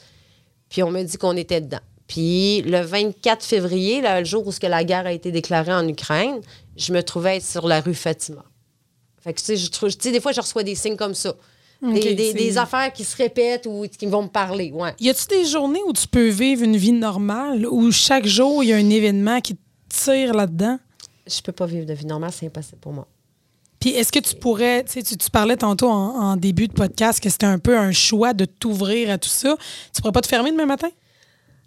puis 0.69 0.83
on 0.83 0.91
m'a 0.91 1.03
dit 1.05 1.17
qu'on 1.17 1.37
était 1.37 1.61
dedans. 1.61 1.81
Puis 2.07 2.63
le 2.63 2.81
24 2.81 3.45
février, 3.45 4.01
là, 4.01 4.21
le 4.21 4.27
jour 4.27 4.47
où 4.47 4.53
ce 4.53 4.61
que 4.61 4.67
la 4.67 4.85
guerre 4.85 5.07
a 5.07 5.13
été 5.13 5.33
déclarée 5.33 5.73
en 5.75 5.87
Ukraine, 5.89 6.41
je 6.77 6.93
me 6.93 7.03
trouvais 7.03 7.37
être 7.37 7.45
sur 7.45 7.67
la 7.67 7.81
rue 7.81 7.95
Fatima. 7.95 8.45
Fait 9.23 9.33
que, 9.33 9.41
tu 9.41 9.45
sais, 9.47 9.57
je 9.57 9.71
trouve, 9.71 9.91
tu 9.91 9.97
sais, 10.01 10.13
des 10.13 10.21
fois, 10.21 10.33
je 10.33 10.41
reçois 10.41 10.63
des 10.63 10.75
signes 10.77 10.97
comme 10.97 11.15
ça. 11.15 11.35
Des 12.33 12.59
affaires 12.59 12.93
qui 12.93 13.05
se 13.05 13.17
répètent 13.17 13.67
ou 13.67 13.85
qui 13.87 14.07
vont 14.07 14.23
me 14.23 14.29
parler, 14.29 14.71
ouais. 14.73 14.95
Y 15.01 15.11
a-tu 15.11 15.27
des 15.27 15.45
journées 15.45 15.81
où 15.87 15.93
tu 15.93 16.07
peux 16.09 16.29
vivre 16.29 16.63
une 16.63 16.77
vie 16.77 16.93
normale, 16.93 17.67
où 17.67 17.91
chaque 17.93 18.27
jour, 18.27 18.63
il 18.65 18.69
y 18.69 18.73
a 18.73 18.77
un 18.77 18.89
événement 18.89 19.41
qui 19.41 19.57
te 19.57 19.61
tire 19.89 20.33
là-dedans? 20.33 20.79
Je 21.27 21.41
peux 21.41 21.53
pas 21.53 21.67
vivre 21.67 21.87
de 21.87 21.93
vie 21.95 22.07
normale, 22.07 22.31
c'est 22.33 22.47
impossible 22.47 22.79
pour 22.81 22.93
moi. 22.93 23.07
Puis 23.81 23.91
est-ce 23.91 24.11
que 24.11 24.19
tu 24.19 24.35
pourrais, 24.37 24.85
tu 24.85 25.03
sais, 25.05 25.17
tu, 25.17 25.31
parlais 25.31 25.57
tantôt 25.57 25.89
en, 25.89 26.15
en 26.33 26.37
début 26.37 26.67
de 26.69 26.73
podcast 26.73 27.21
que 27.23 27.29
c'était 27.29 27.47
un 27.47 27.59
peu 27.59 27.77
un 27.77 27.93
choix 27.93 28.33
de 28.33 28.45
t'ouvrir 28.45 29.11
à 29.11 29.19
tout 29.19 29.29
ça. 29.29 29.57
Tu 29.95 30.01
pourrais 30.01 30.12
pas 30.12 30.23
te 30.23 30.29
fermer 30.29 30.51
demain 30.51 30.67
matin? 30.67 30.89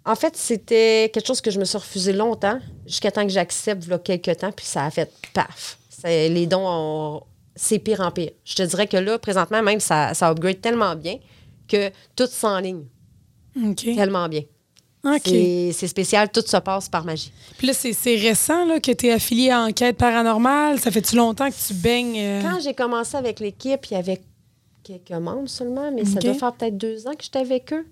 En 0.04 0.16
fait, 0.16 0.36
c'était 0.36 1.10
quelque 1.12 1.26
chose 1.26 1.40
que 1.40 1.50
je 1.50 1.58
me 1.60 1.64
suis 1.64 1.78
refusé 1.78 2.12
longtemps, 2.12 2.58
jusqu'à 2.86 3.10
temps 3.10 3.22
que 3.22 3.32
j'accepte, 3.32 3.90
a 3.92 3.98
quelques 3.98 4.38
temps, 4.38 4.50
puis 4.50 4.64
ça 4.66 4.84
a 4.86 4.90
fait 4.90 5.10
paf. 5.34 5.78
Les 6.04 6.46
dons, 6.46 6.66
ont- 6.66 7.22
c'est 7.54 7.78
pire 7.78 8.00
en 8.00 8.10
pire. 8.10 8.30
Je 8.44 8.54
te 8.54 8.62
dirais 8.62 8.86
que 8.86 8.96
là, 8.96 9.18
présentement, 9.18 9.62
même, 9.62 9.80
ça, 9.80 10.14
ça 10.14 10.30
upgrade 10.30 10.60
tellement 10.60 10.96
bien 10.96 11.18
que 11.68 11.90
tout 12.16 12.26
s'enligne 12.26 12.84
OK. 13.62 13.84
tellement 13.94 14.28
bien. 14.28 14.42
C'est 15.72 15.88
spécial, 15.88 16.30
tout 16.30 16.42
se 16.46 16.56
passe 16.58 16.88
par 16.88 17.04
magie. 17.04 17.32
Puis 17.56 17.66
là, 17.66 17.72
c'est 17.72 18.16
récent 18.16 18.66
là, 18.66 18.80
que 18.80 18.92
tu 18.92 19.06
es 19.06 19.12
affilié 19.12 19.50
à 19.50 19.62
Enquête 19.62 19.96
paranormale. 19.96 20.78
Ça 20.78 20.90
fait-tu 20.90 21.16
longtemps 21.16 21.48
que 21.50 21.54
tu 21.66 21.74
baignes? 21.74 22.16
euh, 22.18 22.42
Quand 22.42 22.60
j'ai 22.60 22.74
commencé 22.74 23.16
avec 23.16 23.40
l'équipe, 23.40 23.86
il 23.90 23.94
y 23.94 23.96
avait 23.96 24.20
quelques 24.82 25.10
membres 25.12 25.48
seulement, 25.48 25.90
mais 25.92 26.04
ça 26.04 26.20
doit 26.20 26.34
faire 26.34 26.52
peut-être 26.52 26.76
deux 26.76 27.06
ans 27.06 27.12
que 27.12 27.22
j'étais 27.24 27.38
avec 27.38 27.72
eux. 27.72 27.86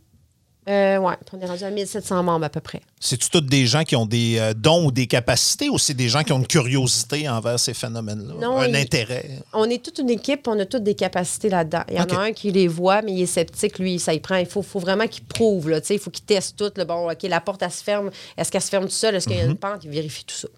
Euh, 0.68 0.98
puis 1.24 1.36
on 1.36 1.40
est 1.40 1.46
rendu 1.46 1.64
à 1.64 1.70
1700 1.70 2.22
membres 2.22 2.44
à 2.44 2.48
peu 2.50 2.60
près. 2.60 2.82
C'est-tu 3.00 3.30
tous 3.30 3.40
des 3.40 3.66
gens 3.66 3.84
qui 3.84 3.96
ont 3.96 4.04
des 4.04 4.36
euh, 4.38 4.52
dons 4.54 4.86
ou 4.86 4.90
des 4.92 5.06
capacités 5.06 5.68
ou 5.70 5.78
c'est 5.78 5.94
des 5.94 6.08
gens 6.08 6.22
qui 6.22 6.32
ont 6.32 6.38
une 6.38 6.46
curiosité 6.46 7.28
envers 7.28 7.58
ces 7.58 7.72
phénomènes-là? 7.72 8.34
Non, 8.40 8.58
un 8.58 8.68
il- 8.68 8.76
intérêt? 8.76 9.30
On 9.54 9.64
est 9.70 9.82
toute 9.82 9.98
une 9.98 10.10
équipe, 10.10 10.46
on 10.46 10.58
a 10.58 10.66
toutes 10.66 10.82
des 10.82 10.94
capacités 10.94 11.48
là-dedans. 11.48 11.84
Il 11.88 11.96
y 11.96 12.00
en 12.00 12.04
a 12.04 12.18
un 12.18 12.32
qui 12.32 12.52
les 12.52 12.68
voit, 12.68 13.00
mais 13.02 13.12
il 13.12 13.22
est 13.22 13.26
sceptique, 13.26 13.78
lui, 13.78 13.98
ça 13.98 14.12
y 14.12 14.20
prend. 14.20 14.36
Il 14.36 14.46
faut, 14.46 14.62
faut 14.62 14.78
vraiment 14.80 15.06
qu'il 15.06 15.24
prouve, 15.24 15.70
là, 15.70 15.80
tu 15.80 15.86
sais, 15.86 15.94
il 15.94 16.00
faut 16.00 16.10
qu'il 16.10 16.24
teste 16.24 16.56
tout. 16.58 16.70
là. 16.76 16.84
Bon, 16.84 17.10
OK, 17.10 17.22
la 17.22 17.40
porte, 17.40 17.62
elle 17.62 17.70
se 17.72 17.82
ferme. 17.82 18.10
Est-ce 18.36 18.50
qu'elle 18.52 18.60
se 18.62 18.68
ferme 18.68 18.84
tout 18.84 18.90
seul? 18.90 19.14
Est-ce 19.14 19.26
qu'il 19.26 19.36
y 19.38 19.40
a 19.40 19.44
une 19.44 19.56
pente? 19.56 19.84
Il 19.84 19.90
vérifie 19.90 20.24
tout 20.24 20.34
ça. 20.36 20.48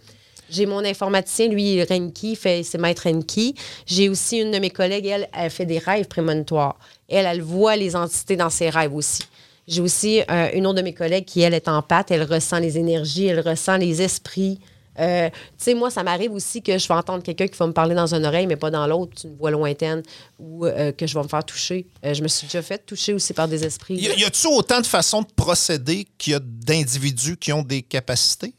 J'ai 0.53 0.67
mon 0.67 0.85
informaticien, 0.85 1.47
lui, 1.47 1.81
Renki, 1.85 2.35
fait, 2.35 2.65
c'est 2.65 2.79
maître 2.79 3.03
Renki. 3.05 3.55
J'ai 3.87 4.09
aussi 4.09 4.39
une 4.39 4.51
de 4.51 4.59
mes 4.59 4.71
collègues, 4.71 5.07
elle, 5.07 5.29
elle 5.33 5.51
fait 5.51 5.67
des 5.67 5.79
rêves 5.79 6.07
prémonitoires. 6.09 6.77
Elle, 7.09 7.27
elle 7.27 7.41
voit 7.43 7.77
les 7.77 7.95
entités 7.95 8.35
dans 8.35 8.51
ses 8.51 8.69
rêves 8.71 8.93
aussi. 8.93 9.23
J'ai 9.69 9.81
aussi 9.81 10.23
euh, 10.31 10.51
une 10.55 10.67
autre 10.67 10.79
de 10.79 10.83
mes 10.83 10.95
collègues 10.95 11.25
qui, 11.25 11.43
elle, 11.43 11.55
est 11.55 11.69
en 11.69 11.83
pâte. 11.83 12.11
Elle 12.11 12.25
ressent 12.25 12.59
les 12.59 12.79
énergies, 12.79 13.27
elle 13.27 13.41
ressent 13.41 13.77
les 13.77 14.03
esprits. 14.03 14.59
Euh, 14.99 15.31
tu 15.31 15.37
sais, 15.57 15.75
moi, 15.75 15.91
ça 15.91 16.03
m'arrive 16.03 16.33
aussi 16.33 16.63
que 16.63 16.77
je 16.77 16.89
vais 16.89 16.95
entendre 16.95 17.23
quelqu'un 17.23 17.47
qui 17.47 17.57
va 17.57 17.67
me 17.67 17.73
parler 17.73 17.95
dans 17.95 18.13
une 18.15 18.25
oreille, 18.27 18.47
mais 18.47 18.57
pas 18.57 18.71
dans 18.71 18.87
l'autre, 18.87 19.17
une 19.25 19.37
voix 19.37 19.51
lointaine, 19.51 20.03
ou 20.39 20.67
euh, 20.67 20.93
que 20.93 21.07
je 21.07 21.15
vais 21.15 21.23
me 21.23 21.29
faire 21.29 21.45
toucher. 21.45 21.87
Euh, 22.05 22.13
je 22.13 22.23
me 22.23 22.29
suis 22.29 22.47
déjà 22.47 22.63
fait 22.63 22.85
toucher 22.85 23.15
aussi 23.15 23.33
par 23.33 23.49
des 23.49 23.65
esprits. 23.65 23.95
Y 23.95 24.25
a-tu 24.25 24.47
autant 24.49 24.81
de 24.81 24.87
façons 24.87 25.23
de 25.23 25.29
procéder 25.35 26.07
qu'il 26.19 26.33
y 26.33 26.37
a 26.37 26.41
d'individus 26.41 27.37
qui 27.37 27.53
ont 27.53 27.63
des 27.63 27.83
capacités? 27.83 28.55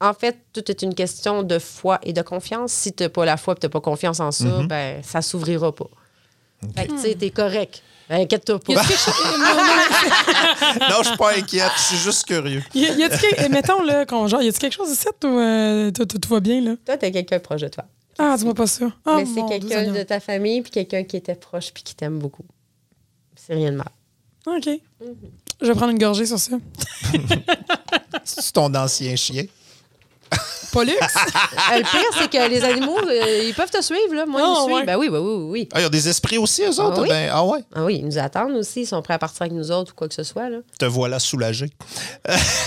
En 0.00 0.14
fait, 0.14 0.36
tout 0.52 0.68
est 0.70 0.82
une 0.82 0.94
question 0.94 1.42
de 1.42 1.58
foi 1.58 2.00
et 2.02 2.12
de 2.12 2.22
confiance. 2.22 2.72
Si 2.72 2.92
tu 2.92 3.04
n'as 3.04 3.08
pas 3.08 3.24
la 3.24 3.36
foi 3.36 3.54
et 3.54 3.60
tu 3.60 3.66
n'as 3.66 3.70
pas 3.70 3.80
confiance 3.80 4.20
en 4.20 4.32
ça, 4.32 4.44
Mm-hmm. 4.44 4.66
ben 4.66 5.02
ça 5.02 5.22
s'ouvrira 5.22 5.74
pas. 5.74 5.88
Fait 6.76 6.86
que, 6.86 7.02
tu 7.02 7.16
t'es 7.16 7.30
correct. 7.30 7.82
Inquiète-toi 8.14 8.58
Y 8.68 8.74
pas. 8.74 8.80
a-tu 8.80 8.88
quelque 8.88 9.00
chose- 9.04 9.14
non, 10.90 10.96
je 11.02 11.08
suis 11.08 11.16
pas 11.16 11.36
inquiète, 11.36 11.72
je 11.76 11.82
suis 11.82 11.96
juste 11.96 12.24
curieux. 12.26 12.62
Y 12.74 12.86
a- 12.86 12.94
y 12.94 13.02
a-tu 13.04 13.18
quelque- 13.18 13.48
mettons, 13.50 13.82
là, 13.82 14.04
qu'on 14.06 14.26
genre, 14.28 14.42
y 14.42 14.48
a-tu 14.48 14.58
quelque 14.58 14.74
chose 14.74 14.90
ici 14.90 15.06
ou 15.24 15.26
euh, 15.26 15.90
tout, 15.90 16.06
va 16.28 16.40
bien, 16.40 16.60
là? 16.60 16.74
Toi, 16.84 16.96
t'as 16.98 17.10
quelqu'un 17.10 17.38
proche 17.38 17.62
de 17.62 17.68
toi. 17.68 17.84
Ah, 18.18 18.34
dis-moi 18.36 18.54
pas 18.54 18.66
ça. 18.66 18.84
Oh, 19.06 19.16
Mais 19.16 19.24
c'est 19.26 19.46
quelqu'un 19.48 19.90
de 19.92 20.02
ta 20.02 20.20
famille, 20.20 20.60
puis 20.62 20.70
quelqu'un 20.70 21.04
qui 21.04 21.16
était 21.16 21.34
proche, 21.34 21.72
puis 21.72 21.82
qui 21.82 21.94
t'aime 21.94 22.18
beaucoup. 22.18 22.44
C'est 23.34 23.54
rien 23.54 23.72
de 23.72 23.76
mal. 23.76 23.88
OK. 24.46 24.68
Je 25.60 25.66
vais 25.66 25.72
prendre 25.74 25.92
une 25.92 25.98
gorgée 25.98 26.26
sur 26.26 26.38
ça. 26.38 26.56
C'est 28.24 28.52
ton 28.52 28.72
ancien 28.74 29.16
chien? 29.16 29.44
Pollux? 30.72 30.92
Le 31.74 31.82
pire, 31.82 32.10
c'est 32.18 32.30
que 32.30 32.48
les 32.50 32.64
animaux, 32.64 32.98
euh, 33.06 33.44
ils 33.46 33.54
peuvent 33.54 33.70
te 33.70 33.80
suivre, 33.82 34.14
là. 34.14 34.26
Moi, 34.26 34.40
Ah, 34.42 34.46
ils 34.46 34.50
me 34.50 34.64
suivent. 34.64 34.74
ouais. 34.76 34.84
Ben 34.86 34.96
oui, 34.96 35.08
oui, 35.10 35.18
oui, 35.18 35.44
oui. 35.50 35.68
Ah, 35.72 35.80
il 35.80 35.82
y 35.82 35.86
a 35.86 35.88
des 35.90 36.08
esprits 36.08 36.38
aussi, 36.38 36.62
eux 36.62 36.80
autres? 36.80 36.94
Ah 36.98 37.02
oui? 37.02 37.08
Ben, 37.08 37.30
ah 37.32 37.44
ouais, 37.44 37.58
Ah 37.74 37.84
oui, 37.84 37.96
ils 38.00 38.06
nous 38.06 38.18
attendent 38.18 38.52
aussi. 38.56 38.82
Ils 38.82 38.86
sont 38.86 39.00
prêts 39.02 39.14
à 39.14 39.18
partir 39.18 39.42
avec 39.42 39.52
nous 39.52 39.70
autres 39.70 39.92
ou 39.92 39.94
quoi 39.94 40.08
que 40.08 40.14
ce 40.14 40.22
soit, 40.24 40.48
là. 40.48 40.58
te 40.78 40.84
voilà 40.86 41.18
soulagé. 41.18 41.70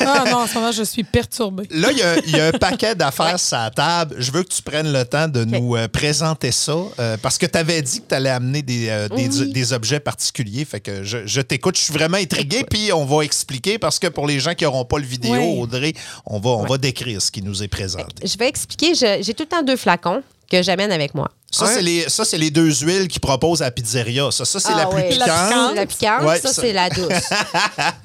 Ah 0.02 0.24
non, 0.30 0.38
en 0.38 0.48
ce 0.48 0.54
moment, 0.56 0.72
je 0.72 0.84
suis 0.84 1.04
perturbée. 1.04 1.68
Là, 1.72 1.92
il 1.92 1.98
y 1.98 2.02
a- 2.04 2.18
il 2.20 2.36
y, 2.36 2.40
a 2.40 2.48
un 2.48 2.52
paquet 2.60 2.96
d'affaires 2.96 3.40
sur 3.40 3.58
la 3.58 3.70
table. 3.72 4.16
Je 4.20 4.32
veux 4.32 4.44
que 4.44 4.50
tu 4.54 4.62
prennes 4.62 4.92
le 4.92 5.04
temps 5.06 5.28
de 5.28 5.44
nous 5.44 5.76
euh, 5.76 5.88
présenter 5.88 6.52
ça 6.52 6.76
euh, 7.00 7.18
parce 7.22 7.38
que 7.38 7.46
tu 7.46 7.58
avais 7.58 7.82
dit 7.82 8.02
que 8.02 8.08
tu 8.10 8.16
allais 8.16 8.30
amener 8.30 8.62
des, 8.62 8.90
euh, 8.90 9.08
des, 9.10 9.28
Oui. 9.42 9.52
des 9.52 9.74
objets 9.74 10.00
particuliers. 10.00 10.66
Fait 10.66 10.80
que 10.80 11.04
je, 11.04 11.26
je 11.26 11.42
t'écoute. 11.42 11.78
Je 11.78 11.82
suis 11.84 11.94
vraiment 11.94 12.18
intrigué. 12.18 12.64
Puis 12.70 12.92
on 12.94 13.06
va 13.06 13.24
expliquer 13.24 13.78
parce 13.80 14.00
que 14.00 14.08
pour 14.08 14.28
les 14.28 14.40
gens 14.40 14.54
qui 14.54 14.64
n'auront 14.64 14.86
pas 14.86 14.98
le 15.00 15.06
vidéo, 15.06 15.34
Oui. 15.34 15.60
Audrey, 15.60 15.94
on 16.26 16.40
va, 16.40 16.52
on 16.52 16.66
va 16.66 16.78
décrire 16.78 17.22
ce 17.22 17.32
qui 17.32 17.42
nous 17.42 17.64
est 17.64 17.68
présenté. 17.96 18.28
Je 18.28 18.38
vais 18.38 18.48
expliquer. 18.48 18.94
J'ai 18.96 19.34
tout 19.34 19.44
le 19.44 19.50
temps 19.50 19.64
deux 19.64 19.76
flacons 19.78 20.22
que 20.50 20.62
j'amène 20.62 20.92
avec 20.92 21.16
moi. 21.16 21.30
Ça, 21.52 21.68
c'est 21.68 21.82
les, 21.82 22.10
ça, 22.10 22.26
c'est 22.26 22.38
les 22.38 22.52
deux 22.52 22.70
huiles 22.82 23.08
qu'ils 23.08 23.22
proposent 23.22 23.62
à 23.62 23.66
la 23.66 23.72
pizzeria. 23.72 24.30
Ça, 24.30 24.44
ça 24.46 24.60
c'est 24.60 24.74
Ah 24.74 24.78
la 24.78 24.86
plus 24.88 25.04
piquante. 25.04 25.28
La 25.28 25.36
piquante. 25.48 25.76
La 25.76 25.86
piquante, 25.86 26.24
Ouais, 26.24 26.40
ça, 26.40 26.52
ça- 26.54 26.62
c'est 26.62 26.74
la 26.74 26.90
douce. 26.90 27.08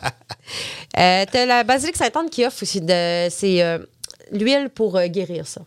euh, 0.98 1.24
T'as 1.30 1.46
la 1.46 1.64
basilic 1.64 1.96
Sainte-Anne 1.96 2.30
qui 2.30 2.44
offre 2.44 2.62
aussi 2.62 2.80
de. 2.80 3.28
C'est 3.30 3.62
euh, 3.62 3.78
l'huile 4.32 4.68
pour 4.74 4.96
euh, 4.96 5.06
guérir 5.06 5.46
ça. 5.46 5.60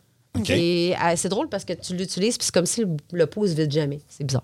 Euh, 0.49 0.93
c'est 1.15 1.29
drôle 1.29 1.47
parce 1.49 1.63
que 1.63 1.73
tu 1.73 1.95
l'utilises, 1.95 2.37
puis 2.37 2.45
c'est 2.45 2.53
comme 2.53 2.65
si 2.65 2.81
le, 2.81 2.87
le 3.11 3.25
pot 3.27 3.45
se 3.47 3.53
vide 3.53 3.71
jamais. 3.71 3.99
C'est 4.09 4.23
bizarre. 4.23 4.43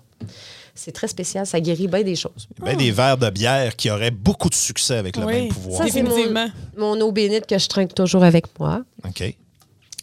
C'est 0.74 0.92
très 0.92 1.08
spécial, 1.08 1.46
ça 1.46 1.58
guérit 1.60 1.88
bien 1.88 2.02
des 2.02 2.14
choses. 2.14 2.46
Ben, 2.60 2.76
des 2.76 2.92
verres 2.92 3.18
de 3.18 3.28
bière 3.28 3.74
qui 3.74 3.90
auraient 3.90 4.12
beaucoup 4.12 4.48
de 4.48 4.54
succès 4.54 4.94
avec 4.96 5.16
le 5.16 5.24
Oui. 5.24 5.32
même 5.34 5.48
pouvoir. 5.48 5.78
Ça, 5.82 5.92
c'est 5.92 6.02
mon, 6.02 6.10
Définitivement. 6.10 6.48
mon 6.76 7.00
eau 7.00 7.10
bénite 7.10 7.46
que 7.46 7.58
je 7.58 7.66
trinque 7.66 7.92
toujours 7.94 8.22
avec 8.22 8.46
moi. 8.58 8.82
OK. 9.06 9.34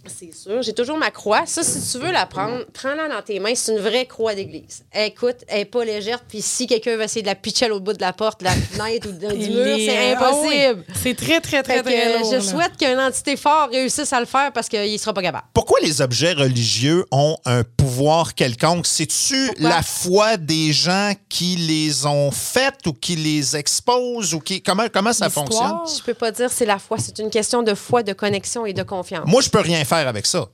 C'est 0.07 0.33
sûr. 0.33 0.61
J'ai 0.61 0.73
toujours 0.73 0.97
ma 0.97 1.11
croix. 1.11 1.45
Ça, 1.45 1.63
si 1.63 1.79
tu 1.91 2.03
veux 2.03 2.11
la 2.11 2.25
prendre, 2.25 2.65
prends-la 2.73 3.07
dans 3.07 3.21
tes 3.21 3.39
mains. 3.39 3.53
C'est 3.55 3.71
une 3.73 3.79
vraie 3.79 4.05
croix 4.05 4.35
d'église. 4.35 4.83
Écoute, 4.93 5.37
elle 5.47 5.59
n'est 5.59 5.65
pas 5.65 5.83
légère. 5.85 6.19
Puis 6.27 6.41
si 6.41 6.67
quelqu'un 6.67 6.97
va 6.97 7.05
essayer 7.05 7.21
de 7.21 7.27
la 7.27 7.35
pitcher 7.35 7.65
à 7.65 7.67
l'autre 7.69 7.83
bout 7.85 7.93
de 7.93 8.01
la 8.01 8.13
porte, 8.13 8.39
de 8.41 8.45
la 8.45 8.51
fenêtre 8.51 9.07
ou 9.09 9.11
de- 9.11 9.27
du 9.35 9.49
mur, 9.49 9.65
est- 9.67 9.85
c'est 9.85 10.13
Ah 10.15 10.31
oui. 10.41 10.47
impossible. 10.47 10.83
C'est 11.01 11.15
très, 11.15 11.41
très, 11.41 11.63
très, 11.63 11.75
Fait 11.77 11.83
très 11.83 12.19
lourd, 12.19 12.31
je 12.33 12.39
souhaite 12.39 12.77
qu'une 12.77 12.99
entité 12.99 13.35
forte 13.37 13.71
réussisse 13.71 14.11
à 14.13 14.19
le 14.19 14.25
faire 14.25 14.51
parce 14.53 14.67
qu'il 14.69 14.91
ne 14.91 14.97
sera 14.97 15.13
pas 15.13 15.21
capable. 15.21 15.45
Pourquoi 15.53 15.79
les 15.81 16.01
objets 16.01 16.33
religieux 16.33 17.05
ont 17.11 17.37
un 17.45 17.63
pouvoir 17.63 18.35
quelconque? 18.35 18.85
C'est-tu 18.87 19.51
la 19.59 19.81
foi 19.81 20.37
des 20.37 20.73
gens 20.73 21.13
qui 21.29 21.55
les 21.55 22.05
ont 22.05 22.31
faites 22.31 22.85
ou 22.87 22.93
qui 22.93 23.15
les 23.15 23.55
exposent 23.55 24.33
ou 24.33 24.39
qui 24.39 24.61
comment 24.61 24.85
comment 24.93 25.13
ça 25.13 25.29
fonctionne? 25.29 25.77
Je 25.97 26.01
peux 26.03 26.13
pas 26.13 26.31
dire 26.31 26.49
c'est 26.51 26.65
la 26.65 26.79
foi. 26.79 26.97
C'est 26.99 27.19
une 27.19 27.29
question 27.29 27.63
de 27.63 27.73
foi, 27.73 28.03
de 28.03 28.13
connexion 28.13 28.65
et 28.65 28.73
de 28.73 28.83
confiance. 28.83 29.23
Moi, 29.25 29.41
je 29.41 29.49
peux 29.49 29.59
rien 29.61 29.83
faire 29.85 29.96
avec 30.05 30.25
ça. 30.27 30.47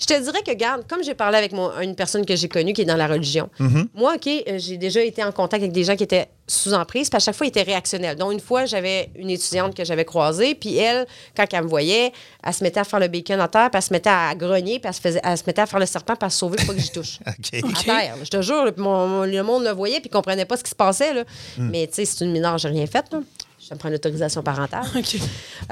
Je 0.00 0.06
te 0.06 0.22
dirais 0.22 0.42
que, 0.46 0.52
garde, 0.52 0.86
comme 0.86 1.02
j'ai 1.02 1.14
parlé 1.14 1.38
avec 1.38 1.50
mon- 1.50 1.72
une 1.80 1.96
personne 1.96 2.24
que 2.24 2.36
j'ai 2.36 2.48
connue 2.48 2.72
qui 2.72 2.82
est 2.82 2.84
dans 2.84 2.94
la 2.96 3.08
religion, 3.08 3.50
moi, 3.94 4.14
OK, 4.14 4.28
euh, 4.28 4.56
j'ai 4.56 4.76
déjà 4.76 5.02
été 5.02 5.24
en 5.24 5.32
contact 5.32 5.60
avec 5.60 5.72
des 5.72 5.82
gens 5.82 5.96
qui 5.96 6.04
étaient 6.04 6.28
sous 6.46 6.72
emprise, 6.72 7.10
puis 7.10 7.16
à 7.16 7.18
chaque 7.18 7.34
fois, 7.34 7.46
ils 7.46 7.48
étaient 7.48 7.64
réactionnels. 7.64 8.14
Donc, 8.16 8.32
une 8.32 8.38
fois, 8.38 8.64
j'avais 8.64 9.10
une 9.16 9.28
étudiante 9.28 9.74
que 9.74 9.84
j'avais 9.84 10.04
croisée, 10.04 10.54
puis 10.54 10.76
elle, 10.76 11.04
quand 11.36 11.46
elle 11.52 11.64
me 11.64 11.68
voyait, 11.68 12.12
elle 12.44 12.54
se 12.54 12.62
mettait 12.62 12.78
à 12.78 12.84
faire 12.84 13.00
le 13.00 13.08
bacon 13.08 13.40
à 13.40 13.48
terre, 13.48 13.70
puis 13.72 13.78
elle 13.78 13.82
se 13.82 13.92
mettait 13.92 14.08
à 14.08 14.32
grogner, 14.36 14.78
puis 14.78 14.86
elle 14.88 14.94
se, 14.94 15.00
faisait, 15.00 15.20
elle 15.24 15.36
se 15.36 15.42
mettait 15.48 15.62
à 15.62 15.66
faire 15.66 15.80
le 15.80 15.86
serpent, 15.86 16.14
puis 16.14 16.26
à 16.26 16.30
se 16.30 16.38
sauver 16.38 16.58
pour 16.58 16.66
pas 16.68 16.74
que 16.74 16.80
j'y 16.80 16.92
touche. 16.92 17.18
OK. 17.26 17.60
À 17.80 17.82
terre, 17.82 18.14
je 18.22 18.28
te 18.30 18.40
jure, 18.40 18.72
mon- 18.76 19.08
mon- 19.08 19.24
le 19.24 19.42
monde 19.42 19.64
le 19.64 19.72
voyait, 19.72 19.98
puis 19.98 20.10
comprenait 20.10 20.44
pas 20.44 20.56
ce 20.56 20.62
qui 20.62 20.70
se 20.70 20.76
passait. 20.76 21.12
Là. 21.12 21.24
Mais, 21.58 21.88
tu 21.88 21.94
sais, 21.94 22.04
c'est 22.04 22.24
une 22.24 22.30
mineure, 22.30 22.56
j'ai 22.56 22.68
rien 22.68 22.86
fait. 22.86 23.04
Là. 23.10 23.18
Je 23.68 23.74
me 23.74 23.78
prendre 23.80 23.94
l'autorisation 23.94 24.44
parentale. 24.44 24.84
OK. 24.96 25.16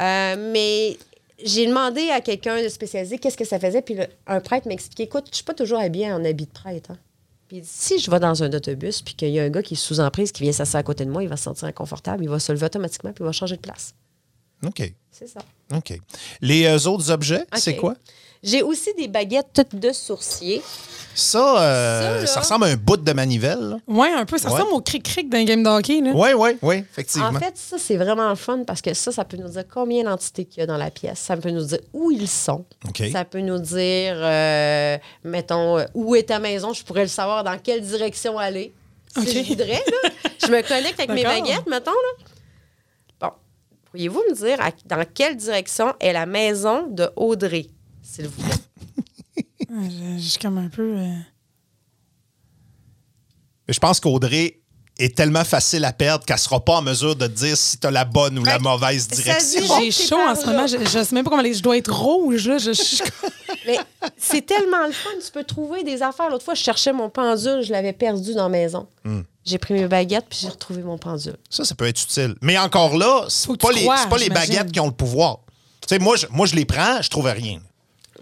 Euh, 0.00 0.50
mais 0.52 0.98
j'ai 1.44 1.66
demandé 1.66 2.08
à 2.10 2.20
quelqu'un 2.20 2.62
de 2.62 2.68
spécialisé 2.68 3.18
qu'est-ce 3.18 3.36
que 3.36 3.44
ça 3.44 3.58
faisait, 3.58 3.82
puis 3.82 3.94
le- 3.94 4.06
un 4.26 4.40
prêtre 4.40 4.66
m'a 4.66 4.72
expliqué 4.74 5.04
écoute, 5.04 5.26
je 5.30 5.36
suis 5.36 5.44
pas 5.44 5.54
toujours 5.54 5.78
habillée 5.78 6.10
en 6.12 6.24
habit 6.24 6.46
de 6.46 6.50
prêtre. 6.50 6.90
hein. 6.92 6.98
Puis 7.48 7.60
si 7.64 7.98
je 8.00 8.10
vais 8.10 8.18
dans 8.18 8.42
un 8.42 8.52
autobus, 8.52 9.02
puis 9.02 9.14
qu'il 9.14 9.28
y 9.28 9.38
a 9.38 9.44
un 9.44 9.50
gars 9.50 9.62
qui 9.62 9.74
est 9.74 9.76
sous 9.76 10.00
emprise, 10.00 10.32
qui 10.32 10.42
vient 10.42 10.50
s'asseoir 10.52 10.80
à 10.80 10.82
côté 10.82 11.04
de 11.04 11.10
moi, 11.10 11.22
il 11.22 11.28
va 11.28 11.36
se 11.36 11.44
sentir 11.44 11.68
inconfortable, 11.68 12.24
il 12.24 12.28
va 12.28 12.40
se 12.40 12.50
lever 12.52 12.66
automatiquement, 12.66 13.12
puis 13.12 13.22
il 13.22 13.26
va 13.26 13.32
changer 13.32 13.56
de 13.56 13.60
place. 13.60 13.94
OK. 14.66 14.92
C'est 15.12 15.28
ça. 15.28 15.40
OK. 15.74 15.98
Les 16.40 16.64
euh, 16.64 16.76
autres 16.88 17.10
objets, 17.10 17.44
c'est 17.56 17.76
quoi? 17.76 17.94
J'ai 18.46 18.62
aussi 18.62 18.94
des 18.94 19.08
baguettes 19.08 19.48
toutes 19.52 19.74
de 19.78 19.92
sourcier. 19.92 20.62
Ça, 21.14 21.62
euh, 21.62 22.00
Ça, 22.16 22.20
là- 22.20 22.26
ça 22.26 22.40
ressemble 22.40 22.64
à 22.66 22.68
un 22.68 22.76
bout 22.76 22.98
de 22.98 23.12
manivelle. 23.12 23.76
Ouais, 23.88 24.10
un 24.12 24.26
peu. 24.26 24.36
Ça 24.36 24.48
Ouais. 24.48 24.54
ressemble 24.54 24.74
au 24.74 24.80
cric-cric 24.82 25.30
d'un 25.30 25.44
game 25.44 25.62
de 25.62 25.68
hockey. 25.68 26.00
Là. 26.02 26.12
Oui, 26.14 26.28
oui, 26.36 26.50
oui, 26.60 26.76
effectivement. 26.90 27.28
En 27.28 27.32
fait, 27.40 27.56
ça, 27.56 27.76
c'est 27.78 27.96
vraiment 27.96 28.28
le 28.28 28.34
fun 28.34 28.64
parce 28.66 28.82
que 28.82 28.92
ça, 28.92 29.10
ça 29.12 29.24
peut 29.24 29.38
nous 29.38 29.48
dire 29.48 29.64
combien 29.72 30.04
d'entités 30.04 30.44
qu'il 30.44 30.60
y 30.60 30.62
a 30.62 30.66
dans 30.66 30.76
la 30.76 30.90
pièce. 30.90 31.18
Ça 31.18 31.36
peut 31.38 31.50
nous 31.50 31.64
dire 31.64 31.78
où 31.94 32.10
ils 32.10 32.28
sont. 32.28 32.66
OK. 32.86 33.02
Ça 33.12 33.24
peut 33.24 33.40
nous 33.40 33.58
dire, 33.58 34.14
euh, 34.16 34.98
mettons, 35.24 35.78
euh, 35.78 35.84
où 35.94 36.14
est 36.14 36.24
ta 36.24 36.38
maison. 36.38 36.74
Je 36.74 36.84
pourrais 36.84 37.02
le 37.02 37.08
savoir 37.08 37.44
dans 37.44 37.56
quelle 37.58 37.80
direction 37.80 38.38
aller. 38.38 38.74
Si 39.18 39.42
je 39.44 39.48
voudrais, 39.48 39.82
là. 40.02 40.10
Je 40.46 40.52
me 40.52 40.60
connecte 40.68 41.00
avec 41.00 41.10
mes 41.12 41.24
baguettes, 41.24 41.66
mettons, 41.66 41.92
là. 41.92 42.24
Bon. 43.22 43.30
Pourriez-vous 43.86 44.22
me 44.28 44.34
dire 44.34 44.60
à- 44.60 44.70
dans 44.84 45.02
quelle 45.14 45.34
direction 45.36 45.94
est 45.98 46.12
la 46.12 46.26
maison 46.26 46.86
de 46.90 47.08
Audrey, 47.16 47.68
s'il 48.16 48.28
vous 48.28 48.42
plaît? 48.42 48.54
Ouais, 49.70 49.88
je, 49.90 50.22
je 50.22 50.28
suis 50.28 50.38
comme 50.38 50.58
un 50.58 50.68
peu. 50.68 50.96
euh, 50.96 51.12
Mais 53.68 53.74
Je 53.74 53.80
pense 53.80 54.00
qu'Audrey 54.00 54.60
est 54.98 55.14
tellement 55.14 55.44
facile 55.44 55.84
à 55.84 55.92
perdre 55.92 56.24
qu'elle 56.24 56.36
ne 56.36 56.40
sera 56.40 56.64
pas 56.64 56.76
en 56.76 56.82
mesure 56.82 57.16
de 57.16 57.26
te 57.26 57.32
dire 57.32 57.56
si 57.56 57.76
tu 57.78 57.86
as 57.86 57.90
la 57.90 58.04
bonne 58.04 58.38
ou 58.38 58.44
la 58.44 58.58
mauvaise 58.58 59.08
direction. 59.08 59.62
J'ai 59.80 59.90
chaud 59.90 60.16
en 60.18 60.34
ce 60.34 60.46
moment. 60.46 60.66
Je, 60.66 60.78
je 60.78 61.04
sais 61.04 61.14
même 61.14 61.24
pas 61.24 61.30
comment 61.30 61.40
aller. 61.42 61.52
Je 61.52 61.62
dois 61.62 61.76
être 61.76 61.92
rouge. 61.92 62.48
Là. 62.48 62.58
Je, 62.58 62.72
je- 62.72 63.02
Mais 63.66 63.76
c'est 64.16 64.46
tellement 64.46 64.86
le 64.86 64.92
fun. 64.92 65.10
Tu 65.24 65.30
peux 65.32 65.44
trouver 65.44 65.82
des 65.84 66.00
affaires. 66.00 66.30
L'autre 66.30 66.44
fois, 66.44 66.54
je 66.54 66.62
cherchais 66.62 66.92
mon 66.92 67.10
pendule. 67.10 67.62
Je 67.62 67.72
l'avais 67.72 67.92
perdu 67.92 68.32
dans 68.34 68.44
la 68.44 68.48
maison. 68.48 68.86
Hmm. 69.04 69.22
J'ai 69.44 69.58
pris 69.58 69.74
mes 69.74 69.86
baguettes 69.88 70.26
puis 70.30 70.38
j'ai 70.42 70.48
retrouvé 70.48 70.82
mon 70.82 70.96
pendule. 70.96 71.36
Ça, 71.50 71.64
ça 71.64 71.74
peut 71.74 71.86
être 71.86 72.02
utile. 72.02 72.34
Mais 72.40 72.56
encore 72.56 72.96
là, 72.96 73.26
c'est 73.28 73.54
pas, 73.58 73.72
les, 73.72 73.82
crois, 73.82 74.06
pas 74.06 74.18
les 74.18 74.30
baguettes 74.30 74.70
qui 74.72 74.80
ont 74.80 74.86
le 74.86 74.92
pouvoir. 74.92 75.40
Tu 75.82 75.88
sais, 75.88 75.98
moi 75.98 76.16
je, 76.16 76.26
moi, 76.30 76.46
je 76.46 76.54
les 76.54 76.64
prends, 76.64 77.02
je 77.02 77.10
trouve 77.10 77.26
rien. 77.26 77.60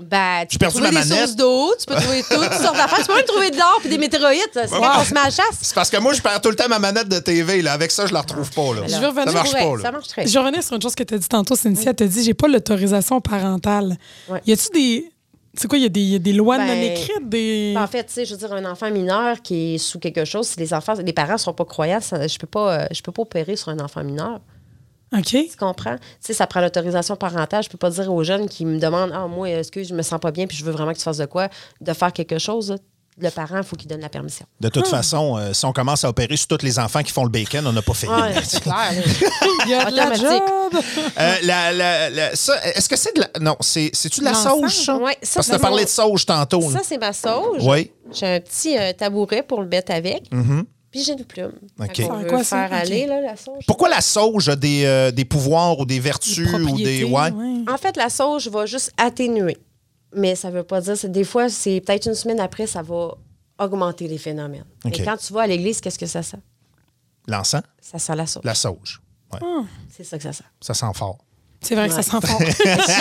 Ben, 0.00 0.44
tu 0.48 0.58
peux 0.58 0.66
trouver 0.66 0.88
des 0.88 0.94
manette. 0.94 1.18
sources 1.18 1.36
d'eau, 1.36 1.72
tu 1.78 1.86
peux 1.86 1.94
trouver 1.94 2.22
toutes 2.22 2.52
sortes 2.54 2.76
d'affaires. 2.76 2.98
Tu 2.98 3.04
peux 3.06 3.14
même 3.14 3.24
trouver 3.24 3.50
de 3.50 3.56
l'or 3.56 3.78
puis 3.80 3.88
des 3.90 3.98
météorites. 3.98 4.50
C'est 4.52 4.72
Ouais. 4.72 4.78
quand 4.80 5.00
on 5.00 5.04
se 5.04 5.14
met 5.14 5.20
à 5.20 5.24
la 5.24 5.30
chasse. 5.30 5.58
C'est 5.62 5.74
parce 5.74 5.88
que 5.90 5.96
moi, 5.98 6.12
je 6.12 6.20
perds 6.22 6.40
tout 6.40 6.50
le 6.50 6.56
temps 6.56 6.68
ma 6.68 6.78
manette 6.80 7.08
de 7.08 7.18
TV. 7.20 7.62
Là. 7.62 7.72
Avec 7.74 7.90
ça, 7.90 8.06
je 8.06 8.12
la 8.12 8.20
retrouve 8.22 8.50
pas. 8.50 8.74
Là. 8.74 8.82
Je 8.88 8.96
vais 8.98 9.06
revenir 9.06 9.26
ça 9.28 9.32
marche 9.32 9.52
pas. 9.52 9.58
Là. 9.76 9.82
ça 9.82 9.92
marche 9.92 10.08
très 10.08 10.26
je 10.26 10.28
sur 10.30 10.42
une 10.76 10.82
chose 10.82 10.94
que 10.94 11.02
tu 11.04 11.14
as 11.14 11.18
dit 11.18 11.28
tantôt, 11.28 11.54
Cynthia. 11.56 11.94
Tu 11.94 12.04
as 12.04 12.06
dit 12.06 12.24
j'ai 12.24 12.34
pas 12.34 12.48
l'autorisation 12.48 13.20
parentale. 13.20 13.96
Ouais. 14.28 14.40
Y 14.46 14.52
a-tu 14.52 14.68
des. 14.74 15.10
C'est 15.56 15.68
quoi? 15.68 15.78
Il 15.78 15.82
y, 15.82 15.86
a 15.86 15.88
des- 15.88 16.00
y 16.00 16.14
a 16.16 16.18
des 16.18 16.32
lois 16.32 16.58
Ben, 16.58 16.66
non 16.66 16.72
écrites? 16.82 17.28
Des... 17.28 17.76
En 17.78 17.86
fait, 17.86 18.02
tu 18.06 18.14
sais, 18.14 18.24
je 18.24 18.32
veux 18.32 18.38
dire, 18.38 18.52
un 18.52 18.64
enfant 18.68 18.90
mineur 18.90 19.40
qui 19.40 19.76
est 19.76 19.78
sous 19.78 20.00
quelque 20.00 20.24
chose, 20.24 20.48
si 20.48 20.58
les 20.58 20.74
enfants, 20.74 20.94
les 20.94 21.12
parents 21.12 21.34
ne 21.34 21.38
sont 21.38 21.52
pas 21.52 21.64
croyants, 21.64 22.00
ça- 22.00 22.26
je 22.26 22.36
peux 22.38 22.48
pas, 22.48 22.72
euh, 22.80 22.86
je 22.90 23.00
peux 23.02 23.12
pas 23.12 23.22
opérer 23.22 23.54
sur 23.54 23.68
un 23.68 23.78
enfant 23.78 24.02
mineur. 24.02 24.40
OK. 25.16 25.24
Tu 25.26 25.56
comprends? 25.58 25.96
Tu 25.96 26.02
sais, 26.20 26.32
ça 26.34 26.46
prend 26.46 26.60
l'autorisation 26.60 27.16
parentale. 27.16 27.62
Je 27.62 27.68
peux 27.68 27.78
pas 27.78 27.90
dire 27.90 28.12
aux 28.12 28.24
jeunes 28.24 28.48
qui 28.48 28.64
me 28.64 28.78
demandent 28.78 29.12
Ah, 29.14 29.26
moi, 29.26 29.48
est-ce 29.48 29.70
que 29.70 29.82
je 29.82 29.94
me 29.94 30.02
sens 30.02 30.18
pas 30.20 30.30
bien 30.30 30.46
puis 30.46 30.56
je 30.56 30.64
veux 30.64 30.72
vraiment 30.72 30.92
que 30.92 30.98
tu 30.98 31.04
fasses 31.04 31.18
de 31.18 31.26
quoi, 31.26 31.48
de 31.80 31.92
faire 31.92 32.12
quelque 32.12 32.38
chose. 32.38 32.76
Le 33.16 33.30
parent, 33.30 33.58
il 33.58 33.62
faut 33.62 33.76
qu'il 33.76 33.86
donne 33.88 34.00
la 34.00 34.08
permission. 34.08 34.44
De 34.58 34.68
toute 34.68 34.88
façon, 34.88 35.36
euh, 35.38 35.52
si 35.52 35.64
on 35.64 35.72
commence 35.72 36.02
à 36.02 36.08
opérer 36.08 36.36
sur 36.36 36.48
tous 36.48 36.64
les 36.64 36.80
enfants 36.80 37.00
qui 37.04 37.12
font 37.12 37.22
le 37.22 37.30
bacon, 37.30 37.64
on 37.64 37.72
n'a 37.72 37.80
pas 37.80 37.94
fait. 37.94 38.08
Ouais, 38.08 38.34
c'est 38.42 38.60
clair. 38.62 38.90
Il 39.66 39.70
y 39.70 39.74
a 39.74 39.88
de 39.88 39.94
la 39.94 40.06
Automatique. 40.06 40.26
job. 40.72 40.82
Euh, 41.20 41.34
la- 41.44 41.72
la- 41.72 42.10
la- 42.10 42.34
ça, 42.34 42.60
est-ce 42.64 42.88
que 42.88 42.96
c'est 42.96 43.14
de 43.14 43.20
la. 43.20 43.28
Non, 43.40 43.56
c'est, 43.60 43.90
c'est-tu 43.92 44.18
de 44.18 44.24
la 44.24 44.34
sauge, 44.34 44.72
ça? 44.74 44.96
Ouais, 44.96 45.16
ça, 45.22 45.34
Parce 45.36 45.46
que 45.48 45.54
tu 45.54 45.60
parlé 45.60 45.84
de 45.84 45.88
sauge 45.90 46.26
tantôt. 46.26 46.68
Ça, 46.72 46.80
c'est 46.82 46.98
ma 46.98 47.12
sauge. 47.12 47.62
Oui. 47.62 47.92
J'ai 48.10 48.26
un 48.26 48.40
petit 48.40 48.76
euh, 48.76 48.92
tabouret 48.92 49.44
pour 49.44 49.62
le 49.62 49.68
mettre 49.68 49.92
avec. 49.92 50.24
Puis 50.94 51.02
j'ai 51.02 51.14
une 51.14 51.24
plume. 51.24 51.50
OK. 51.80 51.98
Veut 51.98 52.28
quoi, 52.28 52.44
faire 52.44 52.72
aller 52.72 53.04
là, 53.06 53.20
la 53.20 53.34
sauge. 53.36 53.64
Pourquoi 53.66 53.88
la 53.88 54.00
sauge 54.00 54.48
a 54.48 54.54
des, 54.54 54.84
euh, 54.84 55.10
des 55.10 55.24
pouvoirs 55.24 55.76
ou 55.80 55.84
des 55.84 55.98
vertus 55.98 56.38
ou 56.54 56.76
des. 56.76 57.02
Ouais. 57.02 57.32
ouais. 57.32 57.64
En 57.68 57.76
fait, 57.76 57.96
la 57.96 58.08
sauge 58.08 58.46
va 58.46 58.64
juste 58.64 58.92
atténuer. 58.96 59.56
Mais 60.14 60.36
ça 60.36 60.50
veut 60.50 60.62
pas 60.62 60.80
dire. 60.80 60.96
c'est- 60.96 61.08
Des 61.08 61.24
fois, 61.24 61.48
c'est 61.48 61.80
peut-être 61.80 62.06
une 62.06 62.14
semaine 62.14 62.38
après, 62.38 62.68
ça 62.68 62.80
va 62.82 63.16
augmenter 63.58 64.06
les 64.06 64.18
phénomènes. 64.18 64.62
Et 64.84 65.02
quand 65.02 65.16
tu 65.16 65.32
vas 65.32 65.40
à 65.40 65.46
l'église, 65.48 65.80
qu'est-ce 65.80 65.98
que 65.98 66.06
ça 66.06 66.22
sent? 66.22 66.38
L'encens, 67.26 67.62
Ça 67.80 67.98
sent 67.98 68.14
la 68.14 68.26
sauge. 68.28 68.44
la 68.44 68.54
sauge. 68.54 69.00
Ouais. 69.32 69.40
C'est 69.90 70.04
ça 70.04 70.16
que 70.16 70.22
ça 70.22 70.32
sent. 70.32 70.44
Ça 70.60 70.74
sent 70.74 70.86
fort. 70.94 71.18
C'est 71.60 71.74
vrai 71.74 71.88
que 71.88 71.94
ça 71.94 72.02
sent 72.02 72.24
fort. 72.24 72.38
si 72.40 72.52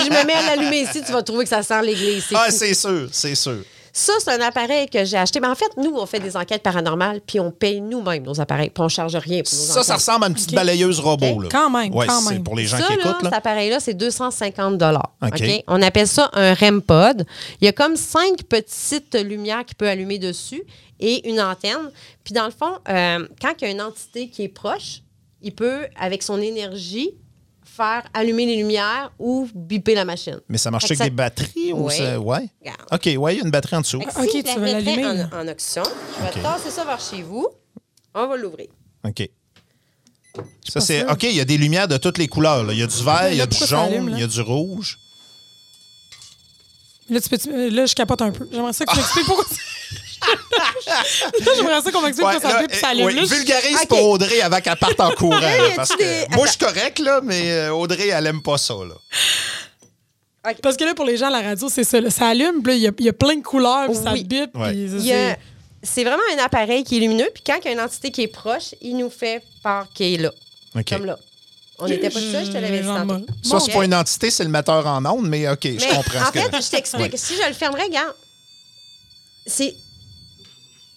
je 0.06 0.10
me 0.10 0.26
mets 0.26 0.34
à 0.34 0.56
l'allumer 0.56 0.82
ici, 0.82 1.04
tu 1.06 1.12
vas 1.12 1.22
trouver 1.22 1.44
que 1.44 1.50
ça 1.52 1.62
sent 1.62 1.84
l'église. 1.84 2.26
Ah, 2.34 2.48
c'est 2.50 2.74
sûr, 2.74 3.08
c'est 3.12 3.36
sûr. 3.36 3.64
Ça, 3.96 4.14
c'est 4.18 4.32
un 4.32 4.42
appareil 4.42 4.90
que 4.90 5.06
j'ai 5.06 5.18
acheté. 5.18 5.40
Mais 5.40 5.48
en 5.48 5.54
fait, 5.54 5.70
nous, 5.78 5.96
on 5.96 6.06
fait 6.08 6.20
des 6.20 6.36
enquêtes 6.36 6.64
paranormales, 6.64 7.22
puis 7.22 7.40
on 7.40 7.52
paye 7.52 7.80
nous-mêmes 7.80 8.24
nos 8.24 8.42
appareils, 8.42 8.72
puis 8.72 8.82
on 8.84 8.90
charge 8.90 9.16
rien 9.16 9.44
pour 9.44 9.54
nos 9.54 9.60
Ça, 9.66 9.84
ça 9.84 9.94
ressemble 9.96 10.26
à 10.26 10.28
une 10.30 10.34
petite 10.34 10.54
balayeuse 10.56 11.00
robot. 11.00 11.42
Là. 11.42 11.50
Quand 11.52 11.70
même, 11.70 11.94
Ouais, 11.94 12.08
quand 12.08 12.20
c'est 12.22 12.34
même. 12.34 12.44
pour 12.44 12.56
les 12.56 12.66
gens 12.66 12.78
ça, 12.80 12.88
qui 12.88 12.94
là, 12.98 13.00
écoutent. 13.04 13.22
cet 13.22 13.32
Là. 13.32 13.38
appareil-là, 13.38 13.80
c'est 13.80 13.94
250 13.94 14.82
OK. 14.82 15.00
OK? 15.22 15.64
On 15.68 15.80
appelle 15.84 16.08
ça 16.08 16.32
un 16.34 16.56
REM-pod. 16.56 17.24
Il 17.62 17.66
y 17.66 17.68
a 17.68 17.72
comme 17.72 17.96
cinq 17.96 18.44
petites 18.50 19.14
lumières 19.14 19.64
qui 19.64 19.76
peut 19.76 19.88
allumer 19.88 20.18
dessus 20.18 20.64
et 21.00 21.30
une 21.30 21.40
antenne. 21.40 21.92
Puis 22.24 22.34
dans 22.34 22.46
le 22.46 22.52
fond, 22.52 22.80
euh, 22.90 23.28
quand 23.40 23.54
il 23.62 23.66
y 23.66 23.68
a 23.68 23.72
une 23.72 23.82
entité 23.82 24.28
qui 24.28 24.44
est 24.44 24.48
proche, 24.50 25.02
il 25.44 25.54
peut, 25.54 25.86
avec 26.00 26.24
son 26.24 26.42
énergie, 26.42 27.12
faire 27.76 28.04
allumer 28.14 28.46
les 28.46 28.58
lumières 28.58 29.12
ou 29.18 29.48
biper 29.56 29.96
la 29.96 30.06
machine. 30.06 30.40
Mais 30.48 30.58
ça 30.60 30.70
marche 30.70 30.86
avec 30.86 30.98
ça- 31.00 31.04
des 31.06 31.10
batteries 31.10 31.74
ou 31.74 31.86
Ouais. 31.88 31.98
ça? 31.98 32.20
Ouais. 32.20 32.48
Regarde. 32.62 32.82
OK, 32.92 33.10
ouais, 33.18 33.34
il 33.36 33.38
y 33.38 33.42
a 33.42 33.44
une 33.46 33.52
batterie 33.52 33.76
en 33.78 33.82
dessous. 33.82 33.98
OK, 33.98 34.30
tu 34.30 34.44
la 34.44 34.56
mettrais 34.58 34.82
l'allumer, 34.96 35.08
en, 35.34 35.40
en 35.42 35.48
option, 35.48 35.84
je 36.20 36.24
vais 36.38 36.42
tasser 36.44 36.70
ça 36.70 36.86
vers 36.86 37.00
chez 37.00 37.22
vous. 37.24 37.48
On 38.14 38.28
va 38.28 38.38
l'ouvrir. 38.38 38.68
OK. 39.04 39.28
Ça, 40.68 40.80
c'est. 40.82 41.04
OK, 41.10 41.24
il 41.24 41.36
y 41.36 41.40
a 41.42 41.46
des 41.46 41.58
lumières 41.58 41.88
de 41.88 41.98
toutes 41.98 42.18
les 42.18 42.28
couleurs. 42.28 42.64
là. 42.64 42.74
Il 42.74 42.80
y 42.80 42.84
a 42.84 42.88
du 42.88 43.04
vert, 43.04 43.30
il 43.32 43.38
y 43.38 43.42
a 43.42 43.46
du 43.48 43.58
jaune, 43.58 44.10
il 44.12 44.20
y 44.20 44.24
a 44.24 44.28
du 44.28 44.42
rouge. 44.42 44.98
Là, 47.10 47.20
tu 47.22 47.30
peux, 47.30 47.70
là, 47.70 47.86
je 47.86 47.94
capote 47.96 48.22
un 48.22 48.32
peu. 48.32 48.48
J'aimerais 48.52 48.74
ça 48.74 48.86
que 48.86 48.92
tu 48.92 48.98
m'expliques 48.98 49.26
pourquoi. 49.26 49.46
Là, 50.88 51.52
j'aimerais 51.56 51.82
ça 51.82 51.92
qu'on 51.92 52.02
m'explique 52.02 52.28
Ouais, 52.28 52.34
pourquoi 52.34 52.50
ça 52.50 52.56
là, 52.56 52.62
fait 52.62 52.68
puis 52.68 52.78
ça 52.80 52.88
allume. 52.90 53.10
là, 53.10 53.22
je- 53.24 53.34
vulgarise 53.36 53.86
pour 53.88 54.10
Audrey 54.10 54.42
avant 54.42 54.60
qu'elle 54.62 54.76
parte 54.78 55.00
en 55.00 55.12
courant. 55.12 55.40
là, 55.40 55.58
y 55.58 55.62
a-tu 55.62 55.76
parce 55.76 55.90
que 55.90 55.98
des- 56.30 56.36
moi, 56.36 56.46
je 56.46 56.52
suis 56.52 56.60
correct, 56.60 57.00
là, 57.00 57.22
mais 57.24 57.52
euh, 57.52 57.74
Audrey, 57.74 58.08
elle 58.08 58.28
aime 58.28 58.42
pas 58.42 58.58
ça. 58.58 58.74
Là. 58.74 58.96
Parce 60.62 60.76
que 60.76 60.84
là, 60.84 60.94
pour 60.94 61.06
les 61.06 61.16
gens 61.18 61.28
à 61.28 61.30
la 61.30 61.42
radio, 61.42 61.70
c'est 61.70 61.84
ça. 61.86 62.02
là, 62.02 62.10
ça 62.10 62.28
allume, 62.28 62.62
puis 62.64 62.74
il 62.76 62.82
y 62.82 62.88
a- 62.88 62.92
il 63.00 63.06
y, 63.06 63.10
a 63.10 63.14
plein 63.14 63.36
de 63.36 63.44
couleurs, 63.44 63.86
puis 63.88 63.96
ça 63.96 64.12
Oui. 64.14 64.24
bip. 64.24 64.56
Ouais. 64.56 65.38
c'est- 65.82 66.04
vraiment 66.04 66.24
un 66.38 66.44
appareil 66.44 66.84
qui 66.84 66.98
est 66.98 67.00
lumineux, 67.02 67.30
puis 67.34 67.44
quand 67.46 67.58
il 67.62 67.66
y 67.66 67.68
a 67.70 67.72
une 67.74 67.80
entité 67.82 68.12
qui 68.12 68.22
est 68.24 68.28
proche, 68.28 68.74
il 68.82 68.96
nous 68.98 69.10
fait 69.10 69.42
part 69.64 69.88
qu'il 69.94 70.14
est 70.14 70.18
là. 70.18 70.32
Comme 70.88 71.06
là. 71.06 71.18
On 71.80 71.88
n'était 71.88 72.10
pas 72.10 72.20
ça, 72.20 72.44
je 72.46 72.52
te 72.52 72.58
l'avais 72.58 72.80
dit 72.82 72.88
tantôt. 72.88 73.26
Ça, 73.44 73.60
c'est 73.60 73.74
pas 73.74 73.84
une 73.84 73.94
entité, 73.96 74.30
c'est 74.32 74.44
le 74.44 74.50
metteur 74.50 74.86
en 74.88 75.04
onde, 75.06 75.28
mais 75.28 75.50
OK, 75.50 75.64
je 75.64 75.94
comprends 75.94 76.22
en 76.22 76.26
ce 76.28 76.32
que. 76.32 76.40
fait, 76.40 76.62
je 76.62 76.70
t'explique. 76.70 77.18
Si 77.18 77.34
je 77.36 77.48
le 77.48 77.54
fermerais, 77.54 77.84
regarde, 77.84 78.14
c'est. 79.46 79.76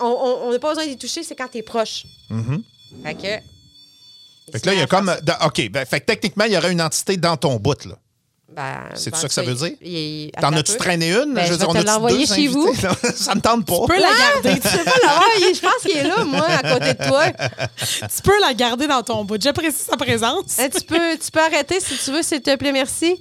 On- 0.00 0.04
On 0.06 0.48
on 0.48 0.52
n'a 0.52 0.58
pas 0.58 0.70
besoin 0.74 0.86
d'y 0.86 0.96
toucher, 0.96 1.22
c'est 1.22 1.34
quand 1.34 1.48
t'es 1.48 1.62
proche. 1.62 2.04
Mhm. 2.30 2.62
Fait 3.04 3.14
que. 3.14 4.52
Fait 4.52 4.60
que 4.60 4.66
là, 4.66 4.74
il 4.74 4.78
y 4.78 4.82
a 4.82 4.86
comme. 4.86 5.14
dans- 5.22 5.46
OK, 5.46 5.68
ben, 5.70 5.84
fait 5.86 6.00
que 6.00 6.06
techniquement, 6.06 6.44
il 6.44 6.52
y 6.52 6.56
aurait 6.56 6.72
une 6.72 6.82
entité 6.82 7.16
dans 7.16 7.36
ton 7.36 7.56
bout, 7.56 7.84
là. 7.84 7.94
Ben, 8.54 8.88
C'est 8.94 9.10
ben, 9.10 9.16
ça 9.16 9.26
que 9.28 9.34
ça 9.34 9.42
veut 9.42 9.54
dire? 9.54 10.30
T'en 10.40 10.52
as-tu 10.52 10.76
traîné 10.76 11.12
une? 11.12 11.34
Ben, 11.34 11.44
je 11.46 11.54
vais 11.54 11.64
on 11.64 11.72
te 11.72 11.78
a-tu 11.78 11.86
l'envoyer 11.86 12.26
deux 12.26 12.34
chez 12.34 12.46
vous. 12.46 12.72
ça 13.14 13.34
me 13.34 13.40
tente 13.40 13.66
pas. 13.66 13.80
Tu 13.80 13.86
peux 13.88 14.00
la 14.00 14.08
garder. 14.44 14.60
Tu 14.60 14.68
peux 14.78 14.84
pas 14.84 14.92
l'avoir, 15.02 15.24
je 15.40 15.60
pense 15.60 15.82
qu'il 15.82 15.96
est 15.96 16.04
là, 16.04 16.24
moi, 16.24 16.46
à 16.46 16.62
côté 16.78 16.94
de 16.94 17.06
toi. 17.08 17.24
tu 17.80 18.22
peux 18.22 18.40
la 18.40 18.54
garder 18.54 18.86
dans 18.86 19.02
ton 19.02 19.24
bout. 19.24 19.42
J'apprécie 19.42 19.82
sa 19.84 19.96
présence. 19.96 20.58
Hein, 20.60 20.68
tu, 20.74 20.84
peux, 20.86 21.18
tu 21.18 21.30
peux 21.30 21.40
arrêter 21.40 21.80
si 21.80 21.98
tu 21.98 22.12
veux, 22.12 22.22
s'il 22.22 22.40
te 22.40 22.54
plaît, 22.56 22.72
merci. 22.72 23.16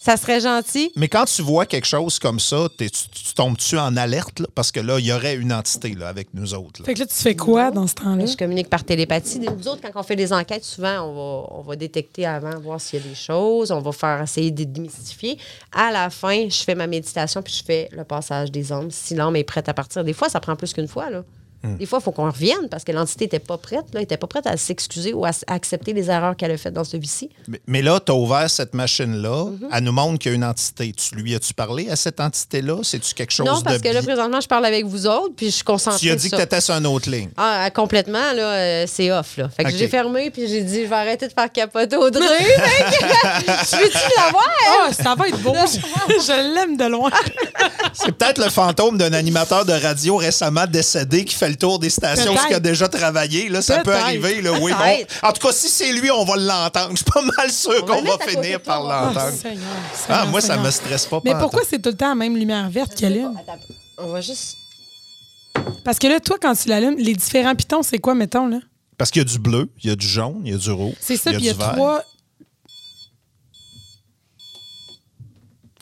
Ça 0.00 0.16
serait 0.16 0.40
gentil. 0.40 0.92
Mais 0.96 1.08
quand 1.08 1.24
tu 1.24 1.42
vois 1.42 1.66
quelque 1.66 1.86
chose 1.86 2.18
comme 2.18 2.38
ça, 2.38 2.68
tu, 2.78 2.88
tu 2.90 3.34
tombes-tu 3.34 3.76
en 3.78 3.96
alerte? 3.96 4.40
là? 4.40 4.46
Parce 4.54 4.70
que 4.70 4.80
là, 4.80 4.98
il 4.98 5.06
y 5.06 5.12
aurait 5.12 5.34
une 5.34 5.52
entité 5.52 5.94
là, 5.94 6.08
avec 6.08 6.28
nous 6.34 6.54
autres. 6.54 6.80
là. 6.80 6.86
Fait 6.86 6.94
que 6.94 7.00
là, 7.00 7.06
tu 7.06 7.14
fais 7.14 7.34
quoi 7.34 7.70
dans 7.70 7.86
ce 7.86 7.94
temps-là? 7.94 8.26
Je 8.26 8.36
communique 8.36 8.70
par 8.70 8.84
télépathie. 8.84 9.40
Nous 9.40 9.68
autres, 9.68 9.80
quand 9.82 9.98
on 9.98 10.02
fait 10.02 10.16
des 10.16 10.32
enquêtes, 10.32 10.64
souvent, 10.64 11.02
on 11.02 11.14
va, 11.14 11.48
on 11.58 11.62
va 11.62 11.76
détecter 11.76 12.26
avant, 12.26 12.58
voir 12.60 12.80
s'il 12.80 13.00
y 13.00 13.02
a 13.04 13.08
des 13.08 13.14
choses. 13.14 13.72
On 13.72 13.80
va 13.80 13.92
faire 13.92 14.22
essayer 14.22 14.50
de 14.50 14.64
démystifier. 14.64 15.38
À 15.72 15.90
la 15.90 16.10
fin, 16.10 16.48
je 16.48 16.62
fais 16.62 16.74
ma 16.74 16.86
méditation 16.86 17.42
puis 17.42 17.52
je 17.52 17.64
fais 17.64 17.88
le 17.92 18.04
passage 18.04 18.50
des 18.52 18.70
hommes. 18.72 18.90
Si 18.90 19.14
l'âme 19.14 19.36
est 19.36 19.44
prête 19.44 19.68
à 19.68 19.74
partir. 19.74 20.04
Des 20.04 20.12
fois, 20.12 20.28
ça 20.28 20.40
prend 20.40 20.54
plus 20.56 20.72
qu'une 20.72 20.88
fois. 20.88 21.10
Là. 21.10 21.24
Des 21.64 21.86
fois, 21.86 21.98
il 22.00 22.04
faut 22.04 22.12
qu'on 22.12 22.30
revienne 22.30 22.68
parce 22.70 22.84
que 22.84 22.92
l'entité 22.92 23.24
n'était 23.24 23.38
pas 23.40 23.58
prête. 23.58 23.84
Elle 23.92 24.00
n'était 24.00 24.16
pas 24.16 24.28
prête 24.28 24.46
à 24.46 24.56
s'excuser 24.56 25.12
ou 25.12 25.24
à, 25.24 25.30
accepter 25.48 25.92
les 25.92 26.08
erreurs 26.08 26.36
qu'elle 26.36 26.52
a 26.52 26.56
faites 26.56 26.74
dans 26.74 26.84
ce 26.84 26.96
vie-ci. 26.96 27.30
Mais, 27.48 27.60
mais 27.66 27.82
là, 27.82 27.98
tu 27.98 28.12
as 28.12 28.14
ouvert 28.14 28.48
cette 28.48 28.74
machine-là. 28.74 29.46
Mhm. 29.46 29.68
Elle 29.72 29.84
nous 29.84 29.92
montre 29.92 30.18
qu'il 30.18 30.30
y 30.30 30.34
a 30.34 30.36
une 30.36 30.44
entité. 30.44 30.92
Tu 30.92 31.16
lui 31.16 31.34
as-tu 31.34 31.54
parlé 31.54 31.88
à 31.90 31.96
cette 31.96 32.20
entité-là? 32.20 32.78
C'est-tu 32.82 33.12
quelque 33.14 33.32
chose 33.32 33.46
non, 33.46 33.60
parce 33.60 33.78
de 33.78 33.88
que 33.88 33.92
là, 33.92 34.02
présentement, 34.02 34.40
je 34.40 34.46
parle 34.46 34.66
avec 34.66 34.86
vous 34.86 35.06
autres, 35.06 35.34
puis 35.36 35.46
je 35.46 35.56
suis 35.56 35.64
concentrée 35.64 35.98
Tu 35.98 36.10
as 36.10 36.16
dit 36.16 36.28
sur 36.28 36.38
que 36.38 36.42
tu 36.42 36.46
étais 36.46 36.60
sur 36.60 36.74
une 36.74 36.86
autre 36.86 37.10
ligne. 37.10 37.30
Ah, 37.36 37.62
ah, 37.64 37.70
complètement, 37.70 38.32
là, 38.34 38.54
euh, 38.54 38.84
c'est 38.86 39.10
off, 39.10 39.36
là. 39.36 39.48
Fait 39.48 39.64
que 39.64 39.70
j'ai 39.70 39.88
fermé, 39.88 40.30
puis 40.30 40.46
j'ai 40.46 40.62
dit, 40.62 40.84
je 40.84 40.88
vais 40.88 40.96
arrêter 40.96 41.26
de 41.26 41.32
faire 41.32 41.50
capoter 41.50 41.96
Audrey. 41.96 42.22
Je 42.28 43.76
veux-tu 43.76 43.98
l'avoir? 44.16 44.48
Ah, 44.68 44.92
ça 44.92 45.14
va 45.14 45.28
être 45.28 45.38
beau. 45.40 45.54
je 45.54 46.54
l'aime 46.54 46.76
de 46.76 46.84
loin. 46.84 47.10
C'est 47.92 48.12
peut-être 48.12 48.38
le 48.42 48.50
fantôme 48.50 48.98
d'un 48.98 49.12
animateur 49.12 49.64
de 49.64 49.72
radio 49.72 50.16
récemment 50.16 50.66
décédé 50.66 51.24
qui 51.24 51.34
fait 51.34 51.47
le 51.48 51.56
tour 51.56 51.78
des 51.78 51.90
stations 51.90 52.32
où 52.32 52.38
il 52.50 52.54
a 52.54 52.60
déjà 52.60 52.88
travaillé. 52.88 53.48
Là, 53.48 53.62
ça 53.62 53.78
peut 53.80 53.94
arriver. 53.94 54.40
Là, 54.42 54.52
oui. 54.60 54.72
On- 55.22 55.26
en 55.28 55.32
tout 55.32 55.46
cas, 55.46 55.52
si 55.52 55.68
c'est 55.68 55.92
lui, 55.92 56.10
on 56.10 56.24
va 56.24 56.36
l'entendre. 56.36 56.90
Je 56.92 56.96
suis 56.96 57.04
pas 57.04 57.22
mal 57.22 57.50
sûr 57.50 57.84
qu'on 57.84 58.02
va 58.02 58.18
finir 58.26 58.60
par 58.62 58.82
l'entendre. 58.82 59.32
Seigneur, 59.32 59.64
Ah, 59.68 59.96
Seigneur, 59.96 60.26
moi, 60.28 60.40
ça 60.40 60.46
Seigneur. 60.48 60.64
me 60.66 60.70
stresse 60.70 61.06
pas. 61.06 61.20
Mais 61.24 61.32
pas 61.32 61.40
pourquoi 61.40 61.62
c'est 61.68 61.80
tout 61.80 61.90
le 61.90 61.96
temps 61.96 62.08
la 62.10 62.14
même 62.14 62.36
lumière 62.36 62.68
verte 62.70 62.94
qui 62.94 63.04
allume? 63.06 63.34
On 63.98 64.08
va 64.08 64.20
juste... 64.20 64.56
Parce 65.84 65.98
que 65.98 66.06
là, 66.06 66.20
toi, 66.20 66.36
quand 66.40 66.54
tu 66.54 66.68
l'allumes, 66.68 66.96
les 66.98 67.14
différents 67.14 67.54
pitons, 67.54 67.82
c'est 67.82 67.98
quoi, 67.98 68.14
mettons, 68.14 68.46
là? 68.46 68.58
Parce 68.96 69.10
qu'il 69.10 69.20
y 69.20 69.24
a 69.24 69.28
du 69.28 69.38
bleu, 69.38 69.68
il 69.82 69.90
y 69.90 69.92
a 69.92 69.96
du 69.96 70.06
jaune, 70.06 70.40
il 70.44 70.52
y 70.52 70.54
a 70.54 70.58
du 70.58 70.70
rouge. 70.70 70.94
C'est 71.00 71.16
ça, 71.16 71.30
puis 71.32 71.40
il 71.40 71.46
y 71.46 71.50
a 71.50 71.52
du 71.52 71.58
vert. 71.58 71.72
trois. 71.72 72.02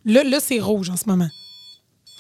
Là, 0.05 0.23
là 0.23 0.39
c'est 0.41 0.61
rouge 0.61 0.91
en 0.91 0.97
ce 0.97 1.05
moment. 1.07 1.29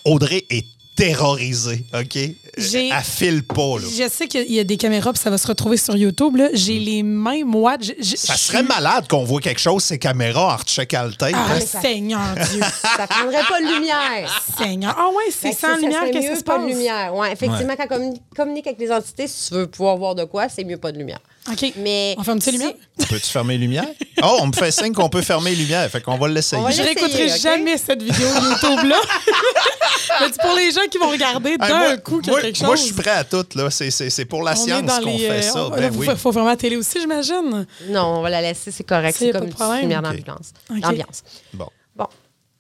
Audrey 0.04 0.42
est 0.50 0.64
terrorisée, 0.96 1.84
OK? 1.94 2.18
J'ai- 2.58 2.88
Elle 2.88 3.02
file 3.04 3.42
pas, 3.44 3.78
là. 3.78 3.84
Je 3.86 4.08
sais 4.08 4.26
qu'il 4.28 4.50
y 4.50 4.58
a 4.58 4.64
des 4.64 4.78
caméras, 4.78 5.12
puis 5.12 5.20
ça 5.22 5.28
va 5.28 5.36
se 5.36 5.46
retrouver 5.46 5.76
sur 5.76 5.94
YouTube. 5.96 6.36
là. 6.36 6.48
J'ai 6.54 6.78
les 6.78 7.02
mêmes 7.02 7.54
watts. 7.54 7.82
Je- 7.84 7.92
je- 8.02 8.16
Ça 8.16 8.34
serait 8.36 8.62
malade 8.62 9.06
qu'on 9.08 9.24
voit 9.24 9.40
quelque 9.42 9.60
chose, 9.60 9.84
ces 9.84 9.98
caméras, 9.98 10.54
en 10.54 10.56
recheckant 10.56 11.04
le. 11.04 11.12
Ah, 11.20 11.26
hein? 11.50 11.60
ça- 11.60 11.80
Seigneur 11.82 12.20
Dieu. 12.50 12.60
Ça 12.96 13.06
prendrait 13.06 13.42
pas 13.48 13.60
de 13.60 13.74
lumière. 13.74 14.42
Seigneur. 14.56 14.94
Ah, 14.98 15.08
ouais, 15.08 15.24
c'est 15.30 15.52
Fait 15.52 15.66
sans 15.66 15.76
lumière 15.76 16.10
que 16.10 16.22
ça 16.22 16.36
se 16.36 16.42
pas 16.42 16.56
passe? 16.56 16.64
de 16.64 16.68
lumière. 16.70 17.14
Ouais, 17.14 17.30
effectivement, 17.32 17.74
quand 17.76 17.84
on 17.90 17.94
communi- 17.98 18.22
communique 18.34 18.66
avec 18.66 18.80
les 18.80 18.90
entités, 18.90 19.26
si 19.28 19.48
tu 19.48 19.54
veux 19.54 19.66
pouvoir 19.66 19.96
voir 19.98 20.14
de 20.14 20.24
quoi, 20.24 20.48
c'est 20.48 20.64
mieux 20.64 20.78
pas 20.78 20.92
de 20.92 20.98
lumière. 20.98 21.20
OK. 21.50 21.72
Mais 21.78 22.14
On 22.18 22.22
ferme-tu 22.24 22.50
les 22.50 22.58
lumières? 22.58 22.74
Peux-tu 23.08 23.26
fermer 23.30 23.54
les 23.54 23.60
lumières? 23.60 23.86
Oh, 24.22 24.38
on 24.40 24.46
me 24.48 24.52
fait 24.52 24.70
signe 24.72 24.92
qu'on 24.92 25.08
peut 25.08 25.22
fermer 25.22 25.50
les 25.50 25.56
lumières. 25.56 25.88
Fait 25.90 26.00
qu'on 26.00 26.16
va 26.18 26.28
l'essayer. 26.28 26.60
On 26.60 26.64
va 26.64 26.70
Je 26.72 26.82
réécouterai 26.82 27.28
jamais 27.38 27.76
cette 27.78 28.02
vidéo 28.02 28.26
YouTube-là. 28.26 28.96
Mais 30.20 30.26
c'est 30.32 30.40
pour 30.40 30.54
les 30.56 30.70
gens 30.70 30.80
qui 30.90 30.98
vont 30.98 31.10
regarder 31.10 31.50
Hey, 31.50 31.58
d'un 31.58 31.78
moi, 31.78 31.96
coup 31.98 32.18
qu'il 32.20 32.28
y 32.28 32.30
a 32.30 32.32
moi- 32.32 32.40
quelque 32.42 32.56
chose. 32.56 32.66
moi, 32.66 32.76
je 32.76 32.82
suis 32.82 32.94
prêt 32.94 33.10
à 33.10 33.24
tout. 33.24 33.44
là. 33.54 33.70
C'est- 33.70 33.90
C'est 33.90 34.10
c'est 34.10 34.24
pour 34.24 34.42
la 34.42 34.54
science 34.56 34.90
qu'on 35.00 35.04
les, 35.06 35.18
fait 35.18 35.30
euh, 35.30 35.42
ça. 35.42 35.66
on- 35.66 35.70
Ben 35.70 35.80
là, 35.82 35.88
oui. 35.94 36.06
faut, 36.06 36.16
faut 36.16 36.30
vraiment 36.32 36.48
la 36.50 36.56
télé 36.56 36.76
aussi, 36.76 37.00
j'imagine. 37.00 37.66
Non, 37.88 38.02
on 38.18 38.22
va 38.22 38.30
la 38.30 38.40
laisser, 38.40 38.70
c'est 38.70 38.84
correct. 38.84 39.16
C'est 39.18 39.32
comme 39.32 39.44
une 39.48 39.80
lumière 39.82 40.02
d'ambiance. 40.02 40.52
OK. 40.70 40.80
d'ambiance. 40.80 41.22
Bon. 41.52 41.66
Bon. 41.94 42.06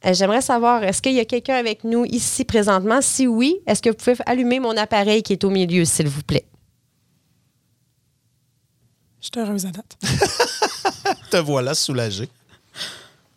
Euh, 0.04 0.12
J'aimerais 0.14 0.42
savoir, 0.42 0.84
est-ce 0.84 1.00
qu'il 1.02 1.12
y 1.14 1.20
a 1.20 1.24
quelqu'un 1.24 1.54
avec 1.56 1.82
nous 1.84 2.04
ici 2.04 2.44
présentement? 2.44 3.00
Si 3.00 3.26
oui, 3.26 3.56
est-ce 3.66 3.80
que 3.82 3.90
vous 3.90 3.96
pouvez 3.96 4.16
allumer 4.26 4.60
mon 4.60 4.76
appareil 4.76 5.22
qui 5.22 5.32
est 5.32 5.44
au 5.44 5.50
milieu, 5.50 5.84
s'il 5.84 6.08
vous 6.08 6.22
plaît? 6.22 6.44
Je 9.34 9.40
suis 9.40 9.46
heureuse 9.48 9.66
à 9.66 9.70
date. 9.70 9.96
Te 11.30 11.36
voilà 11.38 11.74
soulagé. 11.74 12.28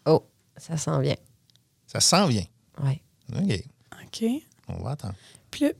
Oh, 0.05 0.23
ça 0.57 0.77
sent 0.77 0.99
bien. 1.01 1.15
Ça 1.87 1.99
s'en 1.99 2.27
vient. 2.27 2.45
Oui. 2.83 3.01
OK. 3.35 3.63
OK. 4.05 4.23
On 4.67 4.83
va 4.83 4.91
attendre. 4.91 5.15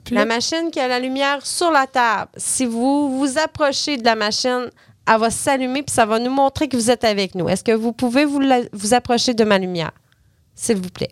La 0.10 0.26
machine 0.26 0.72
qui 0.72 0.80
a 0.80 0.88
la 0.88 1.00
lumière 1.00 1.46
sur 1.46 1.70
la 1.70 1.86
table, 1.86 2.32
si 2.38 2.66
vous 2.66 3.18
vous 3.20 3.38
approchez 3.38 3.98
de 3.98 4.04
la 4.04 4.16
machine, 4.16 4.70
elle 5.08 5.20
va 5.20 5.30
s'allumer 5.30 5.84
puis 5.84 5.94
ça 5.94 6.08
va 6.08 6.18
nous 6.20 6.32
montrer 6.32 6.68
que 6.68 6.76
vous 6.76 6.90
êtes 6.90 7.04
avec 7.04 7.36
nous. 7.36 7.48
Est-ce 7.48 7.64
que 7.64 7.72
vous 7.72 7.94
pouvez 7.94 8.26
vous, 8.26 8.40
la- 8.40 8.64
vous 8.74 8.96
approcher 8.96 9.36
de 9.36 9.44
ma 9.44 9.60
lumière? 9.60 9.92
S'il 10.56 10.78
vous 10.78 10.90
plaît? 10.90 11.12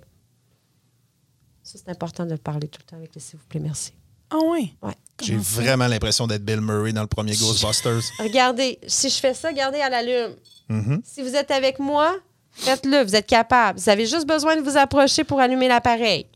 Ça, 1.61 1.77
c'est 1.77 1.89
important 1.89 2.25
de 2.25 2.35
parler 2.35 2.67
tout 2.67 2.79
le 2.83 2.85
temps 2.89 2.95
avec 2.97 3.13
les 3.13 3.21
s'il 3.21 3.37
vous 3.37 3.45
plaît, 3.45 3.59
merci. 3.59 3.93
Ah, 4.31 4.37
ouais. 4.37 4.73
Ouais. 4.81 4.95
J'ai 5.21 5.35
vraiment 5.35 5.87
l'impression 5.87 6.27
d'être 6.27 6.43
Bill 6.43 6.61
Murray 6.61 6.93
dans 6.93 7.01
le 7.01 7.07
premier 7.07 7.35
Ghostbusters. 7.35 8.01
Regardez, 8.19 8.79
si 8.87 9.09
je 9.09 9.15
fais 9.15 9.33
ça, 9.33 9.49
regardez, 9.49 9.79
elle 9.79 9.93
allume. 9.93 10.35
Mhm. 10.69 11.01
Si 11.03 11.21
vous 11.21 11.35
êtes 11.35 11.51
avec 11.51 11.79
moi, 11.79 12.15
faites-le, 12.51 13.03
vous 13.03 13.15
êtes 13.15 13.25
capable. 13.27 13.79
Vous 13.79 13.89
avez 13.89 14.05
juste 14.05 14.27
besoin 14.27 14.55
de 14.55 14.61
vous 14.61 14.77
approcher 14.77 15.23
pour 15.23 15.39
allumer 15.39 15.67
l'appareil. 15.67 16.27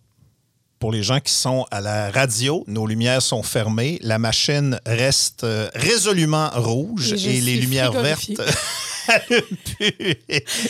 Pour 0.79 0.91
les 0.91 1.03
gens 1.03 1.19
qui 1.19 1.31
sont 1.31 1.67
à 1.69 1.79
la 1.79 2.09
radio, 2.09 2.63
nos 2.67 2.87
lumières 2.87 3.21
sont 3.21 3.43
fermées. 3.43 3.99
La 4.01 4.17
machine 4.17 4.79
reste 4.85 5.43
euh, 5.43 5.69
résolument 5.75 6.49
rouge 6.55 7.13
Et 7.13 7.39
les 7.39 7.57
lumières 7.57 7.91
vertes 7.91 8.31
plus. 9.19 10.15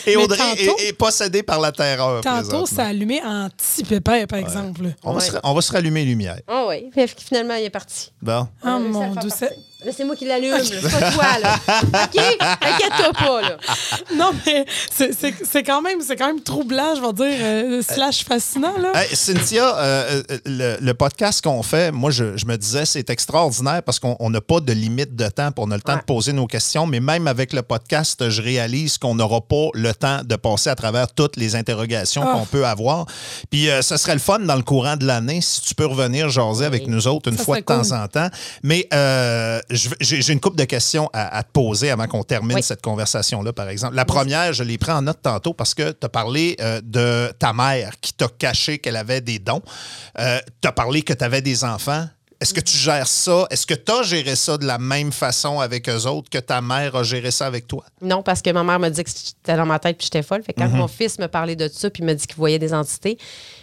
Et, 0.06 0.16
Audrey 0.16 0.38
tantôt- 0.38 0.78
est, 0.78 0.88
est 0.88 0.92
possédée 0.92 1.42
par 1.42 1.60
la 1.60 1.72
terreur. 1.72 2.20
Tantôt, 2.22 2.66
ça 2.66 2.86
allumé 2.86 3.22
en 3.22 3.48
petit 3.50 3.84
pépère, 3.84 4.26
par 4.26 4.38
exemple. 4.38 4.82
On, 5.02 5.12
va 5.12 5.20
se, 5.20 5.32
on 5.42 5.54
va 5.54 5.60
se 5.60 5.72
rallumer 5.72 6.04
les 6.04 6.10
lumières. 6.10 6.40
Ah 6.48 6.66
oui, 6.68 6.90
Puis 6.92 7.06
finalement, 7.18 7.54
il 7.54 7.64
est 7.64 7.70
parti. 7.70 8.12
Bon. 8.20 8.48
Ah, 8.62 8.76
à 8.76 8.78
mon 8.78 9.14
Dieu. 9.14 9.30
Là, 9.84 9.90
c'est 9.96 10.04
moi 10.04 10.14
qui 10.14 10.24
l'allume, 10.26 10.54
c'est 10.62 10.80
pas 10.80 11.10
toi, 11.12 11.24
là. 11.42 11.56
OK? 12.04 12.38
Inquiète-toi 12.40 13.12
pas, 13.14 13.42
là. 13.42 13.56
Non, 14.16 14.30
mais 14.46 14.64
c'est- 14.92 15.12
c'est 15.18 15.34
c'est 15.44 15.62
quand, 15.64 15.82
même- 15.82 16.00
c'est 16.06 16.14
quand 16.16 16.28
même 16.28 16.40
troublant, 16.40 16.94
je 16.94 17.00
vais 17.00 17.12
dire, 17.12 17.38
euh, 17.40 17.82
slash 17.82 18.24
fascinant, 18.24 18.74
là. 18.78 18.92
Hey, 18.94 19.14
Cynthia, 19.16 19.76
euh, 19.76 20.22
euh, 20.30 20.38
le, 20.46 20.76
le 20.80 20.94
podcast 20.94 21.42
qu'on 21.42 21.62
fait, 21.62 21.90
moi, 21.90 22.10
je, 22.10 22.36
je 22.36 22.46
me 22.46 22.56
disais, 22.56 22.84
c'est 22.84 23.10
extraordinaire 23.10 23.82
parce 23.82 23.98
qu'on 23.98 24.16
on 24.20 24.30
n'a 24.30 24.40
pas 24.40 24.60
de 24.60 24.72
limite 24.72 25.16
de 25.16 25.26
temps, 25.28 25.50
puis 25.50 25.64
on 25.66 25.70
a 25.72 25.74
le 25.76 25.82
temps 25.82 25.94
Ouais. 25.94 25.98
de 25.98 26.04
poser 26.04 26.32
nos 26.32 26.46
questions, 26.46 26.86
mais 26.86 27.00
même 27.00 27.26
avec 27.26 27.52
le 27.52 27.62
podcast, 27.62 28.28
je 28.30 28.40
réalise 28.42 28.98
qu'on 28.98 29.14
n'aura 29.16 29.40
pas 29.40 29.68
le 29.74 29.92
temps 29.94 30.20
de 30.24 30.36
passer 30.36 30.70
à 30.70 30.74
travers 30.76 31.12
toutes 31.12 31.36
les 31.36 31.56
interrogations 31.56 32.22
Ah. 32.24 32.32
qu'on 32.34 32.46
peut 32.46 32.66
avoir. 32.66 33.06
Puis 33.50 33.68
euh, 33.68 33.82
ce 33.82 33.96
serait 33.96 34.14
le 34.14 34.20
fun 34.20 34.38
dans 34.38 34.56
le 34.56 34.62
courant 34.62 34.96
de 34.96 35.06
l'année 35.06 35.40
si 35.40 35.60
tu 35.62 35.74
peux 35.74 35.86
revenir 35.86 36.28
jaser 36.28 36.64
avec 36.64 36.86
nous 36.86 37.08
autres 37.08 37.30
une 37.30 37.36
Ça 37.38 37.44
fois 37.44 37.56
de 37.60 37.64
temps 37.64 37.92
en 37.92 38.06
temps. 38.06 38.28
Mais 38.62 38.86
euh, 38.94 39.60
j'ai 40.00 40.32
une 40.32 40.40
couple 40.40 40.56
de 40.56 40.64
questions 40.64 41.08
à, 41.12 41.36
à 41.38 41.42
te 41.42 41.50
poser 41.52 41.90
avant 41.90 42.06
qu'on 42.06 42.22
termine 42.24 42.56
Oui. 42.56 42.62
cette 42.62 42.82
conversation-là, 42.82 43.52
par 43.52 43.68
exemple. 43.68 43.94
La 43.94 44.04
première, 44.04 44.52
je 44.52 44.62
l'ai 44.62 44.78
pris 44.78 44.92
en 44.92 45.02
note 45.02 45.20
tantôt 45.22 45.54
parce 45.54 45.74
que 45.74 45.92
tu 45.92 46.04
as 46.06 46.08
parlé 46.08 46.56
euh, 46.60 46.80
de 46.82 47.32
ta 47.38 47.52
mère 47.52 47.92
qui 48.00 48.12
t'a 48.12 48.28
caché 48.28 48.78
qu'elle 48.78 48.96
avait 48.96 49.20
des 49.20 49.38
dons. 49.38 49.62
tu 50.16 50.68
as 50.68 50.72
parlé 50.72 51.02
que 51.02 51.12
tu 51.12 51.24
avais 51.24 51.42
des 51.42 51.64
enfants. 51.64 52.06
Est-ce 52.40 52.52
que 52.54 52.60
tu 52.60 52.76
gères 52.76 53.06
ça? 53.06 53.46
Est-ce 53.50 53.64
que 53.64 53.74
tu 53.74 53.92
as 53.92 54.02
géré 54.02 54.34
ça 54.34 54.58
de 54.58 54.66
la 54.66 54.76
même 54.76 55.12
façon 55.12 55.60
avec 55.60 55.88
eux 55.88 56.06
autres 56.08 56.28
que 56.28 56.38
ta 56.38 56.60
mère 56.60 56.96
a 56.96 57.04
géré 57.04 57.30
ça 57.30 57.46
avec 57.46 57.68
toi? 57.68 57.84
Non, 58.00 58.20
parce 58.24 58.42
que 58.42 58.50
ma 58.50 58.64
mère 58.64 58.80
m'a 58.80 58.90
dit 58.90 59.04
que 59.04 59.10
c'était 59.10 59.56
dans 59.56 59.64
ma 59.64 59.78
tête 59.78 59.96
puis 59.96 60.06
j'étais 60.06 60.24
folle. 60.24 60.42
Fait 60.42 60.52
que 60.52 60.60
quand 60.60 60.68
mon 60.68 60.88
fils 60.88 61.20
me 61.20 61.28
parlait 61.28 61.54
de 61.54 61.68
ça 61.72 61.88
puis 61.88 62.02
me 62.02 62.12
dit 62.14 62.26
qu'il 62.26 62.34
voyait 62.34 62.58
des 62.58 62.74
entités, 62.74 63.16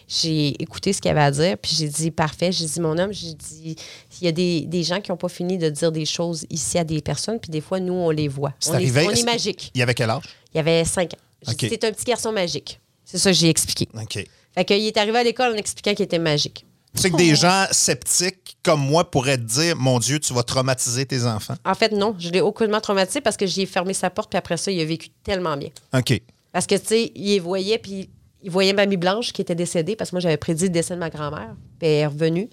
j'ai 0.10 0.62
écouté 0.62 0.92
ce 0.92 1.00
qu'il 1.00 1.12
avait 1.12 1.22
à 1.22 1.32
dire 1.32 1.58
puis 1.58 1.72
j'ai 1.78 1.88
dit 1.88 2.10
parfait. 2.12 2.52
J'ai 2.52 2.66
dit 2.66 2.80
mon 2.82 2.98
homme, 2.98 3.14
j'ai 3.14 3.34
dit 3.34 3.76
il 4.20 4.26
y 4.26 4.28
a 4.28 4.32
des, 4.32 4.62
des 4.62 4.84
gens 4.84 5.00
qui 5.00 5.12
n'ont 5.12 5.18
pas 5.18 5.30
fini 5.30 5.58
de 5.58 5.70
dire 5.70 5.92
des 5.92 6.06
choses 6.06 6.46
ici 6.50 6.78
à 6.80 6.84
des 6.84 7.00
personnes 7.02 7.40
puis 7.40 7.52
des 7.52 7.62
fois 7.62 7.80
nous 7.80 7.94
on 7.94 8.10
les 8.10 8.28
voit. 8.28 8.54
C'est 8.60 8.72
On, 8.72 8.74
arrivé- 8.74 9.04
est, 9.04 9.08
on 9.08 9.12
est 9.12 9.24
magique. 9.24 9.72
Il 9.76 9.80
y 9.80 9.82
avait 9.84 9.94
quel 9.94 10.10
âge? 10.10 10.24
Il 10.54 10.58
y 10.58 10.60
avait 10.60 10.84
cinq 10.84 11.14
ans. 11.14 11.18
J'ai 11.46 11.52
OK. 11.54 11.58
dit 11.60 11.68
c'est 11.70 11.84
un 11.86 11.92
petit 11.92 12.06
garçon 12.06 12.32
magique. 12.32 12.80
C'est 13.06 13.18
ça 13.20 13.30
que 13.32 13.38
j'ai 13.38 13.50
expliqué. 13.50 13.88
OK. 13.94 14.26
Fait 14.56 14.66
qu'il 14.66 14.84
est 14.86 14.98
arrivé 14.98 15.20
à 15.20 15.24
l'école 15.24 15.54
en 15.54 15.58
expliquant 15.58 15.94
qu'il 15.94 16.04
était 16.06 16.20
magique. 16.20 16.66
Tu 16.96 17.04
sais 17.04 17.12
que 17.12 17.18
des 17.18 17.36
gens 17.36 17.66
sceptiques 17.72 18.58
comme 18.64 18.82
moi 18.82 19.10
pourraient 19.10 19.38
te 19.38 19.44
dire 19.44 19.76
Mon 19.76 20.00
Dieu, 20.00 20.20
tu 20.20 20.34
vas 20.34 20.42
traumatiser 20.42 21.06
tes 21.06 21.24
enfants. 21.24 21.54
En 21.64 21.76
fait, 21.76 21.92
non, 21.92 22.16
je 22.18 22.30
l'ai 22.30 22.42
aucunement 22.42 22.82
traumatisé 22.82 23.22
parce 23.22 23.38
que 23.38 23.46
j'ai 23.46 23.68
fermé 23.68 23.94
sa 23.94 24.10
porte, 24.10 24.32
puis 24.32 24.38
après 24.38 24.58
ça, 24.58 24.72
il 24.72 24.82
a 24.82 24.86
vécu 24.86 25.10
tellement 25.24 25.56
bien. 25.56 25.70
OK. 25.94 26.20
Parce 26.52 26.66
que, 26.66 26.74
tu 26.76 26.88
sais, 26.88 27.12
il 27.16 27.28
les 27.28 27.40
voyait, 27.40 27.78
puis 27.78 28.10
il 28.42 28.52
voyait 28.52 28.74
Mamie 28.74 28.98
Blanche 28.98 29.34
qui 29.34 29.42
était 29.42 29.56
décédée, 29.56 29.96
parce 29.96 30.12
que 30.12 30.16
moi, 30.16 30.22
j'avais 30.22 30.38
prédit 30.38 30.66
le 30.66 30.70
décès 30.70 30.94
de 30.94 31.00
ma 31.00 31.10
grand-mère, 31.10 31.56
puis 31.80 31.88
elle 31.90 31.96
est 31.96 32.08
revenue. 32.08 32.50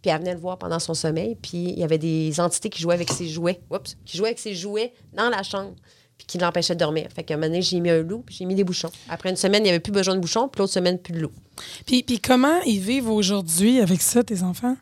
Puis 0.00 0.10
elle 0.10 0.18
venait 0.20 0.34
le 0.34 0.40
voir 0.40 0.58
pendant 0.58 0.78
son 0.78 0.94
sommeil, 0.94 1.36
puis 1.40 1.70
il 1.70 1.78
y 1.78 1.84
avait 1.84 1.98
des 1.98 2.38
entités 2.40 2.70
qui 2.70 2.80
jouaient 2.80 2.94
avec 2.94 3.10
ses 3.10 3.26
jouets, 3.26 3.60
oups, 3.70 3.96
qui 4.04 4.16
jouaient 4.16 4.28
avec 4.28 4.38
ses 4.38 4.54
jouets 4.54 4.92
dans 5.12 5.28
la 5.28 5.42
chambre, 5.42 5.74
puis 6.16 6.26
qui 6.26 6.38
l'empêchaient 6.38 6.74
de 6.74 6.78
dormir. 6.78 7.08
Fait 7.14 7.24
qu'à 7.24 7.34
un 7.34 7.36
moment 7.36 7.48
donné, 7.48 7.62
j'ai 7.62 7.80
mis 7.80 7.90
un 7.90 8.02
loup, 8.02 8.22
puis 8.24 8.36
j'ai 8.36 8.44
mis 8.44 8.54
des 8.54 8.64
bouchons. 8.64 8.90
Après 9.08 9.28
une 9.28 9.36
semaine, 9.36 9.62
il 9.62 9.64
n'y 9.64 9.70
avait 9.70 9.80
plus 9.80 9.92
besoin 9.92 10.14
de 10.14 10.20
bouchons, 10.20 10.48
puis 10.48 10.60
l'autre 10.60 10.72
semaine, 10.72 10.98
plus 10.98 11.14
de 11.14 11.20
loup. 11.20 11.32
Puis, 11.84 12.04
puis 12.04 12.20
comment 12.20 12.60
ils 12.64 12.80
vivent 12.80 13.10
aujourd'hui 13.10 13.80
avec 13.80 14.00
ça, 14.00 14.22
tes 14.22 14.42
enfants? 14.44 14.76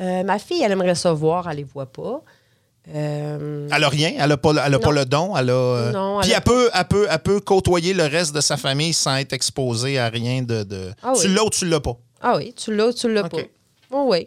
Euh, 0.00 0.22
ma 0.24 0.38
fille, 0.38 0.62
elle 0.62 0.72
aimerait 0.72 0.94
ça 0.94 1.12
voir, 1.12 1.50
elle 1.50 1.58
les 1.58 1.64
voit 1.64 1.92
pas. 1.92 2.22
Euh, 2.88 3.68
Elle 3.72 3.84
a 3.84 3.88
rien, 3.88 4.12
elle 4.18 4.28
n'a 4.28 4.36
pas, 4.36 4.52
elle 4.66 4.74
a 4.74 4.78
pas 4.78 4.90
le 4.90 5.04
don? 5.04 5.36
Elle 5.36 5.50
a, 5.50 5.52
euh, 5.52 5.92
Non, 5.92 6.20
elle 6.20 6.24
Puis 6.24 6.34
a 6.34 6.38
elle, 6.38 6.42
peut, 6.42 6.68
elle, 6.74 6.84
peut, 6.86 7.06
elle 7.08 7.18
peut 7.20 7.40
côtoyer 7.40 7.94
le 7.94 8.04
reste 8.04 8.34
de 8.34 8.40
sa 8.40 8.56
famille 8.56 8.92
sans 8.92 9.16
être 9.16 9.32
exposée 9.32 9.98
à 9.98 10.08
rien 10.08 10.42
de. 10.42 10.64
de... 10.64 10.92
Ah 11.02 11.12
tu 11.14 11.28
oui. 11.28 11.34
l'as 11.34 11.44
ou 11.44 11.50
tu 11.50 11.64
l'as 11.66 11.80
pas? 11.80 11.96
Ah 12.20 12.34
oui, 12.36 12.52
tu 12.54 12.74
l'as 12.74 12.88
ou 12.88 12.92
tu 12.92 13.12
l'as 13.12 13.28
pas. 13.28 13.38
Oh 13.90 14.06
oui. 14.08 14.26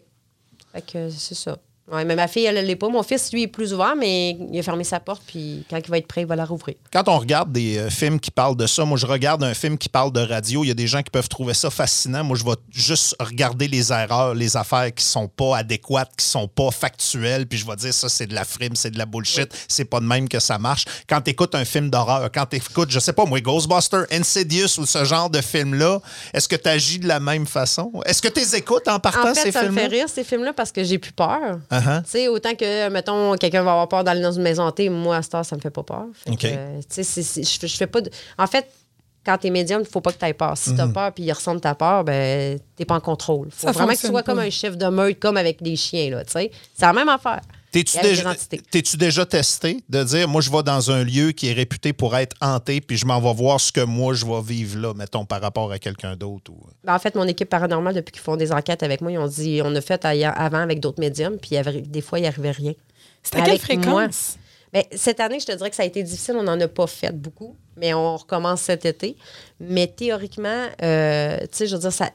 Fait 0.73 0.81
que 0.81 1.09
c'est 1.09 1.35
ça. 1.35 1.57
Ouais, 1.91 2.03
mais 2.03 2.15
ma 2.15 2.27
fille, 2.27 2.45
elle 2.45 2.55
ne 2.55 2.61
l'est 2.61 2.75
pas. 2.75 2.89
Mon 2.89 3.03
fils, 3.03 3.31
lui, 3.31 3.43
est 3.43 3.47
plus 3.47 3.71
ouvert, 3.71 3.95
mais 3.95 4.35
il 4.51 4.59
a 4.59 4.63
fermé 4.63 4.83
sa 4.83 4.99
porte, 4.99 5.21
puis 5.27 5.63
quand 5.69 5.77
il 5.77 5.87
va 5.89 5.99
être 5.99 6.07
prêt, 6.07 6.21
il 6.21 6.27
va 6.27 6.35
la 6.35 6.43
rouvrir. 6.45 6.75
Quand 6.91 7.07
on 7.07 7.19
regarde 7.19 7.51
des 7.51 7.77
euh, 7.77 7.89
films 7.91 8.19
qui 8.19 8.31
parlent 8.31 8.57
de 8.57 8.65
ça, 8.65 8.85
moi, 8.85 8.97
je 8.97 9.05
regarde 9.05 9.43
un 9.43 9.53
film 9.53 9.77
qui 9.77 9.87
parle 9.87 10.11
de 10.11 10.19
radio. 10.21 10.63
Il 10.63 10.69
y 10.69 10.71
a 10.71 10.73
des 10.75 10.87
gens 10.87 11.03
qui 11.03 11.11
peuvent 11.11 11.29
trouver 11.29 11.53
ça 11.53 11.69
fascinant. 11.69 12.23
Moi, 12.23 12.37
je 12.37 12.43
vais 12.43 12.55
juste 12.71 13.15
regarder 13.19 13.67
les 13.67 13.91
erreurs, 13.91 14.33
les 14.33 14.57
affaires 14.57 14.91
qui 14.95 15.03
sont 15.03 15.27
pas 15.27 15.57
adéquates, 15.57 16.09
qui 16.17 16.25
sont 16.25 16.47
pas 16.47 16.71
factuelles, 16.71 17.45
puis 17.45 17.59
je 17.59 17.67
vais 17.67 17.75
dire 17.75 17.93
ça, 17.93 18.09
c'est 18.09 18.25
de 18.25 18.33
la 18.33 18.45
frime, 18.45 18.75
c'est 18.75 18.89
de 18.91 18.97
la 18.97 19.05
bullshit. 19.05 19.53
C'est 19.67 19.85
pas 19.85 19.99
de 19.99 20.05
même 20.05 20.27
que 20.27 20.39
ça 20.39 20.57
marche. 20.57 20.85
Quand 21.07 21.21
tu 21.21 21.31
écoutes 21.31 21.53
un 21.53 21.65
film 21.65 21.91
d'horreur, 21.91 22.31
quand 22.33 22.47
tu 22.47 22.55
écoutes, 22.57 22.89
je 22.89 22.99
sais 22.99 23.13
pas, 23.13 23.25
moi, 23.25 23.39
Ghostbusters, 23.41 24.05
Insidious 24.11 24.79
ou 24.79 24.87
ce 24.87 25.03
genre 25.05 25.29
de 25.29 25.39
film-là, 25.41 25.99
est-ce 26.33 26.47
que 26.47 26.55
tu 26.55 26.67
agis 26.67 26.97
de 26.97 27.07
la 27.07 27.19
même 27.19 27.45
façon? 27.45 27.91
Est-ce 28.05 28.23
que 28.23 28.27
tu 28.27 28.39
les 28.39 28.55
écoutes 28.55 28.87
en 28.87 28.99
partant, 28.99 29.29
En 29.29 29.33
fait, 29.35 29.41
ces 29.43 29.51
ça 29.51 29.59
me 29.61 29.65
films-là? 29.67 29.81
fait 29.83 29.87
rire, 29.95 30.09
ces 30.09 30.23
films-là, 30.23 30.53
parce 30.53 30.71
que 30.71 30.83
j'ai 30.83 30.97
plus 30.97 31.11
peur. 31.13 31.59
Uh-huh. 31.79 32.03
Tu 32.03 32.09
sais, 32.09 32.27
autant 32.27 32.55
que, 32.55 32.89
mettons, 32.89 33.35
quelqu'un 33.35 33.63
va 33.63 33.71
avoir 33.71 33.87
peur 33.87 34.03
d'aller 34.03 34.21
dans 34.21 34.31
une 34.31 34.43
maison 34.43 34.63
hantée, 34.63 34.89
moi, 34.89 35.17
à 35.17 35.21
cette 35.21 35.35
heure, 35.35 35.45
ça 35.45 35.55
me 35.55 35.61
fait 35.61 35.69
pas 35.69 35.83
peur. 35.83 36.05
Tu 36.25 37.03
sais, 37.03 37.43
je, 37.43 37.75
fais 37.75 37.87
pas 37.87 38.01
de... 38.01 38.09
En 38.37 38.47
fait, 38.47 38.67
quand 39.25 39.37
t'es 39.37 39.49
médium, 39.49 39.81
il 39.81 39.87
faut 39.87 40.01
pas 40.01 40.11
que 40.11 40.19
tu 40.19 40.25
aies 40.25 40.33
peur. 40.33 40.55
Si 40.55 40.69
Mhm. 40.71 40.77
t'as 40.77 40.87
peur 40.87 41.11
puis 41.11 41.23
il 41.23 41.31
ressentent 41.31 41.61
ta 41.61 41.73
peur, 41.73 42.03
ben, 42.03 42.59
t'es 42.75 42.85
pas 42.85 42.95
en 42.95 42.99
contrôle. 42.99 43.47
faut 43.51 43.67
Ça 43.67 43.71
vraiment 43.71 43.93
que 43.93 43.99
tu 43.99 44.07
sois 44.07 44.23
comme 44.23 44.39
un 44.39 44.49
chef 44.49 44.77
de 44.77 44.87
meute, 44.87 45.19
comme 45.19 45.37
avec 45.37 45.63
des 45.63 45.75
chiens, 45.75 46.11
là, 46.11 46.23
tu 46.23 46.31
sais. 46.33 46.51
C'est 46.77 46.85
la 46.85 46.93
même 46.93 47.09
affaire. 47.09 47.41
T'es-tu 47.83 48.97
déjà, 48.97 49.25
testé 49.25 49.83
de 49.89 50.03
dire, 50.03 50.27
moi, 50.27 50.41
je 50.41 50.49
vais 50.49 50.63
dans 50.63 50.91
un 50.91 51.03
lieu 51.03 51.31
qui 51.31 51.49
est 51.49 51.53
réputé 51.53 51.93
pour 51.93 52.15
être 52.15 52.35
hanté, 52.41 52.81
puis 52.81 52.97
je 52.97 53.05
m'en 53.05 53.19
vais 53.19 53.33
voir 53.33 53.59
ce 53.59 53.71
que 53.71 53.81
moi, 53.81 54.13
je 54.13 54.25
vais 54.25 54.41
vivre 54.41 54.79
là, 54.79 54.93
mettons, 54.93 55.25
par 55.25 55.41
rapport 55.41 55.71
à 55.71 55.79
quelqu'un 55.79 56.15
d'autre? 56.15 56.51
Ou... 56.51 56.57
Ben, 56.83 56.95
en 56.95 56.99
fait, 56.99 57.15
mon 57.15 57.27
équipe 57.27 57.49
paranormale, 57.49 57.95
depuis 57.95 58.11
qu'ils 58.11 58.21
font 58.21 58.37
des 58.37 58.51
enquêtes 58.51 58.83
avec 58.83 59.01
moi, 59.01 59.11
ils 59.11 59.17
ont 59.17 59.27
dit 59.27 59.61
on 59.63 59.75
a 59.75 59.81
fait 59.81 60.03
ailleurs- 60.05 60.39
avant 60.39 60.59
avec 60.59 60.79
d'autres 60.79 60.99
médiums, 60.99 61.37
puis 61.37 61.57
des 61.87 62.01
fois, 62.01 62.19
il 62.19 62.23
n'y 62.23 62.27
arrivait 62.27 62.51
rien. 62.51 62.73
C'est 63.23 63.35
à 63.35 63.41
quelle 63.41 63.53
moi. 63.53 63.59
fréquence? 63.59 64.37
Ben, 64.75 64.83
cette 64.93 65.21
année, 65.21 65.39
je 65.39 65.45
te 65.45 65.51
dirais 65.53 65.69
que 65.69 65.75
ça 65.75 65.83
a 65.83 65.85
été 65.85 66.03
difficile. 66.03 66.35
On 66.37 66.43
n'en 66.43 66.59
a 66.59 66.67
pas 66.67 66.85
fait 66.85 67.15
beaucoup, 67.15 67.55
mais 67.77 67.93
on 67.93 68.17
recommence 68.17 68.61
cet 68.61 68.85
été. 68.85 69.15
Mais 69.59 69.87
théoriquement, 69.87 70.67
euh, 70.83 71.39
tu 71.43 71.47
sais, 71.51 71.67
je 71.67 71.75
veux 71.75 71.81
dire, 71.81 71.93
ça, 71.93 72.09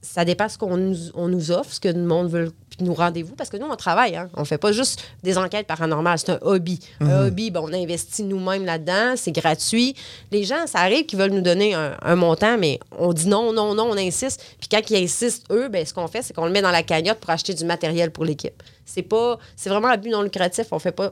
ça 0.00 0.24
dépend 0.24 0.48
ce 0.48 0.56
qu'on 0.56 0.76
nous, 0.76 0.96
on 1.14 1.26
nous 1.26 1.50
offre, 1.50 1.72
ce 1.72 1.80
que 1.80 1.88
le 1.88 2.04
monde 2.04 2.30
veut 2.30 2.52
puis 2.76 2.84
nous 2.84 2.94
rendez-vous. 2.94 3.34
Parce 3.34 3.50
que 3.50 3.56
nous, 3.56 3.66
on 3.66 3.76
travaille. 3.76 4.16
Hein? 4.16 4.28
On 4.34 4.44
fait 4.44 4.58
pas 4.58 4.72
juste 4.72 5.02
des 5.22 5.38
enquêtes 5.38 5.66
paranormales. 5.66 6.18
C'est 6.18 6.30
un 6.30 6.38
hobby. 6.42 6.80
Un 7.00 7.26
hobby, 7.26 7.50
ben, 7.50 7.60
on 7.62 7.72
investit 7.72 8.22
nous-mêmes 8.22 8.64
là-dedans. 8.64 9.14
C'est 9.16 9.32
gratuit. 9.32 9.94
Les 10.30 10.44
gens, 10.44 10.66
ça 10.66 10.80
arrive 10.80 11.06
qu'ils 11.06 11.18
veulent 11.18 11.32
nous 11.32 11.40
donner 11.40 11.74
un, 11.74 11.96
un 12.02 12.16
montant, 12.16 12.58
mais 12.58 12.80
on 12.98 13.12
dit 13.12 13.28
non, 13.28 13.52
non, 13.52 13.74
non, 13.74 13.90
on 13.90 13.96
insiste. 13.96 14.42
Puis 14.58 14.68
quand 14.68 14.80
ils 14.90 15.04
insistent, 15.04 15.44
eux, 15.50 15.68
ben, 15.68 15.84
ce 15.84 15.94
qu'on 15.94 16.08
fait, 16.08 16.22
c'est 16.22 16.34
qu'on 16.34 16.46
le 16.46 16.52
met 16.52 16.62
dans 16.62 16.70
la 16.70 16.82
cagnotte 16.82 17.18
pour 17.18 17.30
acheter 17.30 17.54
du 17.54 17.64
matériel 17.64 18.10
pour 18.10 18.24
l'équipe. 18.24 18.62
C'est 18.84 19.02
pas... 19.02 19.38
C'est 19.56 19.70
vraiment 19.70 19.88
un 19.88 19.96
but 19.96 20.10
non 20.10 20.22
lucratif. 20.22 20.66
On 20.72 20.78
fait 20.78 20.92
pas... 20.92 21.10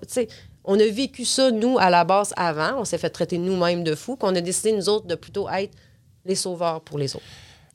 On 0.64 0.78
a 0.78 0.86
vécu 0.86 1.24
ça, 1.24 1.50
nous, 1.50 1.78
à 1.78 1.90
la 1.90 2.04
base, 2.04 2.32
avant. 2.36 2.78
On 2.78 2.84
s'est 2.84 2.98
fait 2.98 3.10
traiter 3.10 3.38
nous-mêmes 3.38 3.82
de 3.82 3.94
fous. 3.94 4.16
Qu'on 4.16 4.34
a 4.36 4.40
décidé, 4.40 4.72
nous 4.72 4.88
autres, 4.88 5.06
de 5.06 5.16
plutôt 5.16 5.48
être 5.48 5.72
les 6.24 6.36
sauveurs 6.36 6.80
pour 6.80 6.98
les 6.98 7.16
autres. 7.16 7.24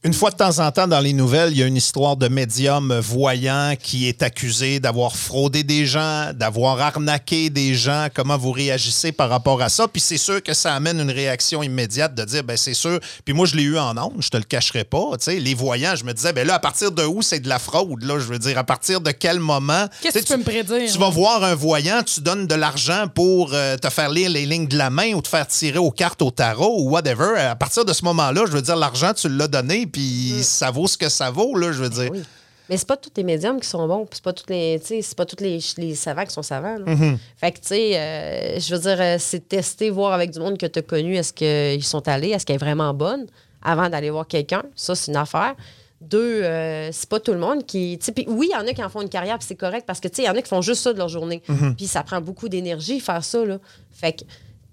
Une 0.03 0.13
fois 0.13 0.29
de 0.29 0.35
temps 0.35 0.59
en 0.59 0.71
temps, 0.71 0.87
dans 0.87 0.99
les 0.99 1.11
nouvelles, 1.11 1.51
il 1.53 1.57
y 1.57 1.63
a 1.63 1.65
une 1.65 1.75
histoire 1.75 2.17
de 2.17 2.27
médium 2.27 2.99
voyant 2.99 3.73
qui 3.81 4.07
est 4.07 4.21
accusé 4.21 4.79
d'avoir 4.79 5.15
fraudé 5.15 5.63
des 5.63 5.87
gens, 5.87 6.33
d'avoir 6.35 6.79
arnaqué 6.79 7.49
des 7.49 7.73
gens. 7.73 8.07
Comment 8.13 8.37
vous 8.37 8.51
réagissez 8.51 9.11
par 9.11 9.27
rapport 9.27 9.59
à 9.59 9.69
ça? 9.69 9.87
Puis 9.87 9.99
c'est 9.99 10.19
sûr 10.19 10.43
que 10.43 10.53
ça 10.53 10.75
amène 10.75 10.99
une 10.99 11.09
réaction 11.09 11.63
immédiate 11.63 12.13
de 12.13 12.23
dire, 12.25 12.43
ben 12.43 12.55
c'est 12.55 12.75
sûr. 12.75 12.99
Puis 13.25 13.33
moi, 13.33 13.47
je 13.47 13.55
l'ai 13.55 13.63
eu 13.63 13.79
en 13.79 13.97
ondes, 13.97 14.17
je 14.19 14.29
te 14.29 14.37
le 14.37 14.43
cacherai 14.43 14.83
pas. 14.83 15.03
Les 15.25 15.55
voyants, 15.55 15.95
je 15.95 16.05
me 16.05 16.13
disais, 16.13 16.31
ben 16.31 16.45
là, 16.45 16.53
à 16.53 16.59
partir 16.59 16.91
de 16.91 17.03
où 17.03 17.23
c'est 17.23 17.39
de 17.39 17.49
la 17.49 17.57
fraude? 17.57 18.03
Là, 18.03 18.19
je 18.19 18.25
veux 18.25 18.39
dire, 18.39 18.59
à 18.59 18.63
partir 18.63 19.01
de 19.01 19.09
quel 19.09 19.39
moment? 19.39 19.87
Qu'est-ce 20.03 20.19
que 20.19 20.23
tu 20.23 20.31
peux 20.33 20.37
me 20.37 20.43
prédire? 20.43 20.91
Tu 20.91 20.99
vas 20.99 21.09
voir 21.09 21.43
un 21.43 21.55
voyant, 21.55 22.03
tu 22.03 22.21
donnes 22.21 22.45
de 22.45 22.55
l'argent 22.55 23.07
pour 23.07 23.49
euh, 23.53 23.77
te 23.77 23.89
faire 23.89 24.11
lire 24.11 24.29
les 24.29 24.45
lignes 24.45 24.67
de 24.67 24.77
la 24.77 24.91
main 24.91 25.13
ou 25.15 25.23
te 25.23 25.27
faire 25.27 25.47
tirer 25.47 25.79
aux 25.79 25.91
cartes 25.91 26.21
au 26.21 26.29
tarot 26.29 26.83
ou 26.83 26.91
whatever. 26.91 27.35
À 27.35 27.55
partir 27.55 27.83
de 27.83 27.93
ce 27.93 28.05
moment-là, 28.05 28.43
je 28.45 28.51
veux 28.51 28.61
dire, 28.61 28.75
l'argent, 28.75 29.11
tu 29.15 29.27
l'as 29.27 29.47
donné, 29.47 29.86
puis 29.87 30.43
ça 30.43 30.71
vaut 30.71 30.87
ce 30.87 30.97
que 30.97 31.09
ça 31.09 31.31
vaut, 31.31 31.55
là, 31.57 31.71
je 31.71 31.83
veux 31.83 31.89
dire. 31.89 32.11
Oui. 32.11 32.23
Mais 32.69 32.75
c'est 32.75 32.87
pas 32.87 32.97
tous 32.97 33.11
les 33.15 33.23
médiums 33.23 33.59
qui 33.59 33.67
sont 33.67 33.87
bons, 33.87 34.05
puis 34.05 34.15
c'est 34.15 34.23
pas 34.23 34.33
tous 34.33 34.49
les, 34.49 34.79
c'est 34.83 35.15
pas 35.15 35.25
tous 35.25 35.41
les, 35.41 35.59
les 35.77 35.95
savants 35.95 36.25
qui 36.25 36.33
sont 36.33 36.43
savants. 36.43 36.79
Mm-hmm. 36.79 37.17
Fait 37.37 37.51
que 37.53 37.59
tu 37.59 37.67
sais, 37.67 37.97
euh, 37.97 38.59
je 38.59 38.75
veux 38.75 38.81
dire, 38.81 38.97
euh, 38.99 39.15
c'est 39.19 39.47
tester, 39.47 39.89
voir 39.89 40.11
avec 40.13 40.31
du 40.31 40.39
monde 40.39 40.57
que 40.57 40.65
tu 40.65 40.79
as 40.79 40.81
connu, 40.81 41.15
est-ce 41.15 41.31
qu'ils 41.31 41.83
sont 41.83 42.05
allés, 42.07 42.29
est-ce 42.29 42.45
qu'elle 42.45 42.57
est 42.57 42.59
vraiment 42.59 42.93
bonne, 42.93 43.25
avant 43.63 43.89
d'aller 43.89 44.09
voir 44.09 44.27
quelqu'un. 44.27 44.63
Ça, 44.75 44.95
c'est 44.95 45.11
une 45.11 45.17
affaire. 45.17 45.55
Deux, 46.01 46.43
euh, 46.43 46.89
c'est 46.91 47.09
pas 47.09 47.19
tout 47.19 47.31
le 47.31 47.39
monde 47.39 47.65
qui. 47.65 47.97
Puis 48.13 48.25
oui, 48.27 48.49
il 48.51 48.53
y 48.53 48.61
en 48.61 48.67
a 48.67 48.73
qui 48.73 48.83
en 48.83 48.89
font 48.89 49.01
une 49.01 49.09
carrière, 49.09 49.37
puis 49.39 49.47
c'est 49.47 49.55
correct, 49.55 49.85
parce 49.87 50.01
que 50.01 50.09
tu 50.09 50.17
sais, 50.17 50.23
il 50.23 50.25
y 50.25 50.29
en 50.29 50.35
a 50.35 50.41
qui 50.41 50.49
font 50.49 50.61
juste 50.61 50.81
ça 50.81 50.91
de 50.91 50.97
leur 50.97 51.09
journée. 51.09 51.41
Mm-hmm. 51.47 51.75
Puis 51.75 51.87
ça 51.87 52.03
prend 52.03 52.19
beaucoup 52.19 52.49
d'énergie 52.49 52.99
faire 52.99 53.23
ça, 53.23 53.45
là. 53.45 53.59
Fait 53.91 54.11
que. 54.13 54.23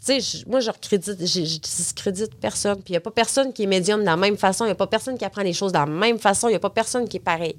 Tu 0.07 0.21
sais, 0.21 0.45
moi, 0.47 0.61
je 0.61 0.71
recrédite, 0.71 1.17
je, 1.21 1.45
je 1.45 1.59
discrédite 1.59 2.35
personne. 2.41 2.77
Puis 2.77 2.85
il 2.89 2.93
n'y 2.93 2.97
a 2.99 3.01
pas 3.01 3.11
personne 3.11 3.53
qui 3.53 3.63
est 3.63 3.67
médium 3.67 4.01
de 4.01 4.05
la 4.07 4.17
même 4.17 4.37
façon. 4.37 4.65
Il 4.65 4.69
n'y 4.69 4.73
a 4.73 4.77
pas 4.77 4.87
personne 4.87 5.17
qui 5.17 5.25
apprend 5.25 5.43
les 5.43 5.53
choses 5.55 5.73
de 5.73 5.79
la 5.79 5.87
même 5.87 6.19
façon. 6.19 6.49
Il 6.49 6.51
n'y 6.53 6.57
a 6.57 6.61
pas 6.61 6.71
personne 6.71 7.09
qui 7.09 7.17
est 7.17 7.21
pareil. 7.21 7.55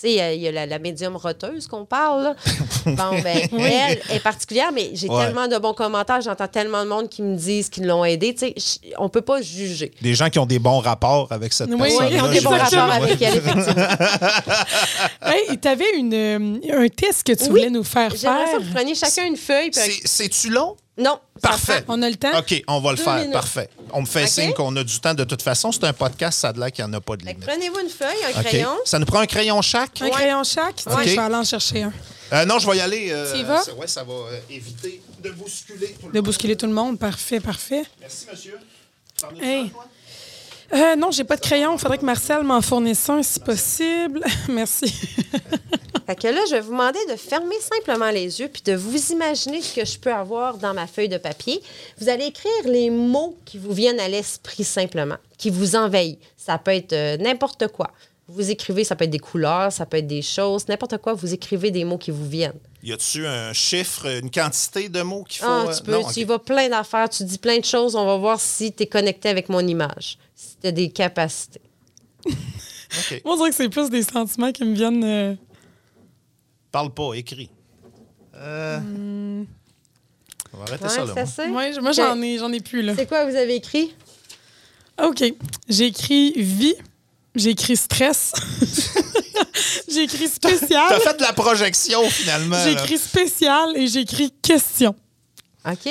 Tu 0.00 0.02
sais, 0.02 0.10
il 0.12 0.16
y 0.16 0.20
a- 0.20 0.32
il 0.32 0.40
y, 0.40 0.46
a 0.46 0.52
la, 0.52 0.64
la 0.66 0.78
médium 0.78 1.16
roteuse 1.16 1.66
qu'on 1.66 1.84
parle. 1.84 2.22
là. 2.22 2.36
Bon, 2.86 3.20
ben, 3.22 3.48
elle 3.52 3.98
est 4.16 4.20
particulière, 4.22 4.70
mais 4.72 4.90
j'ai 4.94 5.08
Ouais. 5.08 5.24
tellement 5.24 5.48
de 5.48 5.58
bons 5.58 5.74
commentaires. 5.74 6.20
J'entends 6.20 6.46
tellement 6.46 6.84
de 6.84 6.88
monde 6.88 7.08
qui 7.08 7.20
me 7.22 7.34
disent 7.36 7.68
qu'ils 7.68 7.84
l'ont 7.86 8.04
aidé. 8.04 8.32
Tu 8.34 8.52
sais, 8.56 8.80
on 8.98 9.08
peut 9.08 9.22
pas 9.22 9.42
juger. 9.42 9.90
Des 10.00 10.14
gens 10.14 10.30
qui 10.30 10.38
ont 10.38 10.46
des 10.46 10.58
bons 10.60 10.78
rapports 10.78 11.26
avec 11.32 11.52
cette 11.52 11.68
Oui, 11.70 11.76
personne. 11.78 12.06
oui, 12.06 12.12
ils 12.14 12.22
ont 12.22 12.30
des 12.30 12.40
bons 12.42 12.50
rapports 12.50 12.92
avec 12.92 13.20
elle, 13.20 13.36
effectivement. 13.38 13.84
Tu 15.62 15.68
avais 15.68 15.96
une, 15.96 16.14
euh, 16.14 16.84
un 16.84 16.88
test 16.88 17.24
que 17.26 17.32
tu 17.32 17.44
Oui. 17.44 17.48
voulais 17.50 17.70
nous 17.70 17.82
faire 17.84 18.14
J'aimerais 18.14 18.46
faire. 18.46 18.58
que 18.58 18.62
vous 18.64 18.72
preniez 18.74 18.94
chacun 18.94 19.24
une 19.26 19.36
feuille. 19.36 19.70
C'est-tu 20.04 20.50
long? 20.50 20.76
Non. 20.98 21.18
Parfait. 21.40 21.84
On 21.88 22.02
a 22.02 22.10
le 22.10 22.16
temps? 22.16 22.36
OK, 22.38 22.62
on 22.66 22.80
va 22.80 22.90
le 22.90 22.96
Deux 22.96 23.04
faire. 23.04 23.14
minutes. 23.16 23.32
Parfait. 23.32 23.70
On 23.92 24.00
me 24.00 24.06
fait 24.06 24.24
OK? 24.24 24.28
signe 24.28 24.52
qu'on 24.52 24.74
a 24.76 24.82
du 24.82 24.98
temps 25.00 25.14
de 25.14 25.24
toute 25.24 25.42
façon. 25.42 25.70
C'est 25.70 25.84
un 25.84 25.92
podcast, 25.92 26.40
ça 26.40 26.48
a 26.48 26.52
l'air 26.52 26.72
qu'il 26.72 26.84
n'y 26.84 26.90
en 26.90 26.94
a 26.94 27.00
pas 27.00 27.16
de 27.16 27.22
Fait 27.22 27.34
que 27.34 27.40
limite. 27.40 27.48
Prenez-vous 27.48 27.78
une 27.80 27.88
feuille, 27.88 28.24
un 28.34 28.40
OK. 28.40 28.46
crayon. 28.46 28.76
Ça 28.84 28.98
nous 28.98 29.06
prend 29.06 29.20
un 29.20 29.26
crayon 29.26 29.62
chaque? 29.62 30.02
Un 30.02 30.06
Ouais. 30.06 30.10
crayon 30.10 30.42
chaque? 30.44 30.74
Tiens, 30.76 30.92
OK. 30.92 31.04
Je 31.04 31.10
vais 31.10 31.18
aller 31.18 31.34
en 31.36 31.44
chercher 31.44 31.82
un. 31.84 31.92
Euh, 32.32 32.44
non, 32.44 32.58
je 32.58 32.68
vais 32.68 32.76
y 32.76 32.80
aller. 32.80 33.08
euh, 33.10 33.32
Tu 33.32 33.38
y 33.40 33.44
vas? 33.44 33.62
ça- 33.62 33.72
ouais, 33.74 33.86
ça 33.86 34.02
va 34.04 34.12
euh, 34.12 34.38
éviter 34.50 35.00
de 35.22 35.30
bousculer 35.30 35.96
tout 36.00 36.06
le 36.08 36.12
De 36.12 36.18
monde. 36.18 36.24
bousculer 36.26 36.56
tout 36.56 36.66
le 36.66 36.72
monde. 36.74 36.98
Parfait, 36.98 37.40
parfait. 37.40 37.84
Merci, 38.00 38.26
monsieur. 38.30 38.58
T'en 39.20 39.28
Hey. 39.40 39.70
toi? 39.70 39.86
Euh, 40.72 40.96
non, 40.96 41.10
j'ai 41.10 41.24
pas 41.24 41.36
de 41.36 41.40
crayon. 41.40 41.74
Il 41.74 41.78
faudrait 41.78 41.98
que 41.98 42.04
Marcel 42.04 42.42
m'en 42.42 42.60
fournisse 42.60 43.08
un 43.08 43.22
si 43.22 43.40
possible. 43.40 44.20
Merci. 44.48 44.86
Fait 46.06 46.16
que 46.16 46.28
là, 46.28 46.40
je 46.48 46.54
vais 46.54 46.60
vous 46.60 46.72
demander 46.72 46.98
de 47.10 47.16
fermer 47.16 47.56
simplement 47.60 48.10
les 48.10 48.40
yeux 48.40 48.48
puis 48.48 48.62
de 48.62 48.74
vous 48.74 49.12
imaginer 49.12 49.60
ce 49.60 49.74
que 49.74 49.84
je 49.84 49.98
peux 49.98 50.12
avoir 50.12 50.56
dans 50.56 50.72
ma 50.72 50.86
feuille 50.86 51.08
de 51.10 51.18
papier. 51.18 51.62
Vous 51.98 52.08
allez 52.08 52.26
écrire 52.26 52.50
les 52.64 52.88
mots 52.88 53.36
qui 53.44 53.58
vous 53.58 53.72
viennent 53.72 54.00
à 54.00 54.08
l'esprit 54.08 54.64
simplement, 54.64 55.16
qui 55.36 55.50
vous 55.50 55.76
envahissent. 55.76 56.16
Ça 56.36 56.56
peut 56.56 56.70
être 56.70 56.94
euh, 56.94 57.16
n'importe 57.18 57.68
quoi. 57.68 57.90
Vous 58.26 58.50
écrivez, 58.50 58.84
ça 58.84 58.94
peut 58.94 59.04
être 59.04 59.10
des 59.10 59.18
couleurs, 59.18 59.72
ça 59.72 59.86
peut 59.86 59.96
être 59.96 60.06
des 60.06 60.20
choses, 60.20 60.68
n'importe 60.68 60.98
quoi. 60.98 61.14
Vous 61.14 61.32
écrivez 61.32 61.70
des 61.70 61.84
mots 61.84 61.96
qui 61.96 62.10
vous 62.10 62.28
viennent. 62.28 62.58
Y 62.82 62.92
a-tu 62.92 63.26
un 63.26 63.52
chiffre, 63.52 64.06
une 64.06 64.30
quantité 64.30 64.88
de 64.88 65.00
mots 65.02 65.24
qu'il 65.24 65.40
faut? 65.40 65.46
Ah, 65.46 65.66
euh, 65.68 65.74
tu 65.74 65.82
peux, 65.82 65.92
non, 65.92 66.04
tu 66.04 66.20
y 66.20 66.24
vas 66.24 66.38
plein 66.38 66.68
d'affaires, 66.68 67.08
tu 67.08 67.24
dis 67.24 67.38
plein 67.38 67.58
de 67.58 67.64
choses. 67.64 67.96
On 67.96 68.04
va 68.04 68.16
voir 68.16 68.38
si 68.38 68.72
tu 68.72 68.82
es 68.82 68.86
connecté 68.86 69.28
avec 69.30 69.48
mon 69.48 69.66
image, 69.66 70.18
si 70.40 70.56
tu 70.60 70.66
as 70.68 70.72
des 70.72 70.88
capacités. 70.90 71.60
OK. 72.26 73.22
Moi, 73.24 73.34
on 73.34 73.36
dirait 73.38 73.50
que 73.50 73.56
c'est 73.56 73.68
plus 73.68 73.90
des 73.90 74.02
sentiments 74.04 74.52
qui 74.52 74.64
me 74.64 74.72
viennent. 74.74 75.02
euh, 75.04 75.34
Parle 76.70 76.94
pas, 76.94 77.12
écris. 77.14 77.50
Euh, 78.36 78.78
On 80.52 80.56
va 80.58 80.62
arrêter 80.64 80.84
Ouais, 80.84 80.88
ça, 80.90 81.04
là. 81.04 81.26
c'est 81.26 81.48
moi. 81.48 81.62
Ouais, 81.62 81.80
moi, 81.80 81.90
j'en 81.92 82.22
ai, 82.22 82.38
j'en 82.38 82.52
ai 82.52 82.60
plus, 82.60 82.82
là. 82.82 82.94
C'est 82.96 83.06
quoi 83.06 83.28
vous 83.28 83.34
avez 83.36 83.56
écrit? 83.56 83.94
OK. 85.02 85.24
J'ai 85.68 85.86
écrit 85.86 86.32
vie. 86.40 86.74
J'ai 87.34 87.50
écrit 87.50 87.76
stress. 87.76 88.32
j'ai 89.88 90.02
écrit 90.04 90.28
spécial. 90.28 90.86
T'as 90.88 91.00
fait 91.00 91.16
de 91.16 91.22
la 91.22 91.32
projection, 91.32 92.08
finalement. 92.10 92.56
J'ai 92.64 92.72
écrit 92.72 92.98
spécial 92.98 93.76
et 93.76 93.86
j'ai 93.88 94.00
écrit 94.00 94.30
question. 94.42 94.94
OK. 95.68 95.88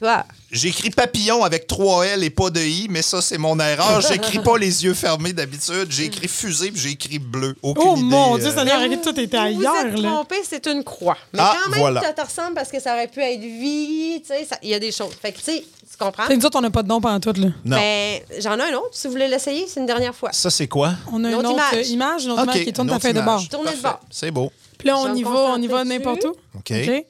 Toi, 0.00 0.24
J'ai 0.50 0.68
écrit 0.68 0.88
papillon 0.90 1.44
avec 1.44 1.66
trois 1.66 2.06
L 2.06 2.24
et 2.24 2.30
pas 2.30 2.48
de 2.48 2.58
I, 2.60 2.86
mais 2.88 3.02
ça, 3.02 3.20
c'est 3.20 3.36
mon 3.36 3.58
erreur. 3.60 4.00
J'écris 4.00 4.38
pas 4.38 4.56
les 4.56 4.82
yeux 4.84 4.94
fermés 4.94 5.34
d'habitude. 5.34 5.88
J'ai 5.90 6.06
écrit 6.06 6.26
fusée 6.26 6.70
puis 6.70 6.80
j'ai 6.80 6.90
écrit 6.92 7.18
bleu. 7.18 7.54
Aucune 7.62 7.84
Oh 7.86 7.96
idée, 7.96 8.04
mon 8.06 8.34
euh, 8.36 8.38
Dieu, 8.38 8.50
ça 8.50 8.62
aurait 8.62 8.96
tout 9.02 9.20
était 9.20 9.36
ailleurs, 9.36 9.74
Vous 9.82 9.88
êtes 9.88 9.98
là. 10.00 10.08
trompé, 10.10 10.36
c'est 10.48 10.66
une 10.68 10.82
croix. 10.84 11.18
Mais 11.34 11.40
Ah, 11.42 11.54
quand 11.64 11.70
même, 11.70 11.80
voilà. 11.80 12.00
ça 12.00 12.12
te 12.14 12.20
ressemble 12.22 12.54
parce 12.54 12.70
que 12.70 12.80
ça 12.80 12.94
aurait 12.94 13.08
pu 13.08 13.20
être 13.20 13.40
vie, 13.42 14.22
tu 14.22 14.28
sais, 14.28 14.46
ça- 14.46 14.56
il 14.62 14.70
y 14.70 14.74
a 14.74 14.78
des 14.78 14.90
choses. 14.90 15.12
Fait 15.20 15.32
que, 15.32 15.38
tu 15.38 15.44
sais, 15.44 15.60
tu 15.90 15.96
comprends? 15.98 16.24
Fait 16.24 16.32
que 16.34 16.38
nous 16.40 16.46
autres, 16.46 16.58
on 16.58 16.62
n'a 16.62 16.70
pas 16.70 16.82
de 16.82 16.88
nom 16.88 17.00
pendant 17.02 17.20
tout, 17.20 17.38
là. 17.38 17.48
Non. 17.64 17.76
Ben, 17.76 18.20
j'en 18.40 18.56
ai 18.58 18.62
un 18.72 18.76
autre, 18.76 18.88
si 18.92 19.06
vous 19.06 19.12
voulez 19.12 19.28
l'essayer, 19.28 19.66
c'est 19.68 19.80
une 19.80 19.86
dernière 19.86 20.14
fois. 20.14 20.32
Ça, 20.32 20.48
c'est 20.48 20.66
quoi? 20.68 20.94
On 21.12 21.22
a 21.24 21.28
Une 21.28 21.34
une 21.34 21.46
autre 21.46 21.50
autre 21.50 21.72
image. 21.74 21.86
euh, 21.86 21.92
image, 21.92 22.24
une 22.24 22.30
autre 22.30 22.42
image 22.44 22.64
qui 22.64 22.72
tourne 22.72 22.88
ta 22.88 22.98
feuille 22.98 23.12
de 23.12 23.20
bord. 23.20 23.42
Tournez 23.50 23.76
de 23.76 23.82
bord. 23.82 24.00
C'est 24.10 24.30
beau. 24.30 24.50
Puis 24.78 24.88
là, 24.88 24.96
on 24.96 25.14
y 25.14 25.22
va, 25.22 25.30
on 25.30 25.60
y 25.60 25.66
va 25.66 25.84
n'importe 25.84 26.24
où. 26.24 26.30
OK. 26.58 26.72
OK? 26.72 27.04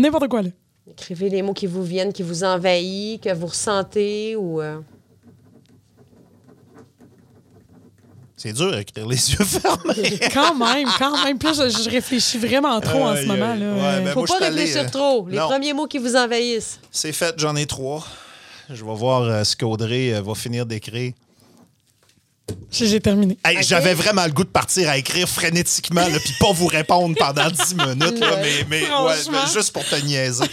N'importe 0.00 0.28
quoi, 0.28 0.42
là. 0.42 0.50
Écrivez 0.90 1.28
les 1.28 1.42
mots 1.42 1.52
qui 1.54 1.66
vous 1.66 1.82
viennent, 1.82 2.12
qui 2.12 2.22
vous 2.22 2.44
envahissent, 2.44 3.20
que 3.20 3.34
vous 3.34 3.46
ressentez 3.46 4.36
ou. 4.36 4.60
euh, 4.60 4.78
C'est 8.36 8.52
dur 8.52 8.70
d'écrire 8.70 9.06
les 9.06 9.16
yeux 9.32 9.44
fermés. 9.44 10.18
Quand 10.32 10.54
même, 10.54 10.86
quand 10.98 11.24
même. 11.24 11.38
Puis 11.38 11.48
là, 11.56 11.68
je, 11.68 11.82
je 11.84 11.90
réfléchis 11.90 12.38
vraiment 12.38 12.78
trop 12.80 13.02
en 13.04 13.16
ce 13.16 13.24
moment. 13.24 13.54
Là. 13.54 13.72
Ouais, 13.74 14.04
ben, 14.04 14.12
Faut 14.12 14.20
moi, 14.26 14.38
pas 14.38 14.46
allé, 14.46 14.60
réfléchir 14.60 14.82
euh, 14.82 14.88
trop. 14.90 15.26
Les 15.28 15.38
non. 15.38 15.46
premiers 15.48 15.72
mots 15.72 15.86
qui 15.86 15.98
vous 15.98 16.14
envahissent. 16.14 16.78
C'est 16.90 17.12
fait, 17.12 17.34
j'en 17.38 17.56
ai 17.56 17.66
trois. 17.66 18.06
Je 18.68 18.84
vais 18.84 18.94
voir 18.94 19.22
euh, 19.22 19.42
ce 19.44 19.56
qu'Audrey 19.56 20.12
euh, 20.12 20.20
va 20.20 20.34
finir 20.34 20.66
d'écrire. 20.66 21.14
J'ai 22.70 23.00
terminé. 23.00 23.38
Hey. 23.44 23.62
J'avais 23.62 23.94
vraiment 23.94 24.24
le 24.24 24.32
goût 24.32 24.44
de 24.44 24.48
partir 24.48 24.88
à 24.88 24.98
écrire 24.98 25.28
frénétiquement, 25.28 26.04
puis 26.04 26.34
pas 26.38 26.52
vous 26.52 26.66
répondre 26.66 27.14
pendant 27.18 27.50
10 27.50 27.74
minutes, 27.74 28.20
là, 28.20 28.36
mais, 28.40 28.64
mais 28.68 28.80
ouais, 28.82 28.86
Franchement. 28.86 29.38
mais 29.44 29.52
juste 29.52 29.72
pour 29.72 29.84
te 29.84 29.96
niaiser. 29.96 30.44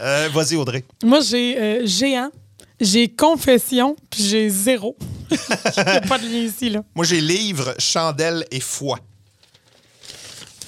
Euh, 0.00 0.28
Vas-y, 0.32 0.56
Audrey. 0.56 0.84
Moi, 1.02 1.20
j'ai 1.20 1.58
euh, 1.58 1.86
géant, 1.86 2.30
j'ai 2.80 3.08
confession, 3.08 3.96
puis 4.10 4.22
j'ai 4.22 4.48
zéro. 4.48 4.96
Il 5.30 5.36
n'y 5.84 5.90
a 5.90 6.00
pas 6.02 6.18
de 6.18 6.24
lien 6.24 6.40
ici, 6.40 6.68
là. 6.68 6.82
Moi, 6.94 7.04
j'ai 7.04 7.20
livre, 7.20 7.74
chandelle 7.78 8.44
et 8.50 8.60
foi. 8.60 8.98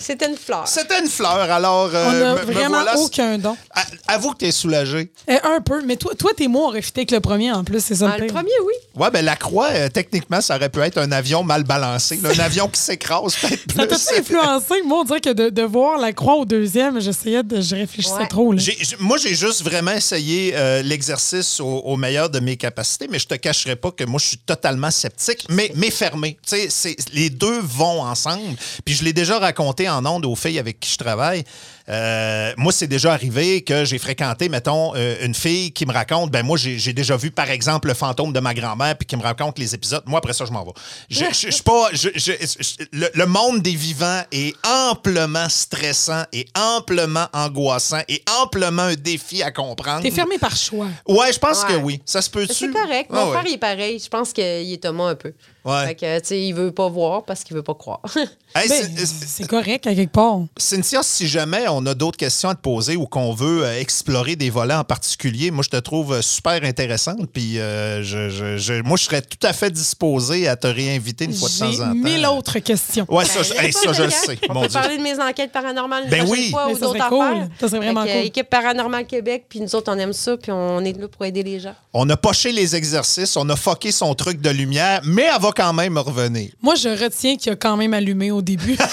C'était 0.04 0.28
une 0.28 0.36
fleur. 0.36 0.68
C'était 0.68 1.00
une 1.00 1.08
fleur, 1.08 1.50
alors. 1.50 1.90
euh, 1.94 2.06
On 2.08 2.12
n'a 2.12 2.34
me- 2.34 2.46
me 2.46 2.52
vraiment 2.52 2.68
voilà- 2.82 2.98
aucun 2.98 3.38
don. 3.38 3.56
Ah, 3.74 3.84
Avoue 4.08 4.32
que 4.32 4.38
t'es 4.38 4.50
soulagé. 4.52 5.10
Euh, 5.30 5.38
un 5.44 5.60
peu, 5.60 5.82
mais 5.82 5.96
toi, 5.96 6.12
toi 6.14 6.32
tes 6.36 6.46
mots 6.48 6.66
auraient 6.68 6.82
fité 6.82 7.00
avec 7.00 7.10
le 7.10 7.20
premier 7.20 7.50
en 7.52 7.64
plus, 7.64 7.82
c'est 7.82 7.94
ça 7.96 8.12
Ah, 8.14 8.18
le 8.18 8.26
premier, 8.26 8.50
oui. 8.66 8.74
Ouais, 9.00 9.10
ben 9.10 9.24
la 9.24 9.34
croix, 9.36 9.68
euh, 9.70 9.88
techniquement, 9.88 10.40
ça 10.40 10.56
aurait 10.56 10.68
pu 10.68 10.80
être 10.80 10.98
un 10.98 11.10
avion 11.12 11.42
mal 11.42 11.64
balancé. 11.64 12.16
là, 12.22 12.30
un 12.34 12.38
avion 12.38 12.68
qui 12.68 12.80
s'écrase, 12.80 13.34
peut-être 13.36 13.72
Ça 13.74 13.86
plus. 13.86 14.04
t'a-tu 14.04 14.20
influencé? 14.20 14.82
Moi, 14.84 15.00
on 15.00 15.04
dirait 15.04 15.20
que 15.20 15.32
de, 15.32 15.48
de 15.48 15.62
voir 15.62 15.98
la 15.98 16.12
croix 16.12 16.36
au 16.36 16.44
deuxième, 16.44 17.00
j'essayais 17.00 17.42
de. 17.42 17.60
Je 17.60 17.74
réfléchissais 17.74 18.14
Ouais. 18.14 18.28
trop. 18.28 18.52
Là. 18.52 18.60
Moi, 19.00 19.16
j'ai 19.18 19.34
juste 19.34 19.62
vraiment 19.62 19.92
essayé 19.92 20.52
euh, 20.54 20.82
l'exercice 20.82 21.60
au, 21.60 21.66
au 21.66 21.96
meilleur 21.96 22.28
de 22.30 22.40
mes 22.40 22.56
capacités, 22.56 23.08
mais 23.10 23.18
je 23.18 23.26
te 23.26 23.34
cacherai 23.34 23.76
pas 23.76 23.90
que 23.90 24.04
moi, 24.04 24.20
je 24.20 24.26
suis 24.28 24.38
totalement 24.38 24.90
sceptique, 24.90 25.46
mais, 25.48 25.72
mais 25.74 25.90
fermé. 25.90 26.36
Tu 26.46 26.56
sais, 26.56 26.66
c'est- 26.70 26.96
les 27.12 27.30
deux 27.30 27.60
vont 27.60 28.02
ensemble. 28.02 28.56
Puis 28.84 28.94
je 28.94 29.04
l'ai 29.04 29.12
déjà 29.12 29.38
raconté 29.38 29.88
en 29.88 29.93
ondes 30.04 30.24
aux 30.24 30.34
filles 30.36 30.58
avec 30.58 30.80
qui 30.80 30.90
je 30.90 30.96
travaille. 30.96 31.44
Euh, 31.90 32.52
moi, 32.56 32.72
c'est 32.72 32.86
déjà 32.86 33.12
arrivé 33.12 33.62
que 33.62 33.84
j'ai 33.84 33.98
fréquenté, 33.98 34.48
mettons, 34.48 34.94
euh, 34.96 35.16
une 35.22 35.34
fille 35.34 35.70
qui 35.72 35.84
me 35.84 35.92
raconte, 35.92 36.30
ben 36.30 36.42
moi, 36.42 36.56
j'ai 36.56 36.92
déjà 36.94 37.16
vu, 37.16 37.30
par 37.30 37.50
exemple, 37.50 37.88
le 37.88 37.94
fantôme 37.94 38.32
de 38.32 38.40
ma 38.40 38.54
grand-mère, 38.54 38.96
puis 38.96 39.06
qui 39.06 39.16
me 39.16 39.22
raconte 39.22 39.58
les 39.58 39.74
épisodes. 39.74 40.02
Moi, 40.06 40.18
après 40.18 40.32
ça, 40.32 40.46
je 40.46 40.50
m'en 40.52 40.64
vais. 40.64 40.70
Je, 41.10 41.24
je- 41.26 41.46
je 41.48 41.50
suis 41.50 41.62
pas... 41.62 41.88
je- 41.92 42.08
je- 42.14 42.32
je- 42.40 42.84
le, 42.92 43.08
le 43.12 43.26
monde 43.26 43.60
des 43.60 43.74
vivants 43.74 44.22
est 44.32 44.54
amplement 44.66 45.48
stressant 45.50 46.24
et 46.32 46.46
amplement 46.56 47.26
angoissant 47.34 48.00
et 48.08 48.22
amplement 48.40 48.82
un 48.82 48.94
défi 48.94 49.42
à 49.42 49.50
comprendre. 49.50 50.02
T'es 50.02 50.10
fermé 50.10 50.38
par 50.38 50.56
choix. 50.56 50.88
Ouais, 51.06 51.32
je 51.32 51.38
pense 51.38 51.62
Ouais. 51.64 51.68
que 51.74 51.76
oui. 51.80 52.00
Ça 52.06 52.22
se 52.22 52.30
peut-tu? 52.30 52.54
C'est 52.54 52.72
correct. 52.72 53.10
Ah 53.12 53.16
Mon 53.16 53.24
ouais. 53.26 53.32
frère, 53.32 53.44
il 53.46 53.54
est 53.54 53.58
pareil. 53.58 53.98
Je 54.02 54.08
pense 54.08 54.32
qu'il 54.32 54.42
est 54.44 54.82
Thomas 54.82 55.10
un 55.10 55.14
peu. 55.16 55.32
Ouais. 55.64 55.86
Fait 55.86 55.94
que, 55.94 56.18
tu 56.20 56.26
sais, 56.26 56.42
il 56.42 56.52
veut 56.52 56.72
pas 56.72 56.88
voir 56.88 57.24
parce 57.24 57.42
qu'il 57.42 57.56
veut 57.56 57.62
pas 57.62 57.74
croire. 57.74 58.00
Hey, 58.56 58.68
Ben, 58.68 59.04
c'est- 59.04 59.48
correct 59.48 59.84
à 59.88 59.94
quelque 59.96 60.12
part. 60.12 60.38
Cynthia, 60.56 61.02
si 61.02 61.26
jamais 61.26 61.64
on 61.68 61.84
a 61.86 61.94
d'autres 61.94 62.16
questions 62.16 62.48
à 62.50 62.54
te 62.54 62.60
poser 62.60 62.94
ou 62.94 63.04
qu'on 63.04 63.32
veut 63.34 63.64
euh, 63.64 63.80
explorer 63.80 64.36
des 64.36 64.48
volets 64.48 64.74
en 64.76 64.84
particulier, 64.84 65.50
moi, 65.50 65.64
je 65.64 65.70
te 65.70 65.76
trouve 65.76 66.12
euh, 66.12 66.22
super 66.22 66.62
intéressante. 66.62 67.26
Puis, 67.32 67.58
euh, 67.58 68.04
je, 68.04 68.28
je- 68.28 68.56
je- 68.56 68.80
moi, 68.82 68.96
je 68.96 69.02
serais 69.06 69.22
tout 69.22 69.44
à 69.44 69.52
fait 69.52 69.72
disposé 69.72 70.46
à 70.46 70.54
te 70.54 70.68
réinviter 70.68 71.24
une 71.24 71.34
fois 71.34 71.48
de 71.48 71.58
temps 71.58 71.82
en 71.82 71.88
temps. 71.88 71.94
mille 71.96 72.24
autres 72.26 72.60
questions. 72.60 73.06
Ouais, 73.08 73.24
ça, 73.24 73.40
Ben, 73.56 73.64
hey, 73.64 73.72
ça, 73.72 73.92
je 73.92 74.02
le 74.04 74.10
sais. 74.10 74.38
On 74.48 74.54
Mon 74.54 74.60
peut 74.62 74.68
Dieu. 74.68 74.80
parler 74.80 74.98
de 74.98 75.02
mes 75.02 75.18
enquêtes 75.20 75.50
paranormales 75.50 76.08
Ben 76.08 76.24
oui. 76.28 76.50
fois 76.50 76.68
ou 76.68 76.74
ça 76.74 76.80
d'autres 76.86 76.96
serait 76.98 77.08
cool. 77.08 77.24
affaires. 77.24 77.48
Ça 77.60 77.66
serait 77.68 77.78
vraiment 77.78 78.02
cool. 78.02 78.10
Équipe 78.24 78.48
Paranormal 78.48 79.04
Québec, 79.06 79.46
puis 79.48 79.60
nous 79.60 79.74
autres, 79.74 79.92
on 79.92 79.98
aime 79.98 80.12
ça, 80.12 80.36
puis 80.36 80.52
on 80.52 80.78
est 80.84 80.96
là 80.96 81.08
pour 81.08 81.24
aider 81.24 81.42
les 81.42 81.58
gens. 81.58 81.74
On 81.92 82.08
a 82.08 82.16
poché 82.16 82.52
les 82.52 82.76
exercices, 82.76 83.36
on 83.36 83.48
a 83.48 83.56
fucké 83.56 83.90
son 83.90 84.14
truc 84.14 84.40
de 84.40 84.50
lumière, 84.50 85.00
mais 85.04 85.26
elle 85.34 85.42
va 85.42 85.50
quand 85.54 85.72
même 85.72 85.96
revenir. 85.98 86.50
Moi, 86.62 86.74
je 86.74 86.88
retiens 86.88 87.36
qu'il 87.36 87.52
a 87.52 87.56
quand 87.56 87.76
même 87.76 87.94
allumé 87.94 88.30
au 88.30 88.42
début. 88.42 88.76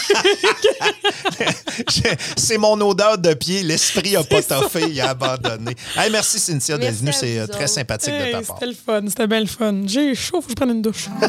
C'est 2.36 2.58
mon 2.58 2.80
odeur 2.82 3.18
de 3.18 3.34
pied. 3.34 3.64
L'esprit 3.64 4.16
a 4.16 4.24
pas 4.30 4.42
toffé, 4.42 4.84
il 4.90 5.02
a 5.02 5.10
abandonné. 5.12 5.76
Hey, 5.96 6.12
merci, 6.12 6.40
Cynthia, 6.40 6.78
d'être 6.78 6.96
venue. 6.96 7.14
C'est 7.14 7.40
euh, 7.40 7.48
très 7.48 7.68
sympathique 7.68 8.14
de 8.14 8.32
ta 8.32 8.42
part. 8.42 8.58
c'était 8.60 8.72
le 8.72 8.78
fun, 8.78 9.02
c'était 9.08 9.28
belle 9.28 9.48
fun. 9.48 9.84
J'ai 9.86 10.16
chaud, 10.16 10.42
faut 10.42 10.48
que 10.48 10.52
je 10.52 10.56
prenne 10.56 10.72
une 10.72 10.82
douche. 10.82 11.08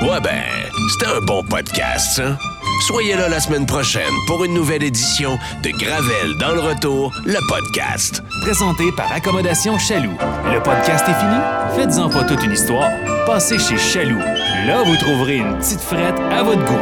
Ouais 0.00 0.20
ben, 0.20 0.44
c'était 0.92 1.10
un 1.10 1.20
bon 1.20 1.42
podcast, 1.42 2.16
ça. 2.16 2.38
Soyez 2.86 3.16
là 3.16 3.28
la 3.28 3.40
semaine 3.40 3.66
prochaine 3.66 4.12
pour 4.26 4.44
une 4.44 4.54
nouvelle 4.54 4.82
édition 4.82 5.38
de 5.62 5.70
Gravel 5.70 6.38
dans 6.38 6.52
le 6.54 6.60
retour, 6.60 7.12
le 7.24 7.38
podcast. 7.48 8.22
Présenté 8.42 8.92
par 8.96 9.10
Accommodation 9.12 9.78
Chaloux. 9.78 10.16
Le 10.52 10.62
podcast 10.62 11.04
est 11.08 11.14
fini? 11.14 11.36
Faites-en 11.76 12.08
pas 12.08 12.24
toute 12.24 12.42
une 12.44 12.52
histoire. 12.52 12.88
Passez 13.26 13.58
chez 13.58 13.76
Chaloux. 13.76 14.18
Là, 14.66 14.82
vous 14.84 14.96
trouverez 14.96 15.36
une 15.38 15.58
petite 15.58 15.80
frette 15.80 16.18
à 16.30 16.42
votre 16.42 16.64
goût. 16.64 16.78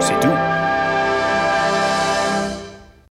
C'est 0.00 0.18
tout. 0.20 0.59